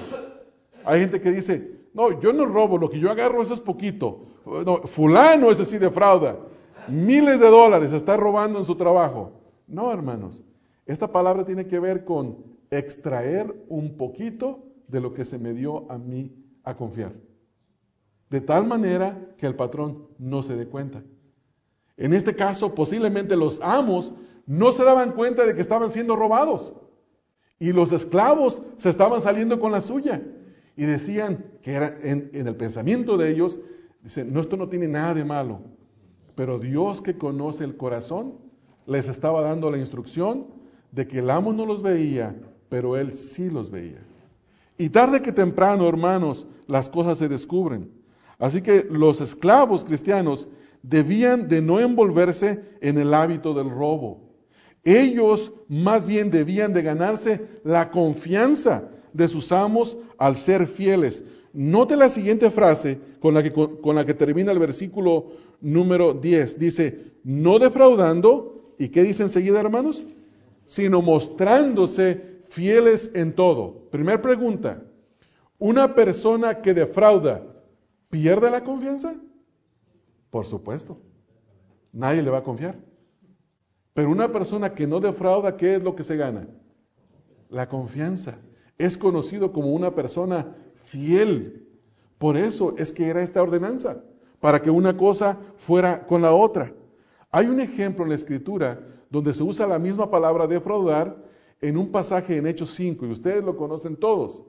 Hay 0.85 1.01
gente 1.01 1.21
que 1.21 1.31
dice, 1.31 1.83
no, 1.93 2.19
yo 2.19 2.33
no 2.33 2.45
robo, 2.45 2.77
lo 2.77 2.89
que 2.89 2.99
yo 2.99 3.11
agarro 3.11 3.41
eso 3.41 3.53
es 3.53 3.59
poquito. 3.59 4.25
No, 4.45 4.81
fulano 4.83 5.51
ese 5.51 5.65
sí 5.65 5.77
defrauda. 5.77 6.39
Miles 6.87 7.39
de 7.39 7.47
dólares 7.47 7.93
está 7.93 8.17
robando 8.17 8.59
en 8.59 8.65
su 8.65 8.75
trabajo. 8.75 9.31
No, 9.67 9.91
hermanos. 9.91 10.43
Esta 10.85 11.11
palabra 11.11 11.45
tiene 11.45 11.67
que 11.67 11.79
ver 11.79 12.03
con 12.03 12.43
extraer 12.69 13.55
un 13.69 13.95
poquito 13.95 14.63
de 14.87 14.99
lo 14.99 15.13
que 15.13 15.23
se 15.23 15.37
me 15.37 15.53
dio 15.53 15.89
a 15.89 15.97
mí 15.97 16.35
a 16.63 16.75
confiar. 16.75 17.13
De 18.29 18.41
tal 18.41 18.65
manera 18.65 19.33
que 19.37 19.45
el 19.45 19.55
patrón 19.55 20.07
no 20.17 20.43
se 20.43 20.55
dé 20.55 20.67
cuenta. 20.67 21.03
En 21.95 22.13
este 22.13 22.35
caso, 22.35 22.73
posiblemente 22.73 23.35
los 23.35 23.61
amos 23.61 24.13
no 24.45 24.71
se 24.71 24.83
daban 24.83 25.11
cuenta 25.11 25.45
de 25.45 25.55
que 25.55 25.61
estaban 25.61 25.89
siendo 25.89 26.15
robados. 26.15 26.73
Y 27.63 27.71
los 27.71 27.93
esclavos 27.93 28.61
se 28.75 28.89
estaban 28.89 29.21
saliendo 29.21 29.57
con 29.57 29.71
la 29.71 29.79
suya. 29.79 30.21
Y 30.75 30.83
decían 30.83 31.45
que 31.61 31.71
era 31.71 31.97
en, 32.03 32.29
el 32.33 32.57
pensamiento 32.57 33.15
de 33.17 33.31
ellos, 33.31 33.57
dicen, 34.01 34.33
no, 34.33 34.41
esto 34.41 34.57
no 34.57 34.67
tiene 34.67 34.89
nada 34.89 35.13
de 35.13 35.23
malo. 35.23 35.61
Pero 36.35 36.59
Dios 36.59 37.01
que 37.01 37.17
conoce 37.17 37.63
el 37.63 37.77
corazón, 37.77 38.33
les 38.85 39.07
estaba 39.07 39.41
dando 39.43 39.71
la 39.71 39.77
instrucción 39.77 40.47
de 40.91 41.07
que 41.07 41.19
el 41.19 41.29
amo 41.29 41.53
no 41.53 41.65
los 41.65 41.81
veía, 41.81 42.35
pero 42.67 42.97
él 42.97 43.15
sí 43.15 43.49
los 43.49 43.71
veía. 43.71 44.03
Y 44.77 44.89
tarde 44.89 45.21
que 45.21 45.31
temprano, 45.31 45.87
hermanos, 45.87 46.45
las 46.67 46.89
cosas 46.89 47.17
se 47.17 47.29
descubren. 47.29 47.89
Así 48.39 48.61
que 48.61 48.85
los 48.91 49.21
esclavos 49.21 49.85
cristianos 49.85 50.49
debían 50.81 51.47
de 51.47 51.61
no 51.61 51.79
envolverse 51.79 52.61
en 52.81 52.97
el 52.97 53.13
hábito 53.13 53.53
del 53.53 53.69
robo. 53.69 54.19
Ellos 54.83 55.53
más 55.67 56.05
bien 56.05 56.29
debían 56.29 56.73
de 56.73 56.81
ganarse 56.81 57.47
la 57.63 57.89
confianza 57.89 58.89
de 59.13 59.27
sus 59.27 59.51
amos 59.51 59.97
al 60.17 60.35
ser 60.35 60.67
fieles. 60.67 61.23
Note 61.53 61.95
la 61.95 62.09
siguiente 62.09 62.49
frase 62.51 62.99
con 63.19 63.33
la 63.33 64.05
que, 64.05 64.13
termina 64.13 64.51
el 64.51 64.59
versículo 64.59 65.33
número 65.61 66.13
10. 66.13 66.59
Dice, 66.59 67.13
no 67.23 67.59
defraudando, 67.59 68.73
¿y 68.77 68.89
qué 68.89 69.03
dice 69.03 69.23
enseguida, 69.23 69.59
hermanos? 69.59 70.03
Sino 70.65 71.01
mostrándose 71.01 72.41
fieles 72.47 73.11
en 73.13 73.33
todo. 73.33 73.87
Primer 73.91 74.21
pregunta, 74.21 74.83
¿una 75.59 75.95
persona 75.95 76.61
que 76.61 76.73
defrauda 76.73 77.45
pierde 78.09 78.49
la 78.51 78.63
confianza? 78.63 79.15
Por 80.29 80.45
supuesto. 80.45 80.97
Nadie 81.91 82.23
le 82.23 82.31
va 82.31 82.39
a 82.39 82.43
confiar. 82.43 82.75
Pero 83.93 84.09
una 84.09 84.31
persona 84.31 84.73
que 84.73 84.87
no 84.87 84.99
defrauda, 84.99 85.55
¿qué 85.55 85.75
es 85.75 85.83
lo 85.83 85.95
que 85.95 86.03
se 86.03 86.17
gana? 86.17 86.47
La 87.49 87.69
confianza. 87.69 88.37
Es 88.77 88.97
conocido 88.97 89.51
como 89.51 89.71
una 89.71 89.91
persona 89.91 90.55
fiel. 90.85 91.67
Por 92.17 92.37
eso 92.37 92.73
es 92.77 92.91
que 92.91 93.07
era 93.07 93.21
esta 93.21 93.43
ordenanza, 93.43 94.03
para 94.39 94.61
que 94.61 94.71
una 94.71 94.97
cosa 94.97 95.37
fuera 95.57 96.05
con 96.07 96.21
la 96.21 96.33
otra. 96.33 96.73
Hay 97.29 97.47
un 97.47 97.59
ejemplo 97.59 98.03
en 98.03 98.09
la 98.09 98.15
escritura 98.15 98.79
donde 99.09 99.33
se 99.33 99.43
usa 99.43 99.67
la 99.67 99.77
misma 99.77 100.09
palabra 100.09 100.47
defraudar 100.47 101.15
en 101.61 101.77
un 101.77 101.91
pasaje 101.91 102.37
en 102.37 102.47
Hechos 102.47 102.73
5, 102.73 103.05
y 103.05 103.11
ustedes 103.11 103.43
lo 103.43 103.55
conocen 103.55 103.95
todos. 103.95 104.43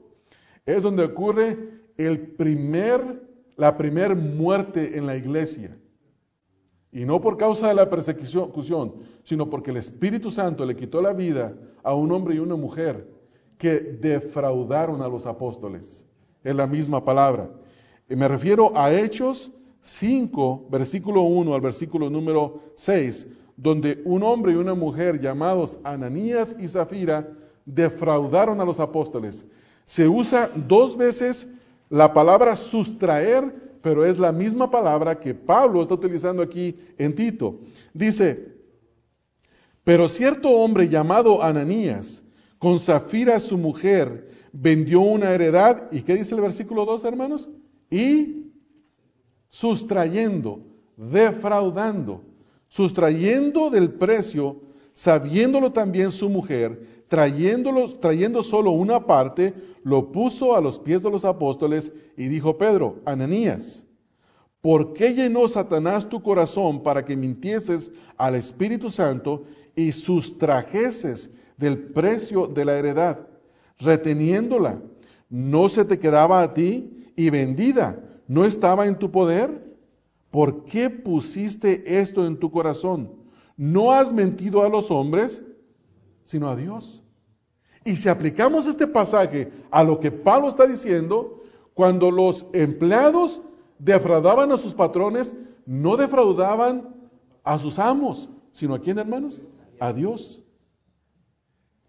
Es 0.65 0.83
donde 0.83 1.03
ocurre 1.03 1.81
el 1.97 2.19
primer, 2.19 3.21
la 3.55 3.77
primer 3.77 4.15
muerte 4.15 4.97
en 4.97 5.05
la 5.05 5.15
iglesia. 5.15 5.77
Y 6.95 7.03
no 7.03 7.19
por 7.19 7.35
causa 7.35 7.67
de 7.67 7.73
la 7.73 7.89
persecución, 7.89 8.93
sino 9.21 9.49
porque 9.49 9.69
el 9.71 9.75
Espíritu 9.75 10.31
Santo 10.31 10.65
le 10.65 10.77
quitó 10.77 11.01
la 11.01 11.11
vida 11.11 11.53
a 11.83 11.93
un 11.93 12.09
hombre 12.13 12.35
y 12.35 12.39
una 12.39 12.55
mujer 12.55 13.05
que 13.57 13.81
defraudaron 13.81 15.01
a 15.01 15.09
los 15.09 15.25
apóstoles. 15.25 16.05
Es 16.41 16.55
la 16.55 16.65
misma 16.65 17.03
palabra. 17.03 17.49
Y 18.09 18.15
me 18.15 18.29
refiero 18.29 18.71
a 18.77 18.93
Hechos 18.93 19.51
5, 19.81 20.67
versículo 20.71 21.23
1 21.23 21.53
al 21.53 21.59
versículo 21.59 22.09
número 22.09 22.61
6, 22.75 23.27
donde 23.57 24.01
un 24.05 24.23
hombre 24.23 24.53
y 24.53 24.55
una 24.55 24.73
mujer 24.73 25.19
llamados 25.19 25.79
Ananías 25.83 26.55
y 26.57 26.65
Zafira 26.65 27.29
defraudaron 27.65 28.61
a 28.61 28.65
los 28.65 28.79
apóstoles. 28.79 29.45
Se 29.83 30.07
usa 30.07 30.49
dos 30.55 30.95
veces 30.95 31.49
la 31.89 32.13
palabra 32.13 32.55
sustraer 32.55 33.74
pero 33.85 34.03
es 34.03 34.17
la 34.17 34.31
misma 34.31 34.71
palabra 34.71 35.19
que 35.19 35.35
Pablo 35.35 35.79
está 35.79 35.93
utilizando 35.93 36.41
aquí 36.41 36.75
en 36.97 37.13
Tito. 37.13 37.59
Dice, 37.93 38.55
pero 39.83 40.09
cierto 40.09 40.49
hombre 40.49 40.89
llamado 40.89 41.43
Ananías, 41.43 42.23
con 42.57 42.79
Zafira 42.79 43.39
su 43.39 43.59
mujer, 43.59 44.27
vendió 44.51 45.01
una 45.01 45.29
heredad, 45.29 45.87
¿y 45.91 46.01
qué 46.01 46.15
dice 46.15 46.33
el 46.33 46.41
versículo 46.41 46.83
2, 46.83 47.03
hermanos? 47.03 47.47
Y 47.91 48.47
sustrayendo, 49.49 50.65
defraudando, 50.97 52.23
sustrayendo 52.67 53.69
del 53.69 53.91
precio, 53.91 54.61
sabiéndolo 54.93 55.71
también 55.71 56.09
su 56.09 56.27
mujer, 56.27 56.94
trayéndolo, 57.07 57.87
trayendo 57.99 58.43
solo 58.43 58.71
una 58.71 59.05
parte, 59.05 59.53
lo 59.83 60.11
puso 60.11 60.55
a 60.55 60.61
los 60.61 60.79
pies 60.79 61.03
de 61.03 61.11
los 61.11 61.25
apóstoles 61.25 61.93
y 62.17 62.27
dijo 62.27 62.57
Pedro, 62.57 62.99
Ananías, 63.05 63.85
¿por 64.61 64.93
qué 64.93 65.13
llenó 65.13 65.47
Satanás 65.47 66.09
tu 66.09 66.21
corazón 66.21 66.81
para 66.81 67.05
que 67.05 67.15
mintieses 67.15 67.91
al 68.17 68.35
Espíritu 68.35 68.89
Santo 68.89 69.43
y 69.75 69.91
sustrajeses 69.91 71.29
del 71.57 71.77
precio 71.77 72.47
de 72.47 72.65
la 72.65 72.77
heredad, 72.77 73.19
reteniéndola? 73.79 74.81
¿No 75.29 75.69
se 75.69 75.85
te 75.85 75.99
quedaba 75.99 76.41
a 76.41 76.53
ti 76.53 77.11
y 77.15 77.29
vendida? 77.29 78.01
¿No 78.27 78.45
estaba 78.45 78.87
en 78.87 78.97
tu 78.97 79.11
poder? 79.11 79.75
¿Por 80.31 80.65
qué 80.65 80.89
pusiste 80.89 81.99
esto 81.99 82.25
en 82.25 82.37
tu 82.37 82.51
corazón? 82.51 83.11
No 83.57 83.91
has 83.91 84.11
mentido 84.11 84.63
a 84.63 84.69
los 84.69 84.91
hombres, 84.91 85.43
sino 86.25 86.49
a 86.49 86.55
Dios. 86.57 87.01
Y 87.85 87.95
si 87.95 88.09
aplicamos 88.09 88.67
este 88.67 88.87
pasaje 88.87 89.53
a 89.71 89.83
lo 89.83 89.99
que 89.99 90.11
Pablo 90.11 90.49
está 90.49 90.65
diciendo, 90.65 91.43
cuando 91.73 92.11
los 92.11 92.47
empleados 92.51 93.41
defraudaban 93.79 94.51
a 94.51 94.57
sus 94.57 94.73
patrones, 94.73 95.35
no 95.65 95.95
defraudaban 95.95 96.93
a 97.43 97.57
sus 97.57 97.79
amos, 97.79 98.29
sino 98.51 98.73
a 98.73 98.79
quién, 98.79 98.97
hermanos? 98.97 99.41
A 99.79 99.93
Dios. 99.93 100.43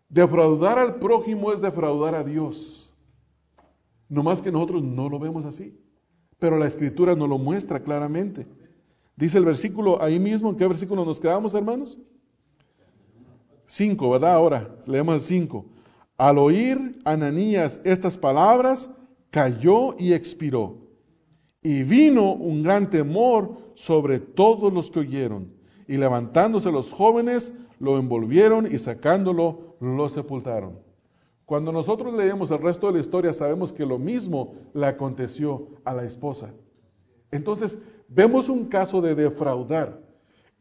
Defraudar 0.09 0.78
al 0.78 0.97
prójimo 0.97 1.53
es 1.53 1.61
defraudar 1.61 2.14
a 2.14 2.22
Dios. 2.22 2.93
No 4.09 4.22
más 4.22 4.43
que 4.43 4.53
nosotros 4.53 4.82
no 4.82 5.09
lo 5.09 5.18
vemos 5.18 5.45
así. 5.45 5.78
Pero 6.39 6.59
la 6.59 6.66
escritura 6.66 7.16
nos 7.16 7.28
lo 7.28 7.39
muestra 7.39 7.82
claramente. 7.82 8.47
Dice 9.16 9.39
el 9.39 9.47
versículo 9.47 10.03
ahí 10.03 10.20
mismo, 10.20 10.51
¿en 10.51 10.57
qué 10.57 10.66
versículo 10.66 11.05
nos 11.05 11.18
quedamos, 11.18 11.55
hermanos? 11.55 11.97
5, 13.67 14.11
¿verdad? 14.11 14.35
Ahora, 14.35 14.77
leemos 14.87 15.14
el 15.14 15.21
5. 15.21 15.64
Al 16.17 16.39
oír 16.39 16.99
Ananías 17.05 17.81
estas 17.85 18.17
palabras, 18.17 18.89
cayó 19.31 19.95
y 19.99 20.12
expiró. 20.12 20.79
Y 21.62 21.83
vino 21.83 22.33
un 22.33 22.62
gran 22.62 22.89
temor 22.89 23.57
sobre 23.75 24.19
todos 24.19 24.73
los 24.73 24.91
que 24.91 25.01
oyeron. 25.01 25.53
Y 25.89 25.97
levantándose 25.97 26.73
los 26.73 26.93
jóvenes, 26.93 27.53
lo 27.79 27.99
envolvieron 27.99 28.67
y 28.67 28.79
sacándolo, 28.79 29.77
lo 29.81 30.09
sepultaron. 30.09 30.79
Cuando 31.45 31.71
nosotros 31.71 32.14
leemos 32.14 32.51
el 32.51 32.59
resto 32.59 32.87
de 32.87 32.95
la 32.95 33.01
historia, 33.01 33.33
sabemos 33.33 33.73
que 33.73 33.87
lo 33.87 33.99
mismo 33.99 34.55
le 34.75 34.87
aconteció 34.87 35.69
a 35.85 35.95
la 35.95 36.05
esposa. 36.05 36.53
Entonces, 37.31 37.79
vemos 38.09 38.49
un 38.49 38.67
caso 38.67 39.01
de 39.01 39.14
defraudar. 39.14 40.01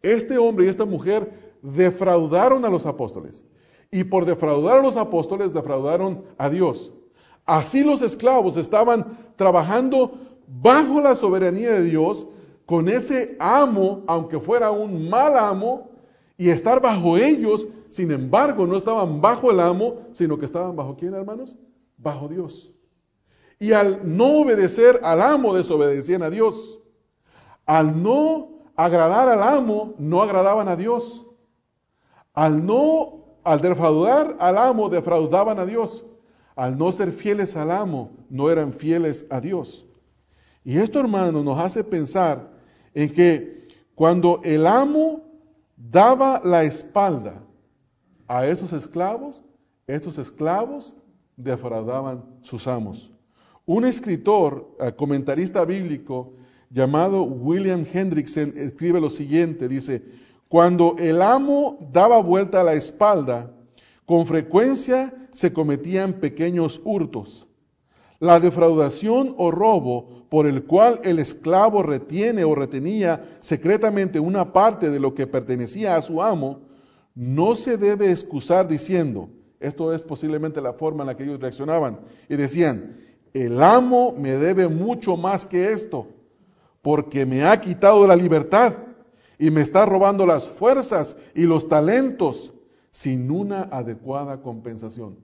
Este 0.01 0.37
hombre 0.37 0.65
y 0.65 0.69
esta 0.69 0.85
mujer 0.85 1.54
defraudaron 1.65 2.63
a 2.65 2.69
los 2.69 2.85
apóstoles. 2.85 3.43
Y 3.91 4.03
por 4.03 4.25
defraudar 4.25 4.79
a 4.79 4.81
los 4.81 4.97
apóstoles, 4.97 5.53
defraudaron 5.53 6.23
a 6.37 6.49
Dios. 6.49 6.91
Así 7.45 7.83
los 7.83 8.01
esclavos 8.01 8.57
estaban 8.57 9.17
trabajando 9.35 10.17
bajo 10.47 11.01
la 11.01 11.15
soberanía 11.15 11.71
de 11.71 11.83
Dios, 11.83 12.27
con 12.65 12.89
ese 12.89 13.35
amo, 13.39 14.03
aunque 14.07 14.39
fuera 14.39 14.71
un 14.71 15.09
mal 15.09 15.37
amo, 15.37 15.91
y 16.37 16.49
estar 16.49 16.81
bajo 16.81 17.17
ellos, 17.17 17.67
sin 17.89 18.11
embargo, 18.11 18.65
no 18.67 18.75
estaban 18.75 19.21
bajo 19.21 19.51
el 19.51 19.59
amo, 19.59 20.01
sino 20.11 20.37
que 20.37 20.45
estaban 20.45 20.75
bajo 20.75 20.95
quién, 20.97 21.13
hermanos? 21.13 21.55
Bajo 21.97 22.27
Dios. 22.27 22.73
Y 23.59 23.71
al 23.71 24.01
no 24.03 24.41
obedecer 24.41 24.99
al 25.03 25.21
amo, 25.21 25.53
desobedecían 25.53 26.23
a 26.23 26.29
Dios. 26.29 26.81
Al 27.65 28.01
no 28.03 28.63
agradar 28.75 29.29
al 29.29 29.41
amo, 29.41 29.93
no 29.97 30.21
agradaban 30.21 30.67
a 30.67 30.75
Dios. 30.75 31.24
Al 32.35 32.65
no, 32.65 33.39
al 33.43 33.61
defraudar 33.61 34.35
al 34.39 34.57
amo, 34.57 34.89
defraudaban 34.89 35.57
a 35.57 35.65
Dios. 35.65 36.05
Al 36.55 36.77
no 36.77 36.91
ser 36.91 37.11
fieles 37.11 37.55
al 37.55 37.71
amo, 37.71 38.11
no 38.29 38.49
eran 38.49 38.73
fieles 38.73 39.25
a 39.29 39.41
Dios. 39.41 39.85
Y 40.63 40.77
esto, 40.77 40.99
hermano, 40.99 41.43
nos 41.43 41.59
hace 41.59 41.83
pensar 41.83 42.51
en 42.93 43.11
que 43.11 43.67
cuando 43.93 44.41
el 44.43 44.67
amo 44.67 45.23
daba 45.75 46.41
la 46.43 46.63
espalda 46.63 47.41
a 48.27 48.45
esos 48.45 48.73
esclavos, 48.73 49.43
estos 49.87 50.17
esclavos 50.17 50.93
defraudaban 51.37 52.23
sus 52.41 52.67
amos. 52.67 53.11
Un 53.65 53.85
escritor, 53.85 54.75
eh, 54.79 54.93
comentarista 54.93 55.63
bíblico 55.65 56.33
llamado 56.69 57.23
William 57.23 57.85
Hendrickson 57.91 58.53
escribe 58.55 58.99
lo 58.99 59.09
siguiente, 59.09 59.67
dice, 59.67 60.03
cuando 60.47 60.95
el 60.99 61.21
amo 61.21 61.77
daba 61.91 62.21
vuelta 62.21 62.61
a 62.61 62.63
la 62.63 62.73
espalda, 62.73 63.51
con 64.05 64.25
frecuencia 64.25 65.13
se 65.31 65.51
cometían 65.51 66.13
pequeños 66.13 66.81
hurtos. 66.83 67.47
La 68.19 68.39
defraudación 68.39 69.33
o 69.37 69.51
robo 69.51 70.27
por 70.29 70.47
el 70.47 70.63
cual 70.63 70.99
el 71.03 71.19
esclavo 71.19 71.83
retiene 71.83 72.43
o 72.43 72.55
retenía 72.55 73.21
secretamente 73.39 74.19
una 74.19 74.53
parte 74.53 74.89
de 74.89 74.99
lo 74.99 75.13
que 75.13 75.27
pertenecía 75.27 75.95
a 75.95 76.01
su 76.01 76.21
amo, 76.21 76.61
no 77.13 77.55
se 77.55 77.77
debe 77.77 78.11
excusar 78.11 78.67
diciendo, 78.67 79.29
esto 79.59 79.93
es 79.93 80.03
posiblemente 80.03 80.61
la 80.61 80.73
forma 80.73 81.03
en 81.03 81.07
la 81.07 81.17
que 81.17 81.23
ellos 81.23 81.39
reaccionaban, 81.39 81.99
y 82.29 82.35
decían, 82.35 82.97
el 83.33 83.61
amo 83.61 84.13
me 84.17 84.33
debe 84.33 84.67
mucho 84.67 85.17
más 85.17 85.45
que 85.45 85.71
esto, 85.71 86.07
porque 86.81 87.25
me 87.25 87.43
ha 87.43 87.59
quitado 87.59 88.05
la 88.05 88.15
libertad 88.15 88.73
y 89.37 89.51
me 89.51 89.61
está 89.61 89.85
robando 89.85 90.25
las 90.25 90.47
fuerzas 90.47 91.17
y 91.33 91.43
los 91.43 91.67
talentos 91.67 92.53
sin 92.91 93.29
una 93.31 93.63
adecuada 93.63 94.41
compensación. 94.41 95.17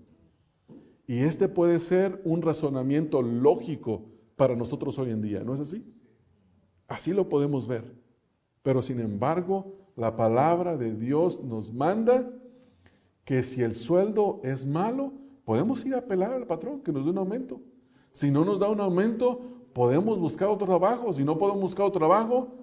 Y 1.07 1.19
este 1.19 1.47
puede 1.47 1.79
ser 1.79 2.21
un 2.23 2.41
razonamiento 2.41 3.21
lógico 3.21 4.03
para 4.35 4.55
nosotros 4.55 4.97
hoy 4.99 5.11
en 5.11 5.21
día, 5.21 5.43
¿no 5.43 5.53
es 5.53 5.59
así? 5.59 5.85
Así 6.87 7.13
lo 7.13 7.29
podemos 7.29 7.67
ver. 7.67 7.83
Pero 8.63 8.81
sin 8.81 8.99
embargo, 8.99 9.75
la 9.95 10.15
palabra 10.15 10.77
de 10.77 10.93
Dios 10.93 11.41
nos 11.43 11.73
manda 11.73 12.31
que 13.25 13.43
si 13.43 13.61
el 13.61 13.75
sueldo 13.75 14.39
es 14.43 14.65
malo, 14.65 15.13
podemos 15.45 15.85
ir 15.85 15.95
a 15.95 15.99
apelar 15.99 16.33
al 16.33 16.47
patrón 16.47 16.81
que 16.81 16.91
nos 16.91 17.05
dé 17.05 17.11
un 17.11 17.17
aumento. 17.17 17.61
Si 18.11 18.29
no 18.29 18.43
nos 18.43 18.59
da 18.59 18.69
un 18.69 18.81
aumento, 18.81 19.41
podemos 19.73 20.19
buscar 20.19 20.49
otro 20.49 20.67
trabajo. 20.67 21.13
Si 21.13 21.23
no 21.23 21.37
podemos 21.37 21.61
buscar 21.61 21.85
otro 21.85 21.99
trabajo, 21.99 22.60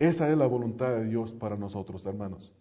esa 0.00 0.30
es 0.30 0.36
la 0.36 0.46
voluntad 0.46 0.96
de 0.96 1.04
Dios 1.04 1.34
para 1.34 1.56
nosotros, 1.56 2.04
hermanos. 2.06 2.52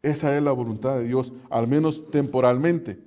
Esa 0.00 0.36
es 0.36 0.42
la 0.42 0.52
voluntad 0.52 0.96
de 0.96 1.04
Dios, 1.04 1.32
al 1.50 1.66
menos 1.66 2.10
temporalmente. 2.10 3.02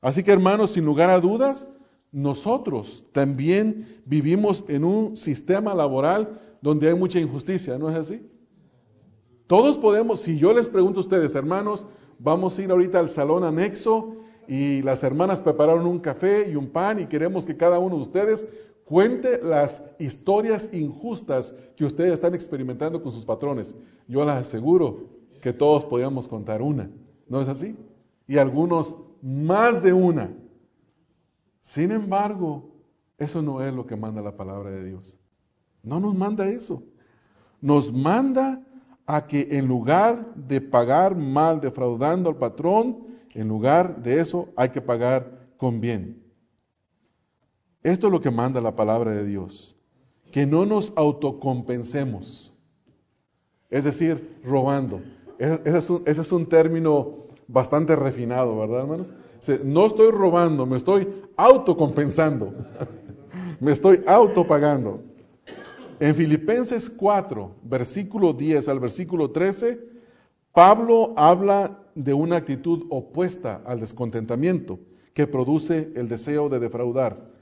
Así 0.00 0.22
que, 0.22 0.32
hermanos, 0.32 0.72
sin 0.72 0.86
lugar 0.86 1.10
a 1.10 1.20
dudas, 1.20 1.66
nosotros 2.10 3.04
también 3.12 4.00
vivimos 4.06 4.64
en 4.68 4.84
un 4.84 5.16
sistema 5.16 5.74
laboral 5.74 6.40
donde 6.62 6.88
hay 6.88 6.94
mucha 6.94 7.20
injusticia, 7.20 7.78
¿no 7.78 7.90
es 7.90 7.96
así? 7.96 8.26
Todos 9.46 9.76
podemos, 9.76 10.20
si 10.20 10.38
yo 10.38 10.54
les 10.54 10.68
pregunto 10.68 11.00
a 11.00 11.02
ustedes, 11.02 11.34
hermanos, 11.34 11.86
vamos 12.18 12.58
a 12.58 12.62
ir 12.62 12.70
ahorita 12.70 12.98
al 12.98 13.10
salón 13.10 13.44
anexo 13.44 14.16
y 14.48 14.80
las 14.82 15.02
hermanas 15.02 15.42
prepararon 15.42 15.86
un 15.86 15.98
café 15.98 16.48
y 16.50 16.56
un 16.56 16.68
pan 16.68 16.98
y 16.98 17.06
queremos 17.06 17.44
que 17.44 17.56
cada 17.56 17.78
uno 17.78 17.96
de 17.96 18.02
ustedes 18.02 18.48
cuente 18.86 19.40
las 19.42 19.82
historias 19.98 20.70
injustas 20.72 21.52
que 21.76 21.84
ustedes 21.84 22.14
están 22.14 22.34
experimentando 22.34 23.02
con 23.02 23.10
sus 23.10 23.26
patrones. 23.26 23.74
Yo 24.06 24.24
les 24.24 24.34
aseguro 24.34 25.08
que 25.42 25.52
todos 25.52 25.84
podíamos 25.84 26.26
contar 26.26 26.62
una, 26.62 26.88
¿no 27.28 27.40
es 27.40 27.48
así? 27.48 27.76
Y 28.28 28.38
algunos 28.38 28.96
más 29.20 29.82
de 29.82 29.92
una. 29.92 30.32
Sin 31.60 31.90
embargo, 31.90 32.70
eso 33.18 33.42
no 33.42 33.60
es 33.60 33.74
lo 33.74 33.84
que 33.86 33.96
manda 33.96 34.22
la 34.22 34.36
palabra 34.36 34.70
de 34.70 34.84
Dios. 34.84 35.18
No 35.82 35.98
nos 35.98 36.14
manda 36.14 36.48
eso. 36.48 36.82
Nos 37.60 37.92
manda 37.92 38.62
a 39.04 39.26
que 39.26 39.48
en 39.50 39.66
lugar 39.66 40.32
de 40.36 40.60
pagar 40.60 41.16
mal 41.16 41.60
defraudando 41.60 42.30
al 42.30 42.36
patrón, 42.36 42.98
en 43.34 43.48
lugar 43.48 44.00
de 44.00 44.20
eso 44.20 44.48
hay 44.56 44.68
que 44.68 44.80
pagar 44.80 45.48
con 45.56 45.80
bien. 45.80 46.25
Esto 47.86 48.08
es 48.08 48.12
lo 48.12 48.20
que 48.20 48.32
manda 48.32 48.60
la 48.60 48.74
palabra 48.74 49.12
de 49.12 49.24
Dios. 49.24 49.76
Que 50.32 50.44
no 50.44 50.66
nos 50.66 50.92
autocompensemos. 50.96 52.52
Es 53.70 53.84
decir, 53.84 54.40
robando. 54.42 55.00
Ese 55.38 55.92
es 56.04 56.32
un, 56.32 56.46
término 56.46 57.26
bastante 57.46 57.94
refinado, 57.94 58.58
¿verdad, 58.58 58.80
hermanos? 58.80 59.12
No 59.62 59.86
estoy 59.86 60.10
robando, 60.10 60.66
me 60.66 60.78
estoy 60.78 61.06
autocompensando. 61.36 62.52
me 63.60 63.70
estoy 63.70 64.02
autopagando. 64.04 65.04
En 66.00 66.12
Filipenses 66.16 66.90
4, 66.90 67.52
versículo 67.62 68.32
10 68.32 68.66
al 68.66 68.80
versículo 68.80 69.30
13, 69.30 69.78
Pablo 70.50 71.14
habla 71.16 71.84
de 71.94 72.12
una 72.12 72.38
actitud 72.38 72.84
opuesta 72.90 73.62
al 73.64 73.78
descontentamiento 73.78 74.80
que 75.14 75.28
produce 75.28 75.92
el 75.94 76.08
deseo 76.08 76.48
de 76.48 76.58
defraudar. 76.58 77.35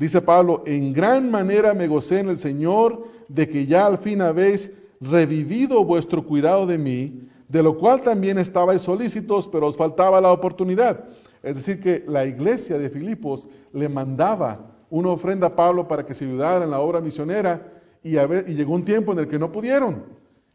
Dice 0.00 0.22
Pablo, 0.22 0.62
en 0.64 0.94
gran 0.94 1.30
manera 1.30 1.74
me 1.74 1.86
gocé 1.86 2.20
en 2.20 2.30
el 2.30 2.38
Señor 2.38 3.04
de 3.28 3.46
que 3.46 3.66
ya 3.66 3.84
al 3.84 3.98
fin 3.98 4.22
habéis 4.22 4.72
revivido 4.98 5.84
vuestro 5.84 6.24
cuidado 6.24 6.64
de 6.64 6.78
mí, 6.78 7.28
de 7.46 7.62
lo 7.62 7.76
cual 7.76 8.00
también 8.00 8.38
estabais 8.38 8.80
solícitos, 8.80 9.46
pero 9.46 9.66
os 9.66 9.76
faltaba 9.76 10.18
la 10.18 10.32
oportunidad. 10.32 11.04
Es 11.42 11.56
decir, 11.56 11.80
que 11.80 12.02
la 12.06 12.24
iglesia 12.24 12.78
de 12.78 12.88
Filipos 12.88 13.46
le 13.74 13.90
mandaba 13.90 14.70
una 14.88 15.10
ofrenda 15.10 15.48
a 15.48 15.54
Pablo 15.54 15.86
para 15.86 16.06
que 16.06 16.14
se 16.14 16.24
ayudara 16.24 16.64
en 16.64 16.70
la 16.70 16.80
obra 16.80 17.02
misionera 17.02 17.70
y, 18.02 18.16
y 18.16 18.54
llegó 18.54 18.72
un 18.72 18.86
tiempo 18.86 19.12
en 19.12 19.18
el 19.18 19.28
que 19.28 19.38
no 19.38 19.52
pudieron. 19.52 20.04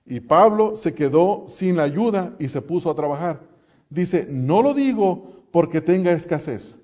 Y 0.07 0.21
Pablo 0.21 0.75
se 0.75 0.95
quedó 0.95 1.43
sin 1.47 1.77
la 1.77 1.83
ayuda 1.83 2.35
y 2.39 2.47
se 2.47 2.63
puso 2.63 2.89
a 2.89 2.95
trabajar. 2.95 3.41
Dice, 3.91 4.27
no 4.27 4.63
lo 4.63 4.73
digo 4.73 5.21
porque 5.51 5.81
tenga 5.81 6.11
escasez, 6.13 6.79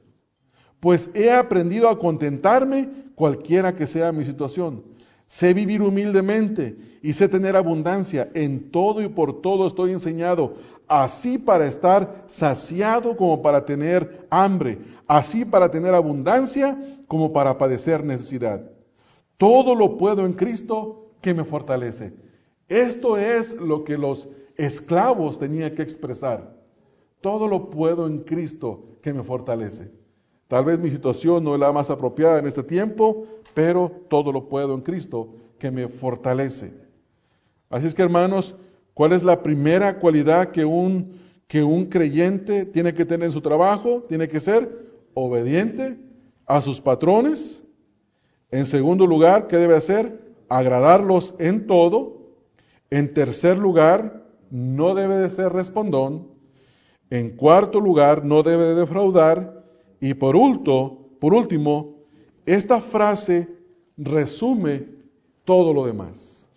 pues 0.81 1.11
he 1.13 1.31
aprendido 1.31 1.87
a 1.87 1.97
contentarme 1.97 2.89
cualquiera 3.15 3.73
que 3.73 3.87
sea 3.87 4.11
mi 4.11 4.25
situación. 4.25 4.83
Sé 5.27 5.53
vivir 5.53 5.81
humildemente 5.81 6.75
y 7.01 7.13
sé 7.13 7.29
tener 7.29 7.55
abundancia. 7.55 8.29
En 8.33 8.71
todo 8.71 9.01
y 9.01 9.07
por 9.07 9.41
todo 9.41 9.67
estoy 9.67 9.91
enseñado, 9.91 10.55
así 10.87 11.37
para 11.37 11.67
estar 11.67 12.23
saciado 12.25 13.15
como 13.15 13.41
para 13.43 13.63
tener 13.63 14.27
hambre, 14.31 14.79
así 15.07 15.45
para 15.45 15.69
tener 15.69 15.93
abundancia 15.93 16.77
como 17.07 17.31
para 17.31 17.57
padecer 17.57 18.03
necesidad. 18.03 18.63
Todo 19.37 19.75
lo 19.75 19.97
puedo 19.97 20.25
en 20.25 20.33
Cristo 20.33 21.11
que 21.21 21.35
me 21.35 21.43
fortalece. 21.43 22.11
Esto 22.67 23.17
es 23.17 23.53
lo 23.53 23.83
que 23.83 23.99
los 23.99 24.27
esclavos 24.57 25.37
tenían 25.37 25.75
que 25.75 25.83
expresar. 25.83 26.59
Todo 27.21 27.47
lo 27.47 27.69
puedo 27.69 28.07
en 28.07 28.19
Cristo 28.19 28.97
que 29.01 29.13
me 29.13 29.23
fortalece. 29.23 30.00
Tal 30.51 30.65
vez 30.65 30.81
mi 30.81 30.89
situación 30.89 31.45
no 31.45 31.53
es 31.53 31.61
la 31.61 31.71
más 31.71 31.89
apropiada 31.89 32.37
en 32.37 32.45
este 32.45 32.61
tiempo, 32.61 33.25
pero 33.53 33.89
todo 34.09 34.33
lo 34.33 34.49
puedo 34.49 34.73
en 34.73 34.81
Cristo 34.81 35.29
que 35.57 35.71
me 35.71 35.87
fortalece. 35.87 36.73
Así 37.69 37.87
es 37.87 37.95
que 37.95 38.01
hermanos, 38.01 38.53
¿cuál 38.93 39.13
es 39.13 39.23
la 39.23 39.43
primera 39.43 39.97
cualidad 39.97 40.51
que 40.51 40.65
un, 40.65 41.13
que 41.47 41.63
un 41.63 41.85
creyente 41.85 42.65
tiene 42.65 42.93
que 42.93 43.05
tener 43.05 43.27
en 43.27 43.31
su 43.31 43.39
trabajo? 43.39 44.03
Tiene 44.09 44.27
que 44.27 44.41
ser 44.41 44.91
obediente 45.13 45.97
a 46.45 46.59
sus 46.59 46.81
patrones. 46.81 47.63
En 48.49 48.65
segundo 48.65 49.07
lugar, 49.07 49.47
¿qué 49.47 49.55
debe 49.55 49.77
hacer? 49.77 50.33
Agradarlos 50.49 51.33
en 51.39 51.65
todo. 51.65 52.27
En 52.89 53.13
tercer 53.13 53.57
lugar, 53.57 54.25
no 54.49 54.95
debe 54.95 55.15
de 55.15 55.29
ser 55.29 55.53
respondón. 55.53 56.27
En 57.09 57.29
cuarto 57.37 57.79
lugar, 57.79 58.25
no 58.25 58.43
debe 58.43 58.65
de 58.65 58.75
defraudar. 58.75 59.60
Y 60.01 60.15
por 60.15 60.35
último, 60.35 61.07
por 61.19 61.33
último, 61.33 61.95
esta 62.45 62.81
frase 62.81 63.47
resume 63.95 64.87
todo 65.45 65.71
lo 65.73 65.85
demás. 65.85 66.47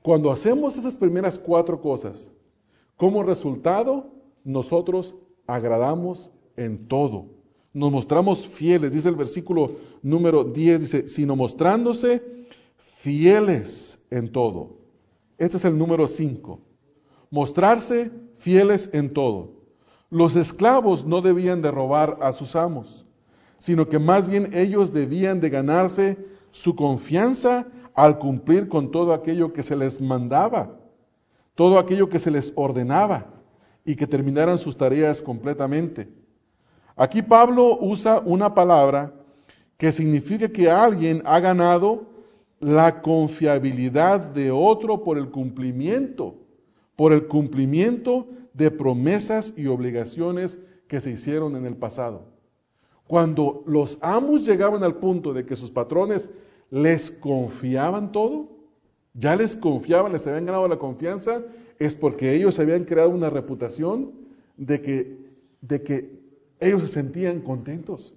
Cuando 0.00 0.30
hacemos 0.30 0.76
esas 0.76 0.96
primeras 0.96 1.38
cuatro 1.38 1.80
cosas, 1.80 2.32
como 2.96 3.24
resultado, 3.24 4.06
nosotros 4.44 5.16
agradamos 5.46 6.30
en 6.56 6.86
todo. 6.86 7.26
Nos 7.72 7.90
mostramos 7.90 8.46
fieles, 8.46 8.92
dice 8.92 9.08
el 9.08 9.16
versículo 9.16 9.72
número 10.00 10.44
10, 10.44 10.80
dice, 10.80 11.08
sino 11.08 11.34
mostrándose 11.34 12.22
fieles 12.76 13.98
en 14.10 14.30
todo. 14.30 14.76
Este 15.38 15.56
es 15.56 15.64
el 15.64 15.76
número 15.76 16.06
5. 16.06 16.60
Mostrarse 17.30 18.10
fieles 18.38 18.90
en 18.92 19.12
todo. 19.12 19.59
Los 20.10 20.34
esclavos 20.34 21.06
no 21.06 21.20
debían 21.20 21.62
de 21.62 21.70
robar 21.70 22.18
a 22.20 22.32
sus 22.32 22.56
amos, 22.56 23.06
sino 23.58 23.88
que 23.88 24.00
más 24.00 24.26
bien 24.26 24.50
ellos 24.52 24.92
debían 24.92 25.40
de 25.40 25.50
ganarse 25.50 26.18
su 26.50 26.74
confianza 26.74 27.66
al 27.94 28.18
cumplir 28.18 28.68
con 28.68 28.90
todo 28.90 29.12
aquello 29.12 29.52
que 29.52 29.62
se 29.62 29.76
les 29.76 30.00
mandaba, 30.00 30.76
todo 31.54 31.78
aquello 31.78 32.08
que 32.08 32.18
se 32.18 32.30
les 32.30 32.52
ordenaba 32.56 33.26
y 33.84 33.94
que 33.94 34.06
terminaran 34.06 34.58
sus 34.58 34.76
tareas 34.76 35.22
completamente. 35.22 36.08
Aquí 36.96 37.22
Pablo 37.22 37.78
usa 37.80 38.20
una 38.24 38.52
palabra 38.52 39.14
que 39.76 39.92
significa 39.92 40.48
que 40.48 40.68
alguien 40.68 41.22
ha 41.24 41.38
ganado 41.38 42.06
la 42.58 43.00
confiabilidad 43.00 44.20
de 44.20 44.50
otro 44.50 45.02
por 45.02 45.16
el 45.16 45.30
cumplimiento, 45.30 46.34
por 46.96 47.12
el 47.12 47.26
cumplimiento 47.26 48.26
de 48.52 48.70
promesas 48.70 49.54
y 49.56 49.66
obligaciones 49.66 50.58
que 50.88 51.00
se 51.00 51.12
hicieron 51.12 51.56
en 51.56 51.66
el 51.66 51.76
pasado. 51.76 52.24
Cuando 53.06 53.64
los 53.66 53.98
amos 54.02 54.46
llegaban 54.46 54.84
al 54.84 54.96
punto 54.96 55.32
de 55.32 55.44
que 55.44 55.56
sus 55.56 55.70
patrones 55.70 56.30
les 56.70 57.10
confiaban 57.10 58.12
todo, 58.12 58.48
ya 59.14 59.34
les 59.34 59.56
confiaban, 59.56 60.12
les 60.12 60.26
habían 60.26 60.46
ganado 60.46 60.68
la 60.68 60.78
confianza, 60.78 61.42
es 61.78 61.96
porque 61.96 62.34
ellos 62.34 62.58
habían 62.58 62.84
creado 62.84 63.10
una 63.10 63.30
reputación 63.30 64.12
de 64.56 64.80
que, 64.80 65.18
de 65.60 65.82
que 65.82 66.20
ellos 66.60 66.82
se 66.82 66.88
sentían 66.88 67.40
contentos. 67.40 68.14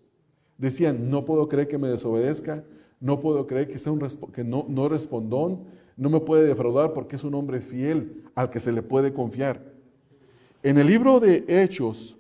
Decían, 0.58 1.10
no 1.10 1.26
puedo 1.26 1.48
creer 1.48 1.68
que 1.68 1.78
me 1.78 1.88
desobedezca, 1.88 2.64
no 3.00 3.20
puedo 3.20 3.48
creer 3.48 3.68
que, 3.68 3.80
sea 3.80 3.92
un 3.92 4.00
que 4.32 4.44
no, 4.44 4.66
no 4.70 4.90
respondón, 4.90 5.64
no 5.98 6.10
me 6.10 6.20
puede 6.20 6.46
defraudar 6.46 6.94
porque 6.94 7.16
es 7.16 7.24
un 7.24 7.34
hombre 7.36 7.62
fiel 7.62 8.24
al 8.36 8.50
que 8.50 8.60
se 8.60 8.72
le 8.72 8.82
puede 8.82 9.14
confiar. 9.14 9.73
En 10.64 10.78
el 10.78 10.88
libro 10.88 11.20
de 11.20 11.44
Hechos 11.46 12.16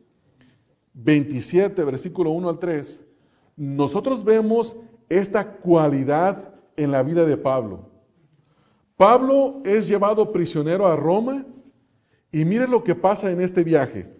27, 0.93 1.81
versículo 1.85 2.31
1 2.31 2.49
al 2.49 2.59
3, 2.59 3.01
nosotros 3.55 4.21
vemos 4.21 4.75
esta 5.07 5.49
cualidad 5.49 6.53
en 6.75 6.91
la 6.91 7.03
vida 7.03 7.25
de 7.25 7.37
Pablo. 7.37 7.89
Pablo 8.97 9.61
es 9.63 9.87
llevado 9.87 10.29
prisionero 10.33 10.85
a 10.85 10.97
Roma 10.97 11.45
y 12.33 12.43
mire 12.43 12.67
lo 12.67 12.83
que 12.83 12.95
pasa 12.95 13.31
en 13.31 13.39
este 13.39 13.63
viaje. 13.63 14.11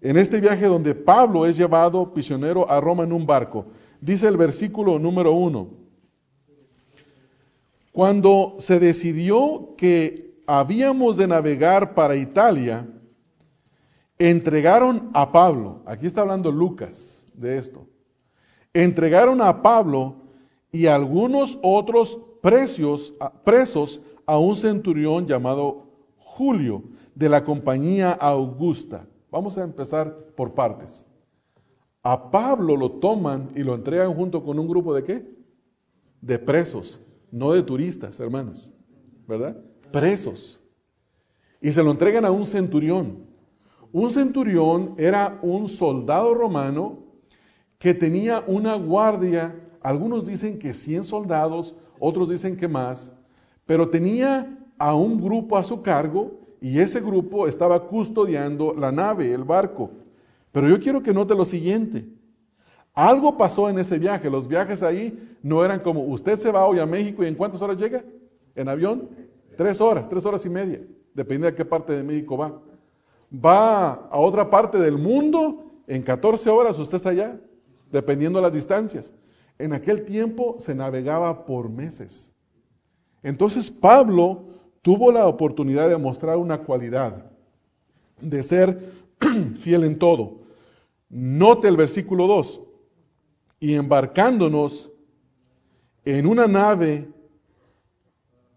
en 0.00 0.16
este 0.16 0.40
viaje 0.40 0.66
donde 0.66 0.96
Pablo 0.96 1.46
es 1.46 1.56
llevado 1.56 2.12
prisionero 2.12 2.68
a 2.68 2.80
Roma 2.80 3.04
en 3.04 3.12
un 3.12 3.24
barco. 3.24 3.66
Dice 4.00 4.26
el 4.26 4.36
versículo 4.36 4.98
número 4.98 5.32
uno, 5.32 5.68
cuando 7.92 8.56
se 8.58 8.80
decidió 8.80 9.74
que 9.76 10.42
habíamos 10.44 11.16
de 11.16 11.28
navegar 11.28 11.94
para 11.94 12.16
Italia, 12.16 12.84
entregaron 14.30 15.10
a 15.14 15.32
Pablo, 15.32 15.82
aquí 15.84 16.06
está 16.06 16.20
hablando 16.20 16.52
Lucas 16.52 17.26
de 17.34 17.58
esto, 17.58 17.88
entregaron 18.72 19.40
a 19.40 19.62
Pablo 19.62 20.14
y 20.70 20.86
algunos 20.86 21.58
otros 21.60 22.20
presos 22.40 23.14
a 24.26 24.38
un 24.38 24.54
centurión 24.56 25.26
llamado 25.26 25.86
Julio 26.18 26.84
de 27.14 27.28
la 27.28 27.44
compañía 27.44 28.12
Augusta. 28.12 29.06
Vamos 29.30 29.58
a 29.58 29.64
empezar 29.64 30.16
por 30.36 30.54
partes. 30.54 31.04
A 32.02 32.30
Pablo 32.30 32.76
lo 32.76 32.92
toman 32.92 33.50
y 33.56 33.64
lo 33.64 33.74
entregan 33.74 34.14
junto 34.14 34.44
con 34.44 34.58
un 34.58 34.68
grupo 34.68 34.94
de 34.94 35.04
qué? 35.04 35.34
De 36.20 36.38
presos, 36.38 37.00
no 37.30 37.52
de 37.52 37.62
turistas, 37.62 38.20
hermanos, 38.20 38.72
¿verdad? 39.26 39.56
Presos. 39.90 40.60
Y 41.60 41.72
se 41.72 41.82
lo 41.82 41.90
entregan 41.90 42.24
a 42.24 42.30
un 42.30 42.46
centurión. 42.46 43.31
Un 43.92 44.10
centurión 44.10 44.94
era 44.96 45.38
un 45.42 45.68
soldado 45.68 46.32
romano 46.32 46.98
que 47.78 47.92
tenía 47.92 48.42
una 48.46 48.74
guardia, 48.74 49.54
algunos 49.82 50.26
dicen 50.26 50.58
que 50.58 50.72
100 50.72 51.04
soldados, 51.04 51.74
otros 51.98 52.30
dicen 52.30 52.56
que 52.56 52.68
más, 52.68 53.12
pero 53.66 53.88
tenía 53.88 54.48
a 54.78 54.94
un 54.94 55.20
grupo 55.20 55.58
a 55.58 55.62
su 55.62 55.82
cargo 55.82 56.40
y 56.60 56.78
ese 56.78 57.00
grupo 57.00 57.46
estaba 57.46 57.86
custodiando 57.86 58.72
la 58.72 58.90
nave, 58.90 59.32
el 59.32 59.44
barco. 59.44 59.90
Pero 60.52 60.68
yo 60.68 60.80
quiero 60.80 61.02
que 61.02 61.12
note 61.12 61.34
lo 61.34 61.44
siguiente. 61.44 62.06
Algo 62.94 63.36
pasó 63.36 63.68
en 63.68 63.78
ese 63.78 63.98
viaje. 63.98 64.30
Los 64.30 64.46
viajes 64.46 64.82
ahí 64.82 65.36
no 65.42 65.64
eran 65.64 65.80
como 65.80 66.02
usted 66.02 66.38
se 66.38 66.50
va 66.50 66.66
hoy 66.66 66.78
a 66.78 66.86
México 66.86 67.24
y 67.24 67.26
en 67.26 67.34
cuántas 67.34 67.60
horas 67.62 67.78
llega 67.78 68.04
en 68.54 68.68
avión. 68.68 69.08
Tres 69.56 69.80
horas, 69.80 70.08
tres 70.08 70.24
horas 70.24 70.44
y 70.46 70.50
media, 70.50 70.80
depende 71.14 71.50
de 71.50 71.54
qué 71.54 71.64
parte 71.64 71.92
de 71.92 72.02
México 72.02 72.36
va. 72.36 72.60
Va 73.32 73.92
a 73.92 74.18
otra 74.18 74.50
parte 74.50 74.78
del 74.78 74.98
mundo, 74.98 75.64
en 75.86 76.02
14 76.02 76.50
horas 76.50 76.78
usted 76.78 76.96
está 76.96 77.10
allá, 77.10 77.40
dependiendo 77.90 78.38
de 78.38 78.42
las 78.42 78.54
distancias. 78.54 79.14
En 79.58 79.72
aquel 79.72 80.04
tiempo 80.04 80.56
se 80.58 80.74
navegaba 80.74 81.46
por 81.46 81.68
meses. 81.68 82.32
Entonces 83.22 83.70
Pablo 83.70 84.44
tuvo 84.82 85.12
la 85.12 85.26
oportunidad 85.26 85.88
de 85.88 85.96
mostrar 85.96 86.36
una 86.36 86.58
cualidad, 86.58 87.30
de 88.20 88.42
ser 88.42 88.92
fiel 89.60 89.84
en 89.84 89.98
todo. 89.98 90.40
Note 91.08 91.68
el 91.68 91.76
versículo 91.76 92.26
2, 92.26 92.60
y 93.60 93.74
embarcándonos 93.74 94.90
en 96.04 96.26
una 96.26 96.46
nave 96.46 97.08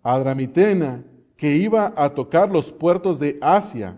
adramitena 0.02 1.04
que 1.36 1.58
iba 1.58 1.94
a 1.96 2.10
tocar 2.14 2.52
los 2.52 2.72
puertos 2.72 3.20
de 3.20 3.38
Asia, 3.42 3.98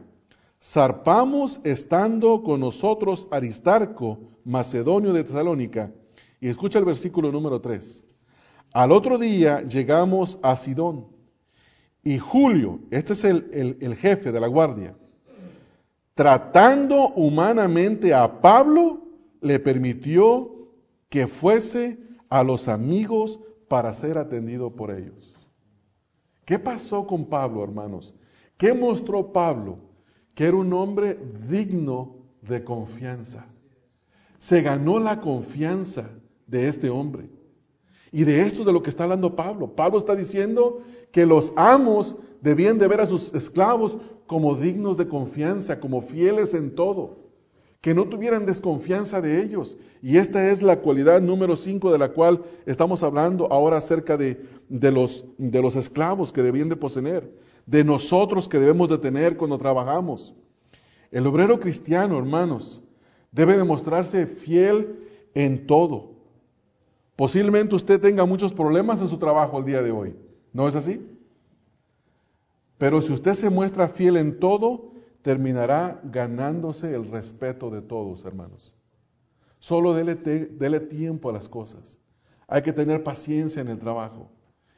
zarpamos 0.62 1.60
estando 1.64 2.44
con 2.44 2.60
nosotros 2.60 3.28
Aristarco, 3.32 4.20
macedonio 4.44 5.14
de 5.14 5.24
Tesalónica, 5.24 5.92
y 6.40 6.48
escucha 6.50 6.80
el 6.80 6.86
versículo 6.86 7.32
número 7.32 7.62
3. 7.62 8.04
Al 8.74 8.92
otro 8.92 9.18
día 9.18 9.62
llegamos 9.62 10.38
a 10.42 10.56
Sidón 10.56 11.08
y 12.04 12.18
Julio, 12.18 12.80
este 12.92 13.14
es 13.14 13.24
el, 13.24 13.98
jefe 14.00 14.32
de 14.32 14.40
la 14.40 14.48
guardia, 14.48 14.96
tratando 16.14 17.10
humanamente 17.10 18.14
a 18.14 18.42
Pablo, 18.42 19.02
le 19.42 19.60
permitió 19.60 20.70
que 21.10 21.28
fuese 21.28 22.00
a 22.30 22.44
los 22.44 22.68
amigos 22.68 23.40
para 23.68 23.94
ser 23.94 24.18
atendido 24.18 24.74
por 24.74 24.92
ellos. 24.92 25.34
¿Qué 26.46 26.58
pasó 26.58 27.06
con 27.06 27.26
Pablo, 27.26 27.64
hermanos? 27.64 28.14
¿Qué 28.58 28.74
mostró 28.74 29.32
Pablo? 29.32 29.87
Que 30.38 30.46
era 30.46 30.58
un 30.58 30.72
hombre 30.72 31.18
digno 31.50 32.14
de 32.44 32.64
confianza. 32.64 33.48
Se 34.38 34.62
ganó 34.62 35.00
la 35.00 35.20
confianza 35.20 36.12
de 36.46 36.68
este 36.68 36.92
hombre. 36.92 37.28
Y 38.12 38.24
de 38.24 38.42
esto 38.42 38.60
es 38.60 38.68
de 38.68 38.72
lo 38.72 38.84
que 38.84 38.92
está 38.92 39.06
hablando 39.06 39.36
Pablo. 39.36 39.76
Pablo 39.76 39.98
está 39.98 40.16
diciendo 40.16 40.84
que 41.12 41.26
los 41.26 41.54
amos 41.56 42.18
debían 42.40 42.78
de 42.78 42.88
ver 42.88 43.02
a 43.02 43.08
sus 43.08 43.34
esclavos 43.34 43.98
como 44.28 44.54
dignos 44.54 44.98
de 44.98 45.08
confianza, 45.08 45.80
como 45.80 46.04
fieles 46.04 46.54
en 46.54 46.76
todo, 46.76 47.18
que 47.82 47.96
no 47.96 48.08
tuvieran 48.08 48.46
desconfianza 48.46 49.22
de 49.22 49.42
ellos. 49.42 49.76
Y 50.04 50.18
esta 50.18 50.52
es 50.52 50.62
la 50.62 50.82
cualidad 50.82 51.20
número 51.20 51.56
cinco 51.56 51.92
de 51.92 51.98
la 51.98 52.10
cual 52.10 52.44
estamos 52.68 53.02
hablando 53.02 53.52
ahora 53.52 53.78
acerca 53.78 54.18
de, 54.18 54.40
de, 54.70 54.92
los, 54.92 55.26
de 55.40 55.64
los 55.64 55.76
esclavos 55.76 56.32
que 56.32 56.44
debían 56.44 56.70
de 56.70 56.76
poseer, 56.76 57.28
de 57.68 57.84
nosotros 57.84 58.48
que 58.48 58.58
debemos 58.58 58.90
de 58.90 58.98
tener 58.98 59.38
cuando 59.38 59.60
trabajamos. 59.60 60.34
El 61.12 61.28
obrero 61.28 61.60
cristiano, 61.60 62.18
hermanos, 62.18 62.82
debe 63.32 63.56
demostrarse 63.56 64.26
fiel 64.26 65.08
en 65.36 65.68
todo. 65.68 66.14
Posiblemente 67.16 67.76
usted 67.76 68.02
tenga 68.02 68.26
muchos 68.26 68.54
problemas 68.54 69.02
en 69.02 69.08
su 69.08 69.18
trabajo 69.18 69.60
el 69.60 69.66
día 69.66 69.82
de 69.84 69.92
hoy. 69.92 70.16
¿No 70.54 70.68
es 70.68 70.76
así? 70.76 71.06
Pero 72.78 73.02
si 73.02 73.14
usted 73.14 73.34
se 73.34 73.50
muestra 73.50 73.90
fiel 73.90 74.18
en 74.18 74.40
todo, 74.40 74.94
terminará 75.22 76.00
ganándose 76.04 76.94
el 76.96 77.08
respeto 77.08 77.70
de 77.70 77.82
todos, 77.82 78.24
hermanos. 78.24 78.74
Solo 79.60 79.94
dele, 79.94 80.80
tiempo 80.80 81.30
a 81.30 81.34
las 81.34 81.50
cosas. 81.50 82.00
Hay 82.48 82.62
que 82.62 82.72
tener 82.72 83.04
paciencia 83.04 83.62
en 83.62 83.68
el 83.68 83.80
trabajo. 83.80 84.32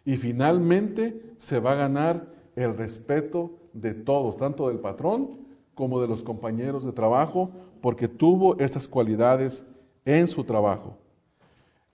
Y 0.05 0.17
finalmente 0.17 1.33
se 1.37 1.59
va 1.59 1.73
a 1.73 1.75
ganar 1.75 2.38
el 2.59 2.75
respeto 2.75 3.51
de 3.73 3.93
todos, 3.93 4.37
tanto 4.37 4.67
del 4.67 4.79
patrón 4.79 5.47
como 5.73 6.01
de 6.01 6.07
los 6.07 6.23
compañeros 6.23 6.83
de 6.83 6.91
trabajo, 6.91 7.51
porque 7.81 8.07
tuvo 8.07 8.57
estas 8.59 8.87
cualidades 8.87 9.65
en 10.03 10.27
su 10.27 10.43
trabajo. 10.43 10.97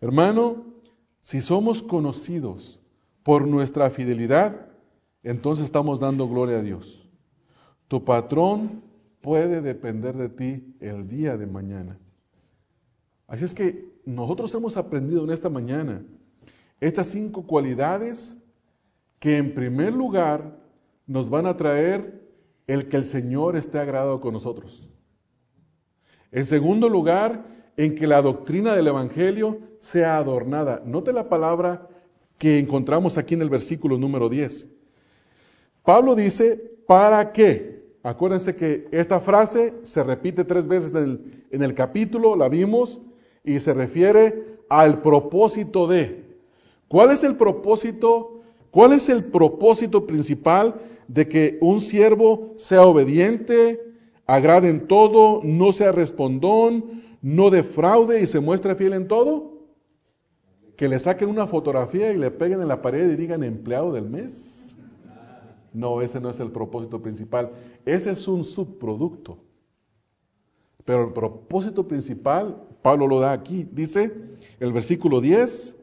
Hermano, 0.02 0.66
si 1.20 1.40
somos 1.40 1.84
conocidos 1.84 2.80
por 3.22 3.48
nuestra 3.48 3.90
fidelidad, 3.90 4.68
entonces 5.24 5.66
estamos 5.66 6.00
dando 6.00 6.28
gloria 6.28 6.58
a 6.58 6.62
Dios. 6.62 7.08
Tu 7.88 8.04
patrón 8.04 8.84
puede 9.22 9.62
depender 9.62 10.16
de 10.16 10.30
ti 10.30 10.76
el 10.80 11.08
día 11.08 11.38
de 11.38 11.46
mañana. 11.46 12.00
Así 13.28 13.46
es 13.46 13.54
que 13.54 13.92
nosotros 14.06 14.54
hemos 14.54 14.78
aprendido 14.78 15.24
en 15.24 15.32
esta 15.32 15.50
mañana 15.50 16.04
estas 16.80 17.08
cinco 17.08 17.44
cualidades 17.44 18.36
que 19.26 19.38
en 19.38 19.56
primer 19.56 19.92
lugar 19.92 20.56
nos 21.08 21.32
van 21.32 21.48
a 21.48 21.58
traer 21.58 22.22
el 22.68 22.90
que 22.90 22.98
el 22.98 23.06
Señor 23.06 23.56
esté 23.56 23.80
agradado 23.80 24.22
con 24.22 24.34
nosotros. 24.34 24.88
En 26.32 26.46
segundo 26.46 26.88
lugar, 26.88 27.44
en 27.76 27.96
que 27.96 28.06
la 28.06 28.22
doctrina 28.22 28.76
del 28.76 28.86
Evangelio 28.86 29.62
sea 29.80 30.18
adornada. 30.18 30.84
Note 30.86 31.12
la 31.12 31.28
palabra 31.28 31.90
que 32.38 32.60
encontramos 32.60 33.18
aquí 33.18 33.34
en 33.34 33.42
el 33.42 33.50
versículo 33.50 33.98
número 33.98 34.30
10. 34.30 34.68
Pablo 35.82 36.14
dice, 36.14 36.78
¿para 36.86 37.34
qué? 37.34 37.84
Acuérdense 38.04 38.56
que 38.56 38.88
esta 38.92 39.20
frase 39.20 39.74
se 39.82 40.04
repite 40.04 40.44
tres 40.44 40.68
veces 40.68 40.92
en 40.92 40.98
el, 40.98 41.46
en 41.50 41.64
el 41.64 41.74
capítulo, 41.74 42.36
la 42.36 42.48
vimos, 42.48 43.02
y 43.44 43.60
se 43.60 43.74
refiere 43.74 44.60
al 44.70 45.02
propósito 45.02 45.88
de. 45.88 46.28
¿Cuál 46.88 47.10
es 47.10 47.24
el 47.24 47.36
propósito? 47.36 48.35
¿Cuál 48.76 48.92
es 48.92 49.08
el 49.08 49.24
propósito 49.24 50.06
principal 50.06 50.76
de 51.08 51.30
que 51.30 51.58
un 51.62 51.80
siervo 51.80 52.52
sea 52.58 52.84
obediente, 52.84 53.82
agrade 54.26 54.68
en 54.68 54.86
todo, 54.86 55.40
no 55.46 55.72
sea 55.72 55.94
respondón, 55.94 57.02
no 57.22 57.50
defraude 57.50 58.22
y 58.22 58.28
se 58.28 58.42
muestre 58.42 58.76
fiel 58.76 58.92
en 58.92 59.08
todo? 59.08 59.56
que 60.76 60.90
le 60.90 61.00
saquen 61.00 61.30
una 61.30 61.48
fotografía 61.48 62.12
y 62.12 62.18
le 62.18 62.32
peguen 62.32 62.62
en 62.62 62.68
la 62.68 62.82
pared 62.82 63.10
y 63.10 63.16
digan 63.16 63.46
empleado 63.46 63.94
del 63.94 64.10
mes. 64.10 64.76
No, 65.72 66.02
ese 66.02 66.20
no 66.20 66.30
es 66.30 66.42
el 66.42 66.52
propósito 66.52 67.02
principal. 67.02 67.52
Ese 67.86 68.12
es 68.12 68.28
un 68.28 68.44
subproducto. 68.44 69.38
Pero 70.84 71.08
el 71.08 71.14
propósito 71.14 71.88
principal, 71.88 72.62
Pablo 72.82 73.08
lo 73.08 73.22
da 73.22 73.32
aquí. 73.32 73.66
Dice, 73.72 74.12
el 74.60 74.74
versículo 74.74 75.22
10, 75.22 75.78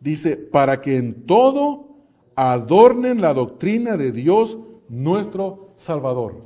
dice, 0.00 0.36
para 0.36 0.82
que 0.82 0.98
en 0.98 1.26
todo 1.26 1.89
adornen 2.34 3.20
la 3.20 3.34
doctrina 3.34 3.96
de 3.96 4.12
Dios 4.12 4.58
nuestro 4.88 5.72
Salvador. 5.76 6.36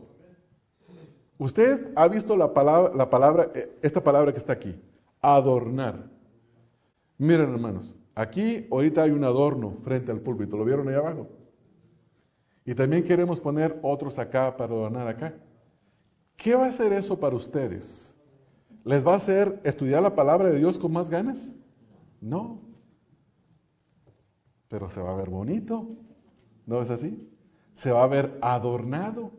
Usted 1.39 1.93
ha 1.97 2.09
visto 2.09 2.37
la 2.37 2.55
palabra, 2.55 2.93
la 2.95 3.11
palabra, 3.11 3.51
eh, 3.55 3.77
esta 3.83 4.03
palabra 4.03 4.33
que 4.33 4.39
está 4.39 4.53
aquí, 4.53 4.75
adornar. 5.21 6.09
Miren 7.19 7.53
hermanos, 7.53 7.97
aquí 8.15 8.67
ahorita 8.71 9.03
hay 9.03 9.11
un 9.11 9.25
adorno 9.25 9.79
frente 9.83 10.13
al 10.13 10.21
púlpito, 10.21 10.57
¿lo 10.57 10.65
vieron 10.65 10.89
ahí 10.89 10.95
abajo? 10.95 11.29
Y 12.65 12.75
también 12.75 13.05
queremos 13.05 13.41
poner 13.41 13.79
otros 13.83 14.19
acá 14.19 14.57
para 14.57 14.73
adornar 14.73 15.09
acá. 15.09 15.35
¿Qué 16.37 16.55
va 16.55 16.67
a 16.67 16.69
hacer 16.69 16.93
eso 16.93 17.19
para 17.19 17.37
ustedes? 17.37 18.17
¿Les 18.85 19.07
va 19.07 19.13
a 19.13 19.17
hacer 19.17 19.61
estudiar 19.65 20.03
la 20.03 20.15
palabra 20.15 20.51
de 20.51 20.59
Dios 20.59 20.79
con 20.79 20.93
más 20.93 21.11
ganas? 21.11 21.55
No. 22.21 22.61
Pero 24.69 24.91
se 24.91 25.01
va 25.01 25.13
a 25.13 25.17
ver 25.17 25.31
bonito. 25.31 25.89
¿No 26.67 26.81
es 26.81 26.91
así? 26.91 27.29
Se 27.75 27.93
va 27.93 28.05
a 28.05 28.09
ver 28.09 28.39
adornado. 28.41 29.33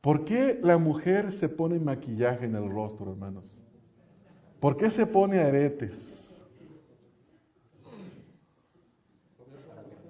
¿Por 0.00 0.24
qué 0.24 0.58
la 0.62 0.78
mujer 0.78 1.30
se 1.30 1.48
pone 1.48 1.78
maquillaje 1.78 2.46
en 2.46 2.54
el 2.54 2.70
rostro, 2.70 3.10
hermanos? 3.10 3.62
¿Por 4.58 4.76
qué 4.76 4.90
se 4.90 5.06
pone 5.06 5.38
aretes? 5.38 6.44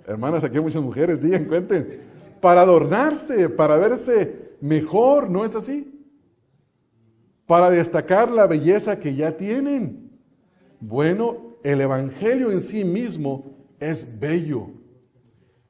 Hermanas, 0.07 0.43
aquí 0.43 0.57
hay 0.57 0.63
muchas 0.63 0.83
mujeres, 0.83 1.21
digan, 1.21 1.45
cuenten. 1.45 2.03
Para 2.41 2.63
adornarse, 2.63 3.49
para 3.49 3.79
verse 3.79 4.57
mejor, 4.61 5.31
¿no 5.31 5.45
es 5.45 5.55
así? 5.55 6.05
Para 7.47 7.71
destacar 7.71 8.31
la 8.31 8.47
belleza 8.47 8.99
que 8.99 9.15
ya 9.15 9.37
tienen. 9.37 10.11
Bueno, 10.81 11.57
el 11.63 11.81
Evangelio 11.81 12.51
en 12.51 12.61
sí 12.61 12.85
mismo 12.85 13.60
es 13.81 14.21
bello, 14.21 14.69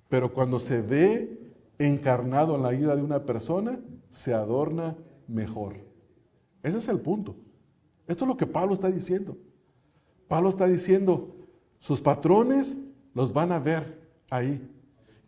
pero 0.08 0.32
cuando 0.32 0.58
se 0.58 0.82
ve 0.82 1.40
encarnado 1.78 2.56
en 2.56 2.62
la 2.62 2.70
vida 2.70 2.94
de 2.94 3.02
una 3.02 3.24
persona, 3.24 3.80
se 4.10 4.34
adorna 4.34 4.96
mejor. 5.28 5.76
Ese 6.62 6.78
es 6.78 6.88
el 6.88 7.00
punto. 7.00 7.36
Esto 8.06 8.24
es 8.24 8.28
lo 8.28 8.36
que 8.36 8.46
Pablo 8.46 8.74
está 8.74 8.90
diciendo. 8.90 9.38
Pablo 10.28 10.48
está 10.48 10.66
diciendo, 10.66 11.34
sus 11.78 12.00
patrones 12.00 12.76
los 13.14 13.32
van 13.32 13.52
a 13.52 13.58
ver 13.58 14.00
ahí, 14.30 14.60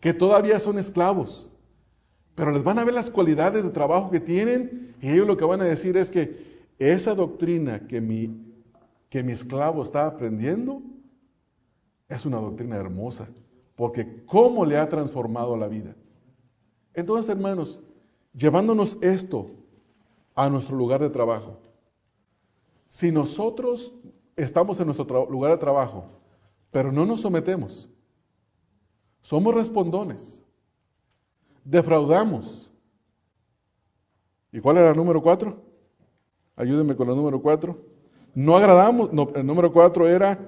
que 0.01 0.13
todavía 0.13 0.59
son 0.59 0.79
esclavos, 0.79 1.49
pero 2.35 2.51
les 2.51 2.63
van 2.63 2.79
a 2.79 2.85
ver 2.85 2.95
las 2.95 3.11
cualidades 3.11 3.65
de 3.65 3.71
trabajo 3.71 4.11
que 4.11 4.21
tienen 4.21 4.95
y 5.01 5.11
ellos 5.11 5.27
lo 5.27 5.37
que 5.37 5.45
van 5.45 5.61
a 5.61 5.65
decir 5.65 5.97
es 5.97 6.11
que 6.11 6.65
esa 6.79 7.15
doctrina 7.15 7.87
que 7.87 8.01
mi, 8.01 8.55
que 9.09 9.23
mi 9.23 9.33
esclavo 9.33 9.83
está 9.83 10.07
aprendiendo 10.07 10.83
es 12.15 12.27
una 12.27 12.39
doctrina 12.39 12.77
hermosa, 12.77 13.29
porque 13.75 14.25
cómo 14.27 14.65
le 14.65 14.77
ha 14.77 14.89
transformado 14.89 15.57
la 15.57 15.67
vida. 15.67 15.95
Entonces, 16.93 17.31
hermanos, 17.31 17.81
llevándonos 18.35 18.99
esto 19.01 19.51
a 20.35 20.49
nuestro 20.49 20.77
lugar 20.77 21.01
de 21.01 21.09
trabajo, 21.09 21.59
si 22.87 23.11
nosotros 23.11 23.95
estamos 24.37 24.79
en 24.81 24.87
nuestro 24.87 25.29
lugar 25.31 25.53
de 25.53 25.59
trabajo, 25.59 26.05
pero 26.71 26.93
no 26.93 27.07
nos 27.07 27.21
sometemos, 27.21 27.89
somos 29.23 29.55
respondones, 29.55 30.45
defraudamos. 31.65 32.71
¿Y 34.53 34.61
cuál 34.61 34.77
era 34.77 34.91
el 34.91 34.97
número 34.97 35.23
cuatro? 35.23 35.63
Ayúdenme 36.57 36.95
con 36.95 37.09
el 37.09 37.17
número 37.17 37.41
cuatro. 37.41 37.79
No 38.35 38.57
agradamos, 38.57 39.09
el 39.35 39.47
número 39.47 39.73
cuatro 39.73 40.07
era 40.07 40.39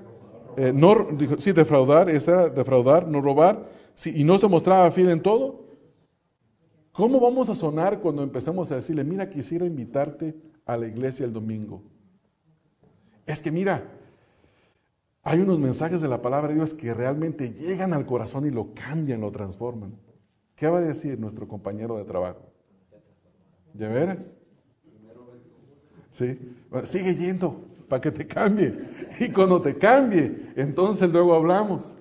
eh, 0.57 0.72
no, 0.74 1.09
sí, 1.38 1.52
defraudar, 1.52 2.07
defraudar, 2.07 3.09
no 3.09 3.20
robar, 3.20 3.68
sí, 3.94 4.12
y 4.14 4.24
no 4.24 4.38
se 4.38 4.48
mostraba 4.48 4.90
fiel 4.90 5.11
en 5.11 5.22
todo. 5.22 5.64
¿Cómo 6.92 7.18
vamos 7.20 7.48
a 7.48 7.55
sonar 7.55 8.00
cuando 8.00 8.22
empezamos 8.22 8.70
a 8.70 8.76
decirle, 8.76 9.02
mira, 9.02 9.28
quisiera 9.28 9.66
invitarte 9.66 10.36
a 10.64 10.76
la 10.76 10.86
iglesia 10.86 11.26
el 11.26 11.32
domingo? 11.32 11.82
Es 13.26 13.42
que 13.42 13.50
mira, 13.50 13.82
hay 15.22 15.40
unos 15.40 15.59
mensajes 15.59 16.00
de 16.00 16.09
la 16.09 16.22
palabra 16.22 16.48
de 16.48 16.55
Dios 16.55 16.74
que 16.74 16.92
realmente 16.94 17.50
llegan 17.50 17.94
al 17.94 18.07
corazón 18.07 18.46
y 18.46 18.50
lo 18.50 18.74
cambian, 18.74 19.20
lo 19.20 19.32
transforman. 19.32 19.94
¿Qué 20.55 20.68
va 20.68 20.78
a 20.78 20.82
decir 20.82 21.18
nuestro 21.18 21.48
compañero 21.48 21.96
de 21.96 22.05
trabajo? 22.05 22.42
¿De 23.72 23.88
veras? 23.88 24.32
Sí, 26.11 26.38
sigue 26.84 27.16
yendo 27.16 27.64
para 27.89 28.01
que 28.01 28.11
te 28.11 28.26
cambie. 28.26 28.74
Y 29.20 29.30
cuando 29.30 29.61
te 29.61 29.76
cambie, 29.76 30.53
entonces 30.57 31.09
luego 31.11 31.35
hablamos. 31.35 31.97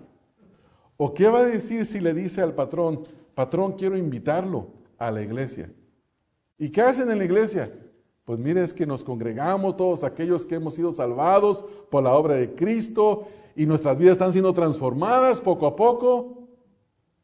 ¿O 0.98 1.14
qué 1.14 1.28
va 1.28 1.40
a 1.40 1.46
decir 1.46 1.86
si 1.86 2.00
le 2.00 2.14
dice 2.14 2.42
al 2.42 2.54
patrón, 2.54 3.04
patrón, 3.36 3.74
quiero 3.74 3.98
invitarlo 3.98 4.68
a 4.98 5.12
la 5.12 5.22
iglesia? 5.22 5.72
¿Y 6.58 6.70
qué 6.70 6.82
hacen 6.82 7.10
en 7.10 7.18
la 7.18 7.26
iglesia? 7.26 7.72
Pues 8.26 8.40
mire, 8.40 8.64
es 8.64 8.74
que 8.74 8.86
nos 8.86 9.04
congregamos 9.04 9.76
todos 9.76 10.04
aquellos 10.04 10.46
que 10.46 10.56
hemos 10.56 10.76
sido 10.76 10.94
salvados 10.94 11.66
por 11.92 12.04
la 12.04 12.14
obra 12.14 12.36
de 12.36 12.56
Cristo 12.56 13.28
y 13.56 13.66
nuestras 13.66 13.98
vidas 13.98 14.14
están 14.14 14.32
siendo 14.32 14.54
transformadas 14.54 15.42
poco 15.42 15.68
a 15.68 15.76
poco. 15.76 16.48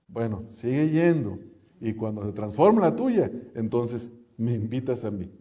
Bueno, 0.08 0.44
sigue 0.50 0.90
yendo. 0.90 1.40
Y 1.80 1.94
cuando 1.94 2.26
se 2.26 2.34
transforma 2.34 2.82
la 2.82 2.96
tuya, 2.96 3.32
entonces 3.56 4.12
me 4.36 4.54
invitas 4.54 5.06
a 5.06 5.12
mí. 5.12 5.32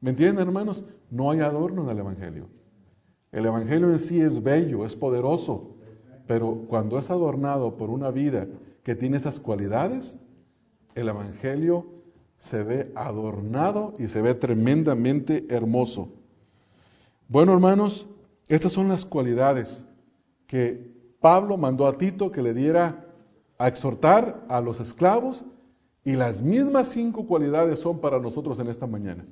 ¿Me 0.00 0.10
entienden, 0.10 0.46
hermanos? 0.46 0.84
No 1.10 1.30
hay 1.30 1.40
adorno 1.40 1.82
en 1.82 1.90
el 1.90 1.98
Evangelio. 1.98 2.48
El 3.32 3.46
Evangelio 3.46 3.90
en 3.90 3.98
sí 3.98 4.20
es 4.20 4.42
bello, 4.42 4.84
es 4.84 4.94
poderoso, 4.94 5.70
pero 6.26 6.66
cuando 6.68 6.98
es 6.98 7.10
adornado 7.10 7.78
por 7.78 7.88
una 7.88 8.10
vida 8.10 8.46
que 8.82 8.94
tiene 8.94 9.16
esas 9.16 9.40
cualidades, 9.40 10.18
el 10.94 11.08
Evangelio 11.08 11.86
se 12.36 12.62
ve 12.62 12.92
adornado 12.94 13.94
y 13.98 14.08
se 14.08 14.20
ve 14.20 14.34
tremendamente 14.34 15.46
hermoso. 15.48 16.10
Bueno, 17.26 17.54
hermanos, 17.54 18.06
estas 18.48 18.72
son 18.72 18.88
las 18.88 19.06
cualidades 19.06 19.86
que 20.46 20.92
Pablo 21.18 21.56
mandó 21.56 21.86
a 21.86 21.96
Tito 21.96 22.30
que 22.30 22.42
le 22.42 22.52
diera 22.52 23.06
a 23.56 23.68
exhortar 23.68 24.44
a 24.48 24.60
los 24.60 24.80
esclavos 24.80 25.44
y 26.04 26.12
las 26.12 26.42
mismas 26.42 26.88
cinco 26.88 27.26
cualidades 27.26 27.78
son 27.78 28.00
para 28.00 28.18
nosotros 28.18 28.58
en 28.58 28.68
esta 28.68 28.86
mañana. 28.86 29.24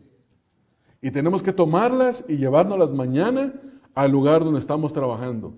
Y 1.02 1.10
tenemos 1.10 1.42
que 1.42 1.52
tomarlas 1.52 2.24
y 2.28 2.36
llevárnoslas 2.36 2.94
mañana 2.94 3.52
al 3.94 4.10
lugar 4.10 4.44
donde 4.44 4.60
estamos 4.60 4.92
trabajando. 4.92 5.54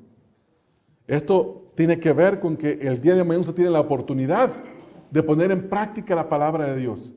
Esto 1.07 1.63
tiene 1.75 1.99
que 1.99 2.13
ver 2.13 2.41
con 2.41 2.57
que 2.57 2.73
el 2.81 3.01
día 3.01 3.15
de 3.15 3.25
mañana 3.25 3.41
usted 3.41 3.55
tiene 3.55 3.71
la 3.71 3.81
oportunidad 3.81 4.51
de 5.11 5.23
poner 5.23 5.51
en 5.51 5.69
práctica 5.69 6.15
la 6.15 6.29
palabra 6.29 6.73
de 6.73 6.81
Dios. 6.81 7.13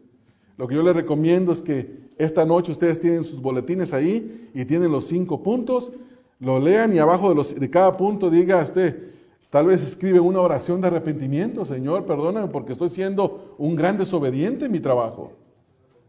Lo 0.57 0.68
que 0.68 0.76
yo 0.76 0.84
les 0.84 0.95
recomiendo 0.95 1.51
es 1.51 1.61
que 1.61 2.05
esta 2.18 2.45
noche 2.45 2.72
ustedes 2.72 2.99
tienen 2.99 3.24
sus 3.24 3.41
boletines 3.41 3.93
ahí 3.93 4.49
y 4.53 4.66
tienen 4.66 4.91
los 4.91 5.05
cinco 5.05 5.43
puntos, 5.43 5.91
lo 6.39 6.59
lean 6.59 6.93
y 6.93 6.99
abajo 6.99 7.30
de, 7.30 7.36
los, 7.36 7.55
de 7.55 7.70
cada 7.70 7.95
punto 7.97 8.30
diga 8.30 8.63
usted, 8.63 9.11
tal 9.49 9.68
vez 9.68 9.84
escribe 9.84 10.20
una 10.20 10.41
oración 10.41 10.82
de 10.82 10.88
arrepentimiento, 10.88 11.66
Señor, 11.66 12.05
perdóname 12.05 12.47
porque 12.47 12.74
estoy 12.74 12.89
siendo 12.89 13.55
un 13.57 13.76
gran 13.76 13.97
desobediente 13.97 14.66
en 14.66 14.72
mi 14.72 14.80
trabajo. 14.80 15.34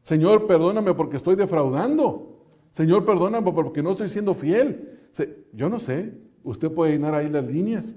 Señor, 0.03 0.47
perdóname 0.47 0.95
porque 0.95 1.17
estoy 1.17 1.35
defraudando. 1.35 2.37
Señor, 2.71 3.05
perdóname 3.05 3.51
porque 3.53 3.83
no 3.83 3.91
estoy 3.91 4.09
siendo 4.09 4.35
fiel. 4.35 4.96
Yo 5.53 5.69
no 5.69 5.79
sé, 5.79 6.13
usted 6.45 6.71
puede 6.71 6.93
llenar 6.93 7.15
ahí 7.15 7.29
las 7.29 7.45
líneas. 7.45 7.95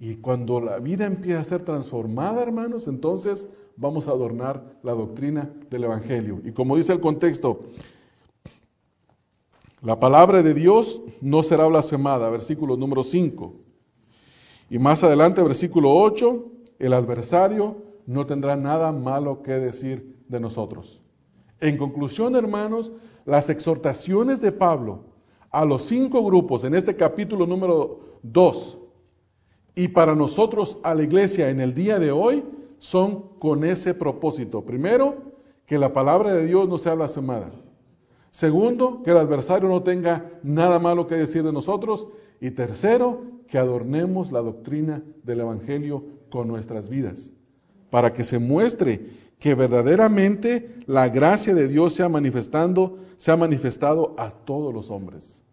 Y 0.00 0.16
cuando 0.16 0.60
la 0.60 0.78
vida 0.78 1.06
empieza 1.06 1.40
a 1.40 1.44
ser 1.44 1.64
transformada, 1.64 2.42
hermanos, 2.42 2.88
entonces 2.88 3.46
vamos 3.76 4.08
a 4.08 4.12
adornar 4.12 4.78
la 4.82 4.92
doctrina 4.92 5.50
del 5.70 5.84
Evangelio. 5.84 6.40
Y 6.44 6.52
como 6.52 6.76
dice 6.76 6.92
el 6.92 7.00
contexto, 7.00 7.62
la 9.82 10.00
palabra 10.00 10.42
de 10.42 10.54
Dios 10.54 11.02
no 11.20 11.42
será 11.42 11.66
blasfemada, 11.66 12.30
versículo 12.30 12.76
número 12.76 13.04
5. 13.04 13.54
Y 14.70 14.78
más 14.78 15.04
adelante, 15.04 15.42
versículo 15.42 15.94
8, 15.94 16.52
el 16.78 16.92
adversario 16.92 17.82
no 18.06 18.26
tendrá 18.26 18.56
nada 18.56 18.92
malo 18.92 19.42
que 19.42 19.52
decir 19.52 20.16
de 20.28 20.40
nosotros. 20.40 21.00
En 21.60 21.76
conclusión, 21.76 22.34
hermanos, 22.34 22.92
las 23.24 23.48
exhortaciones 23.48 24.40
de 24.40 24.52
Pablo 24.52 25.13
a 25.54 25.64
los 25.64 25.84
cinco 25.84 26.24
grupos 26.24 26.64
en 26.64 26.74
este 26.74 26.96
capítulo 26.96 27.46
número 27.46 28.18
2 28.24 28.78
y 29.76 29.86
para 29.86 30.16
nosotros 30.16 30.78
a 30.82 30.96
la 30.96 31.04
iglesia 31.04 31.48
en 31.48 31.60
el 31.60 31.74
día 31.74 32.00
de 32.00 32.10
hoy 32.10 32.42
son 32.78 33.28
con 33.38 33.62
ese 33.62 33.94
propósito. 33.94 34.64
Primero, 34.64 35.14
que 35.64 35.78
la 35.78 35.92
palabra 35.92 36.34
de 36.34 36.46
Dios 36.46 36.68
no 36.68 36.76
sea 36.76 36.94
blasfemada. 36.94 37.52
Segundo, 38.32 39.00
que 39.04 39.12
el 39.12 39.16
adversario 39.16 39.68
no 39.68 39.84
tenga 39.84 40.28
nada 40.42 40.80
malo 40.80 41.06
que 41.06 41.14
decir 41.14 41.44
de 41.44 41.52
nosotros. 41.52 42.08
Y 42.40 42.50
tercero, 42.50 43.22
que 43.46 43.56
adornemos 43.56 44.32
la 44.32 44.40
doctrina 44.40 45.04
del 45.22 45.40
Evangelio 45.40 46.04
con 46.30 46.48
nuestras 46.48 46.88
vidas, 46.88 47.32
para 47.90 48.12
que 48.12 48.24
se 48.24 48.40
muestre 48.40 49.06
que 49.38 49.54
verdaderamente 49.54 50.78
la 50.86 51.08
gracia 51.08 51.54
de 51.54 51.68
Dios 51.68 51.94
se 51.94 52.02
ha 52.02 52.08
manifestando, 52.08 52.98
se 53.16 53.30
ha 53.30 53.36
manifestado 53.36 54.14
a 54.18 54.32
todos 54.32 54.74
los 54.74 54.90
hombres. 54.90 55.43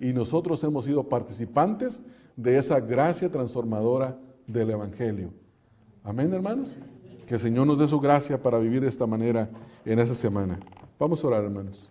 Y 0.00 0.12
nosotros 0.12 0.62
hemos 0.64 0.84
sido 0.84 1.08
participantes 1.08 2.00
de 2.36 2.58
esa 2.58 2.80
gracia 2.80 3.30
transformadora 3.30 4.18
del 4.46 4.70
Evangelio. 4.70 5.32
Amén, 6.04 6.32
hermanos. 6.32 6.76
Que 7.26 7.34
el 7.34 7.40
Señor 7.40 7.66
nos 7.66 7.78
dé 7.78 7.88
su 7.88 8.00
gracia 8.00 8.40
para 8.40 8.58
vivir 8.58 8.80
de 8.80 8.88
esta 8.88 9.06
manera 9.06 9.50
en 9.84 9.98
esta 9.98 10.14
semana. 10.14 10.58
Vamos 10.98 11.22
a 11.22 11.26
orar, 11.26 11.44
hermanos. 11.44 11.90